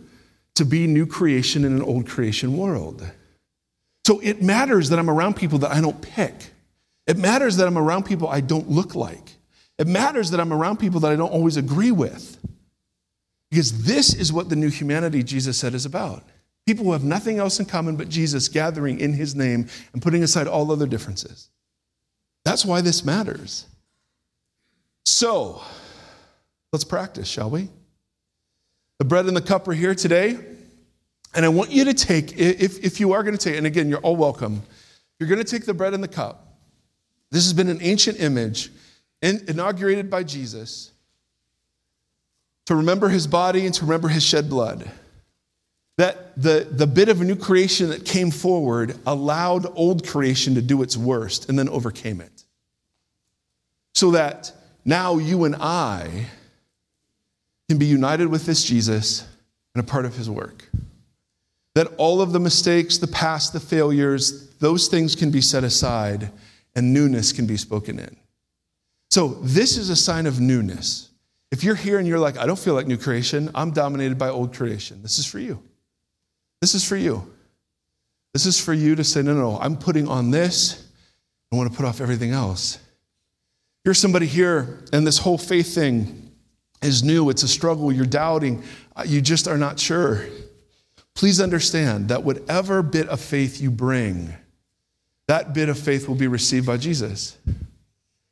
to 0.54 0.64
be 0.64 0.86
new 0.86 1.06
creation 1.06 1.64
in 1.64 1.74
an 1.74 1.82
old 1.82 2.08
creation 2.08 2.56
world. 2.56 3.08
So 4.04 4.18
it 4.20 4.42
matters 4.42 4.88
that 4.88 4.98
I'm 4.98 5.10
around 5.10 5.36
people 5.36 5.58
that 5.60 5.70
I 5.70 5.80
don't 5.80 6.00
pick. 6.00 6.34
It 7.06 7.18
matters 7.18 7.56
that 7.56 7.66
I'm 7.66 7.78
around 7.78 8.04
people 8.04 8.28
I 8.28 8.40
don't 8.40 8.68
look 8.68 8.94
like. 8.94 9.36
It 9.78 9.86
matters 9.86 10.30
that 10.30 10.40
I'm 10.40 10.52
around 10.52 10.78
people 10.78 11.00
that 11.00 11.12
I 11.12 11.16
don't 11.16 11.30
always 11.30 11.56
agree 11.56 11.92
with. 11.92 12.38
Because 13.50 13.84
this 13.84 14.14
is 14.14 14.32
what 14.32 14.48
the 14.48 14.56
new 14.56 14.70
humanity 14.70 15.22
Jesus 15.22 15.58
said 15.58 15.74
is 15.74 15.86
about. 15.86 16.22
People 16.66 16.84
who 16.84 16.92
have 16.92 17.04
nothing 17.04 17.38
else 17.38 17.58
in 17.58 17.66
common 17.66 17.96
but 17.96 18.08
Jesus 18.08 18.48
gathering 18.48 19.00
in 19.00 19.12
his 19.12 19.34
name 19.34 19.68
and 19.92 20.02
putting 20.02 20.22
aside 20.22 20.46
all 20.46 20.70
other 20.70 20.86
differences. 20.86 21.48
That's 22.44 22.64
why 22.64 22.80
this 22.80 23.04
matters. 23.04 23.66
So, 25.04 25.62
let's 26.72 26.84
practice, 26.84 27.28
shall 27.28 27.50
we? 27.50 27.68
The 28.98 29.04
bread 29.04 29.26
and 29.26 29.36
the 29.36 29.42
cup 29.42 29.66
are 29.68 29.72
here 29.72 29.94
today. 29.94 30.38
And 31.34 31.44
I 31.44 31.48
want 31.48 31.70
you 31.70 31.84
to 31.84 31.94
take, 31.94 32.38
if, 32.38 32.84
if 32.84 33.00
you 33.00 33.12
are 33.12 33.22
going 33.22 33.36
to 33.36 33.42
take, 33.42 33.56
and 33.56 33.66
again, 33.66 33.88
you're 33.88 34.00
all 34.00 34.16
welcome, 34.16 34.62
you're 35.18 35.28
going 35.28 35.42
to 35.42 35.44
take 35.44 35.64
the 35.64 35.74
bread 35.74 35.94
and 35.94 36.02
the 36.02 36.08
cup. 36.08 36.58
This 37.30 37.44
has 37.44 37.52
been 37.52 37.68
an 37.68 37.78
ancient 37.82 38.20
image 38.20 38.70
inaugurated 39.22 40.10
by 40.10 40.24
Jesus 40.24 40.90
to 42.66 42.74
remember 42.74 43.08
his 43.08 43.26
body 43.26 43.66
and 43.66 43.74
to 43.74 43.84
remember 43.84 44.08
his 44.08 44.24
shed 44.24 44.48
blood. 44.48 44.90
That 46.00 46.40
the, 46.40 46.66
the 46.70 46.86
bit 46.86 47.10
of 47.10 47.20
a 47.20 47.24
new 47.24 47.36
creation 47.36 47.90
that 47.90 48.06
came 48.06 48.30
forward 48.30 48.96
allowed 49.06 49.66
old 49.76 50.06
creation 50.06 50.54
to 50.54 50.62
do 50.62 50.80
its 50.80 50.96
worst 50.96 51.50
and 51.50 51.58
then 51.58 51.68
overcame 51.68 52.22
it. 52.22 52.44
So 53.92 54.12
that 54.12 54.50
now 54.82 55.18
you 55.18 55.44
and 55.44 55.56
I 55.56 56.24
can 57.68 57.76
be 57.76 57.84
united 57.84 58.28
with 58.28 58.46
this 58.46 58.64
Jesus 58.64 59.28
and 59.74 59.84
a 59.84 59.86
part 59.86 60.06
of 60.06 60.16
his 60.16 60.30
work. 60.30 60.70
That 61.74 61.88
all 61.98 62.22
of 62.22 62.32
the 62.32 62.40
mistakes, 62.40 62.96
the 62.96 63.06
past, 63.06 63.52
the 63.52 63.60
failures, 63.60 64.48
those 64.54 64.88
things 64.88 65.14
can 65.14 65.30
be 65.30 65.42
set 65.42 65.64
aside 65.64 66.32
and 66.74 66.94
newness 66.94 67.30
can 67.30 67.44
be 67.44 67.58
spoken 67.58 67.98
in. 67.98 68.16
So, 69.10 69.28
this 69.42 69.76
is 69.76 69.90
a 69.90 69.96
sign 69.96 70.24
of 70.24 70.40
newness. 70.40 71.10
If 71.50 71.62
you're 71.62 71.74
here 71.74 71.98
and 71.98 72.08
you're 72.08 72.18
like, 72.18 72.38
I 72.38 72.46
don't 72.46 72.58
feel 72.58 72.72
like 72.72 72.86
new 72.86 72.96
creation, 72.96 73.50
I'm 73.54 73.72
dominated 73.72 74.16
by 74.16 74.30
old 74.30 74.56
creation, 74.56 75.02
this 75.02 75.18
is 75.18 75.26
for 75.26 75.38
you. 75.40 75.62
This 76.60 76.74
is 76.74 76.86
for 76.86 76.96
you. 76.96 77.30
This 78.32 78.46
is 78.46 78.60
for 78.60 78.72
you 78.72 78.94
to 78.94 79.04
say, 79.04 79.22
no, 79.22 79.34
no, 79.34 79.52
no, 79.52 79.58
I'm 79.58 79.76
putting 79.76 80.06
on 80.08 80.30
this. 80.30 80.86
I 81.52 81.56
want 81.56 81.70
to 81.70 81.76
put 81.76 81.84
off 81.84 82.00
everything 82.00 82.30
else. 82.30 82.78
You're 83.84 83.94
somebody 83.94 84.26
here, 84.26 84.84
and 84.92 85.06
this 85.06 85.18
whole 85.18 85.38
faith 85.38 85.74
thing 85.74 86.30
is 86.82 87.02
new. 87.02 87.28
It's 87.30 87.42
a 87.42 87.48
struggle. 87.48 87.90
You're 87.90 88.06
doubting. 88.06 88.62
Uh, 88.94 89.04
you 89.06 89.20
just 89.20 89.48
are 89.48 89.58
not 89.58 89.80
sure. 89.80 90.26
Please 91.14 91.40
understand 91.40 92.08
that 92.10 92.22
whatever 92.22 92.82
bit 92.82 93.08
of 93.08 93.20
faith 93.20 93.60
you 93.60 93.70
bring, 93.70 94.32
that 95.28 95.54
bit 95.54 95.68
of 95.68 95.78
faith 95.78 96.08
will 96.08 96.14
be 96.14 96.28
received 96.28 96.66
by 96.66 96.76
Jesus. 96.76 97.36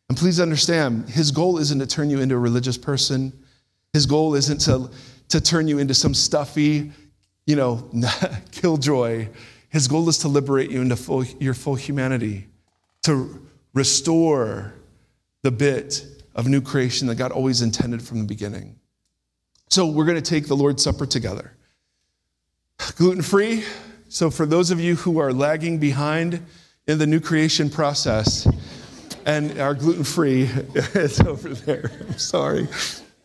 And 0.08 0.16
please 0.16 0.40
understand, 0.40 1.08
his 1.08 1.30
goal 1.30 1.58
isn't 1.58 1.78
to 1.78 1.86
turn 1.86 2.08
you 2.08 2.20
into 2.20 2.34
a 2.34 2.38
religious 2.38 2.78
person. 2.78 3.32
His 3.92 4.06
goal 4.06 4.34
isn't 4.34 4.60
to, 4.62 4.90
to 5.28 5.40
turn 5.40 5.68
you 5.68 5.78
into 5.78 5.94
some 5.94 6.14
stuffy, 6.14 6.92
you 7.48 7.56
know, 7.56 7.82
killjoy. 8.52 9.26
His 9.70 9.88
goal 9.88 10.06
is 10.10 10.18
to 10.18 10.28
liberate 10.28 10.70
you 10.70 10.82
into 10.82 10.96
full, 10.96 11.24
your 11.24 11.54
full 11.54 11.76
humanity, 11.76 12.46
to 13.04 13.42
restore 13.72 14.74
the 15.40 15.50
bit 15.50 16.04
of 16.34 16.46
new 16.46 16.60
creation 16.60 17.08
that 17.08 17.14
God 17.14 17.32
always 17.32 17.62
intended 17.62 18.02
from 18.02 18.18
the 18.18 18.26
beginning. 18.26 18.78
So 19.70 19.86
we're 19.86 20.04
going 20.04 20.22
to 20.22 20.30
take 20.30 20.46
the 20.46 20.56
Lord's 20.56 20.82
Supper 20.82 21.06
together. 21.06 21.52
Gluten 22.96 23.22
free. 23.22 23.64
So 24.10 24.30
for 24.30 24.44
those 24.44 24.70
of 24.70 24.78
you 24.78 24.96
who 24.96 25.18
are 25.18 25.32
lagging 25.32 25.78
behind 25.78 26.44
in 26.86 26.98
the 26.98 27.06
new 27.06 27.18
creation 27.18 27.70
process 27.70 28.46
and 29.24 29.58
are 29.58 29.74
gluten 29.74 30.04
free, 30.04 30.50
it's 30.74 31.20
over 31.20 31.48
there. 31.54 31.92
I'm 32.08 32.18
sorry. 32.18 32.68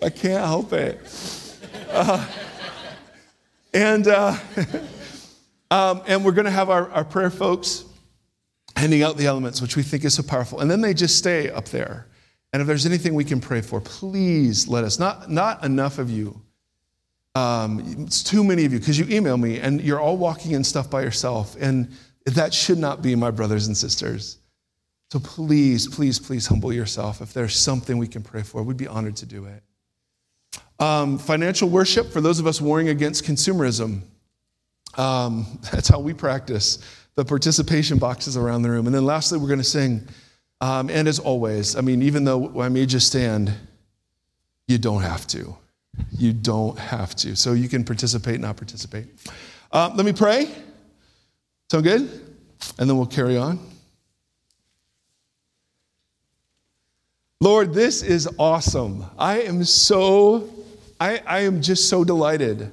I 0.01 0.09
can't 0.09 0.45
help 0.45 0.71
it. 0.71 1.01
Uh, 1.89 2.25
and, 3.73 4.07
uh, 4.07 4.37
um, 5.71 6.01
and 6.07 6.23
we're 6.23 6.31
going 6.31 6.45
to 6.45 6.51
have 6.51 6.69
our, 6.69 6.89
our 6.91 7.03
prayer 7.03 7.29
folks 7.29 7.85
handing 8.75 9.03
out 9.03 9.17
the 9.17 9.25
elements, 9.25 9.61
which 9.61 9.75
we 9.75 9.83
think 9.83 10.03
is 10.03 10.13
so 10.13 10.23
powerful. 10.23 10.59
And 10.59 10.69
then 10.69 10.81
they 10.81 10.93
just 10.93 11.17
stay 11.17 11.49
up 11.49 11.65
there. 11.65 12.07
And 12.51 12.61
if 12.61 12.67
there's 12.67 12.85
anything 12.85 13.15
we 13.15 13.23
can 13.23 13.41
pray 13.41 13.61
for, 13.61 13.81
please 13.81 14.67
let 14.67 14.83
us. 14.83 14.99
Not, 14.99 15.29
not 15.29 15.63
enough 15.63 15.97
of 15.97 16.09
you. 16.09 16.39
Um, 17.35 17.83
it's 17.99 18.21
too 18.21 18.43
many 18.43 18.65
of 18.65 18.73
you 18.73 18.79
because 18.79 18.99
you 18.99 19.07
email 19.09 19.37
me 19.37 19.59
and 19.59 19.81
you're 19.81 19.99
all 19.99 20.17
walking 20.17 20.51
in 20.51 20.63
stuff 20.63 20.89
by 20.89 21.01
yourself. 21.01 21.55
And 21.59 21.91
that 22.25 22.53
should 22.53 22.77
not 22.77 23.01
be, 23.01 23.15
my 23.15 23.31
brothers 23.31 23.67
and 23.67 23.75
sisters. 23.75 24.37
So 25.11 25.19
please, 25.19 25.87
please, 25.87 26.19
please 26.19 26.45
humble 26.47 26.71
yourself. 26.71 27.21
If 27.21 27.33
there's 27.33 27.55
something 27.55 27.97
we 27.97 28.07
can 28.07 28.21
pray 28.21 28.43
for, 28.43 28.61
we'd 28.63 28.77
be 28.77 28.87
honored 28.87 29.15
to 29.17 29.25
do 29.25 29.45
it. 29.45 29.63
Um, 30.79 31.17
financial 31.17 31.69
worship, 31.69 32.11
for 32.11 32.21
those 32.21 32.39
of 32.39 32.47
us 32.47 32.59
warring 32.59 32.89
against 32.89 33.23
consumerism, 33.23 34.01
um, 34.97 35.59
that's 35.71 35.87
how 35.87 35.99
we 35.99 36.13
practice 36.13 36.79
the 37.15 37.23
participation 37.23 37.97
boxes 37.97 38.37
around 38.37 38.63
the 38.63 38.69
room. 38.69 38.87
And 38.87 38.95
then 38.95 39.05
lastly, 39.05 39.37
we're 39.37 39.47
going 39.47 39.59
to 39.59 39.63
sing. 39.63 40.07
Um, 40.61 40.89
and 40.89 41.07
as 41.07 41.19
always, 41.19 41.75
I 41.75 41.81
mean, 41.81 42.01
even 42.01 42.23
though 42.23 42.61
I 42.61 42.69
made 42.69 42.91
you 42.91 42.99
stand, 42.99 43.53
you 44.67 44.77
don't 44.77 45.01
have 45.01 45.27
to. 45.27 45.55
You 46.11 46.33
don't 46.33 46.77
have 46.79 47.15
to. 47.17 47.35
So 47.35 47.53
you 47.53 47.69
can 47.69 47.83
participate, 47.83 48.39
not 48.39 48.57
participate. 48.57 49.07
Uh, 49.71 49.91
let 49.95 50.05
me 50.05 50.13
pray. 50.13 50.49
Sound 51.69 51.83
good? 51.83 52.01
And 52.79 52.89
then 52.89 52.97
we'll 52.97 53.05
carry 53.05 53.37
on. 53.37 53.59
Lord, 57.41 57.73
this 57.73 58.03
is 58.03 58.29
awesome. 58.39 59.05
I 59.17 59.41
am 59.41 59.65
so, 59.65 60.49
I, 60.99 61.21
I 61.25 61.39
am 61.41 61.61
just 61.61 61.89
so 61.89 62.03
delighted. 62.03 62.71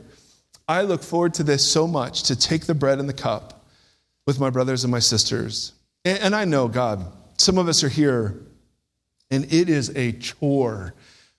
I 0.68 0.82
look 0.82 1.02
forward 1.02 1.34
to 1.34 1.42
this 1.42 1.66
so 1.66 1.86
much 1.86 2.24
to 2.24 2.36
take 2.36 2.66
the 2.66 2.74
bread 2.74 2.98
and 2.98 3.08
the 3.08 3.14
cup 3.14 3.64
with 4.26 4.38
my 4.38 4.50
brothers 4.50 4.84
and 4.84 4.90
my 4.90 4.98
sisters. 4.98 5.72
And, 6.04 6.18
and 6.20 6.36
I 6.36 6.44
know, 6.44 6.68
God, 6.68 7.04
some 7.38 7.58
of 7.58 7.68
us 7.68 7.82
are 7.82 7.88
here 7.88 8.40
and 9.30 9.44
it 9.52 9.68
is 9.68 9.96
a 9.96 10.12
chore. 10.12 10.94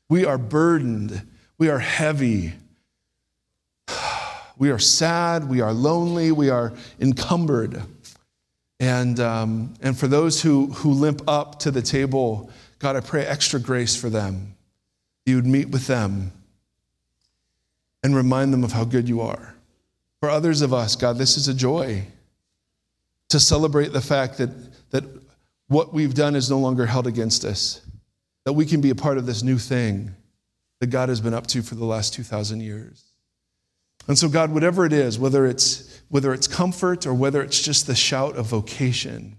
We 0.09 0.25
are 0.25 0.37
burdened 0.37 1.21
we 1.61 1.69
are 1.69 1.77
heavy. 1.77 2.53
We 4.57 4.69
are 4.69 4.79
sad. 4.79 5.49
We 5.49 5.61
are 5.61 5.73
lonely. 5.73 6.31
We 6.31 6.51
are 6.51 6.73
encumbered. 6.99 7.81
And, 8.79 9.19
um, 9.19 9.73
and 9.81 9.97
for 9.97 10.07
those 10.07 10.39
who, 10.39 10.67
who 10.67 10.91
limp 10.91 11.23
up 11.27 11.57
to 11.59 11.71
the 11.71 11.81
table, 11.81 12.51
God, 12.77 12.95
I 12.95 12.99
pray 12.99 13.25
extra 13.25 13.59
grace 13.59 13.95
for 13.95 14.11
them. 14.11 14.55
You 15.25 15.37
would 15.37 15.47
meet 15.47 15.69
with 15.69 15.87
them 15.87 16.31
and 18.03 18.15
remind 18.15 18.53
them 18.53 18.63
of 18.63 18.71
how 18.71 18.83
good 18.83 19.07
you 19.07 19.21
are. 19.21 19.55
For 20.19 20.29
others 20.29 20.61
of 20.61 20.73
us, 20.73 20.95
God, 20.95 21.17
this 21.17 21.37
is 21.37 21.47
a 21.47 21.53
joy 21.53 22.05
to 23.29 23.39
celebrate 23.39 23.93
the 23.93 24.01
fact 24.01 24.37
that, 24.37 24.49
that 24.91 25.03
what 25.67 25.93
we've 25.93 26.13
done 26.13 26.35
is 26.35 26.49
no 26.49 26.59
longer 26.59 26.85
held 26.85 27.07
against 27.07 27.45
us, 27.45 27.81
that 28.45 28.53
we 28.53 28.65
can 28.65 28.81
be 28.81 28.89
a 28.89 28.95
part 28.95 29.17
of 29.17 29.25
this 29.25 29.41
new 29.41 29.57
thing 29.57 30.13
that 30.79 30.87
God 30.87 31.09
has 31.09 31.21
been 31.21 31.33
up 31.33 31.47
to 31.47 31.61
for 31.61 31.75
the 31.75 31.85
last 31.85 32.13
2,000 32.13 32.59
years. 32.59 33.03
And 34.07 34.17
so, 34.17 34.27
God, 34.27 34.51
whatever 34.51 34.85
it 34.85 34.93
is, 34.93 35.19
whether 35.19 35.45
it's, 35.45 36.01
whether 36.09 36.33
it's 36.33 36.47
comfort 36.47 37.05
or 37.05 37.13
whether 37.13 37.41
it's 37.41 37.61
just 37.61 37.87
the 37.87 37.95
shout 37.95 38.35
of 38.35 38.47
vocation 38.47 39.37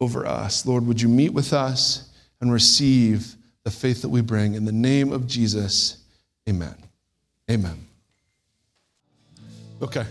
over 0.00 0.24
us, 0.24 0.64
Lord, 0.64 0.86
would 0.86 1.00
you 1.00 1.08
meet 1.08 1.32
with 1.32 1.52
us 1.52 2.08
and 2.40 2.52
receive 2.52 3.34
the 3.64 3.70
faith 3.70 4.02
that 4.02 4.08
we 4.08 4.20
bring? 4.20 4.54
In 4.54 4.64
the 4.64 4.72
name 4.72 5.12
of 5.12 5.26
Jesus, 5.26 5.98
amen. 6.48 6.76
Amen. 7.50 7.87
Okay. 9.80 10.04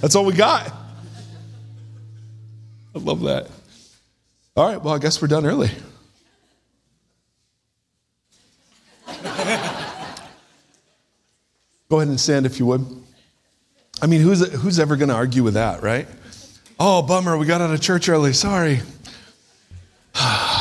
That's 0.00 0.14
all 0.14 0.24
we 0.24 0.34
got. 0.34 0.68
I 2.94 2.98
love 2.98 3.20
that. 3.22 3.48
All 4.56 4.66
right, 4.68 4.82
well, 4.82 4.94
I 4.94 4.98
guess 4.98 5.20
we're 5.20 5.28
done 5.28 5.46
early. 5.46 5.70
Go 11.88 11.96
ahead 11.96 12.08
and 12.08 12.20
stand 12.20 12.44
if 12.44 12.58
you 12.58 12.66
would. 12.66 12.84
I 14.02 14.06
mean, 14.06 14.20
who's, 14.20 14.52
who's 14.52 14.78
ever 14.78 14.96
going 14.96 15.08
to 15.08 15.14
argue 15.14 15.42
with 15.42 15.54
that, 15.54 15.82
right? 15.82 16.06
Oh, 16.78 17.02
bummer, 17.02 17.36
we 17.36 17.46
got 17.46 17.60
out 17.60 17.72
of 17.72 17.80
church 17.80 18.08
early. 18.08 18.32
Sorry. 18.32 18.80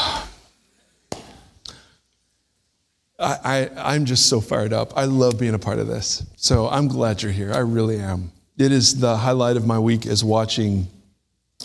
I, 3.19 3.69
I, 3.75 3.93
I'm 3.95 4.05
just 4.05 4.27
so 4.27 4.41
fired 4.41 4.73
up. 4.73 4.95
I 4.95 5.05
love 5.05 5.39
being 5.39 5.53
a 5.53 5.59
part 5.59 5.79
of 5.79 5.87
this. 5.87 6.25
So 6.35 6.67
I'm 6.69 6.87
glad 6.87 7.21
you're 7.21 7.31
here. 7.31 7.53
I 7.53 7.59
really 7.59 7.99
am. 7.99 8.31
It 8.57 8.71
is 8.71 8.99
the 8.99 9.17
highlight 9.17 9.57
of 9.57 9.65
my 9.65 9.79
week 9.79 10.05
is 10.05 10.23
watching 10.23 10.87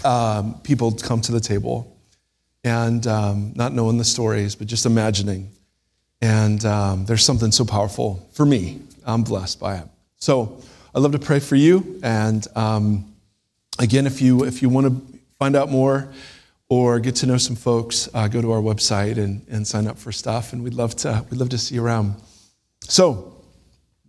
um, 0.04 0.60
people 0.62 0.92
come 0.92 1.20
to 1.22 1.32
the 1.32 1.40
table 1.40 1.96
and 2.64 3.06
um, 3.06 3.52
not 3.54 3.72
knowing 3.72 3.98
the 3.98 4.04
stories, 4.04 4.54
but 4.54 4.66
just 4.66 4.86
imagining. 4.86 5.50
And 6.20 6.64
um, 6.64 7.04
there's 7.04 7.24
something 7.24 7.50
so 7.50 7.64
powerful 7.64 8.28
for 8.32 8.46
me 8.46 8.80
I'm 9.04 9.24
blessed 9.24 9.58
by 9.58 9.78
it. 9.78 9.88
So 10.18 10.62
I'd 10.94 11.00
love 11.00 11.12
to 11.12 11.18
pray 11.18 11.40
for 11.40 11.56
you. 11.56 12.00
And 12.02 12.46
um, 12.54 13.12
again, 13.78 14.06
if 14.06 14.22
you, 14.22 14.44
if 14.44 14.62
you 14.62 14.68
want 14.68 14.86
to 14.86 15.18
find 15.38 15.56
out 15.56 15.70
more 15.70 16.08
or 16.72 16.98
get 17.00 17.14
to 17.14 17.26
know 17.26 17.36
some 17.36 17.54
folks, 17.54 18.08
uh, 18.14 18.26
go 18.28 18.40
to 18.40 18.50
our 18.50 18.62
website 18.62 19.18
and, 19.18 19.46
and 19.50 19.66
sign 19.66 19.86
up 19.86 19.98
for 19.98 20.10
stuff. 20.10 20.54
And 20.54 20.64
we'd 20.64 20.72
love, 20.72 20.96
to, 20.96 21.22
we'd 21.28 21.36
love 21.36 21.50
to 21.50 21.58
see 21.58 21.74
you 21.74 21.84
around. 21.84 22.14
So 22.80 23.44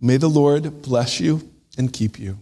may 0.00 0.16
the 0.16 0.30
Lord 0.30 0.80
bless 0.80 1.20
you 1.20 1.46
and 1.76 1.92
keep 1.92 2.18
you. 2.18 2.38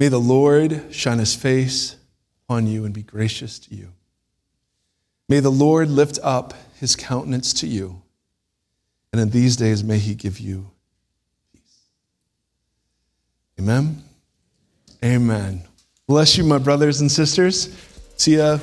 May 0.00 0.08
the 0.08 0.18
Lord 0.18 0.86
shine 0.90 1.20
his 1.20 1.36
face 1.36 1.94
on 2.48 2.66
you 2.66 2.84
and 2.84 2.92
be 2.92 3.04
gracious 3.04 3.60
to 3.60 3.76
you. 3.76 3.92
May 5.28 5.38
the 5.38 5.52
Lord 5.52 5.88
lift 5.88 6.18
up 6.24 6.54
his 6.80 6.96
countenance 6.96 7.52
to 7.60 7.68
you. 7.68 8.02
And 9.12 9.22
in 9.22 9.30
these 9.30 9.54
days, 9.54 9.84
may 9.84 9.98
he 9.98 10.16
give 10.16 10.40
you 10.40 10.68
peace. 11.52 11.84
Amen. 13.56 14.02
Amen. 15.04 15.62
Bless 16.08 16.36
you, 16.36 16.42
my 16.42 16.58
brothers 16.58 17.00
and 17.00 17.12
sisters. 17.12 17.72
See 18.16 18.32
you 18.32 18.58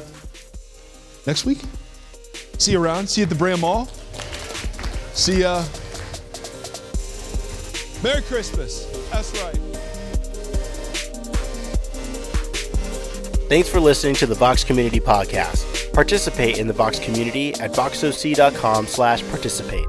next 1.28 1.45
week. 1.45 1.59
See 2.57 2.71
you 2.71 2.82
around. 2.82 3.07
See 3.07 3.21
you 3.21 3.25
at 3.25 3.30
the 3.30 3.36
Brea 3.36 3.55
Mall. 3.55 3.86
See 5.13 5.41
ya. 5.41 5.63
Merry 8.01 8.21
Christmas. 8.23 8.86
That's 9.11 9.32
right. 9.41 9.55
Thanks 13.49 13.69
for 13.69 13.80
listening 13.80 14.15
to 14.15 14.25
the 14.25 14.36
Vox 14.36 14.63
Community 14.63 14.99
Podcast. 14.99 15.93
Participate 15.93 16.57
in 16.57 16.67
the 16.67 16.73
Vox 16.73 16.99
community 16.99 17.53
at 17.55 17.71
voxoc.com 17.71 18.88
slash 18.88 19.23
participate. 19.30 19.86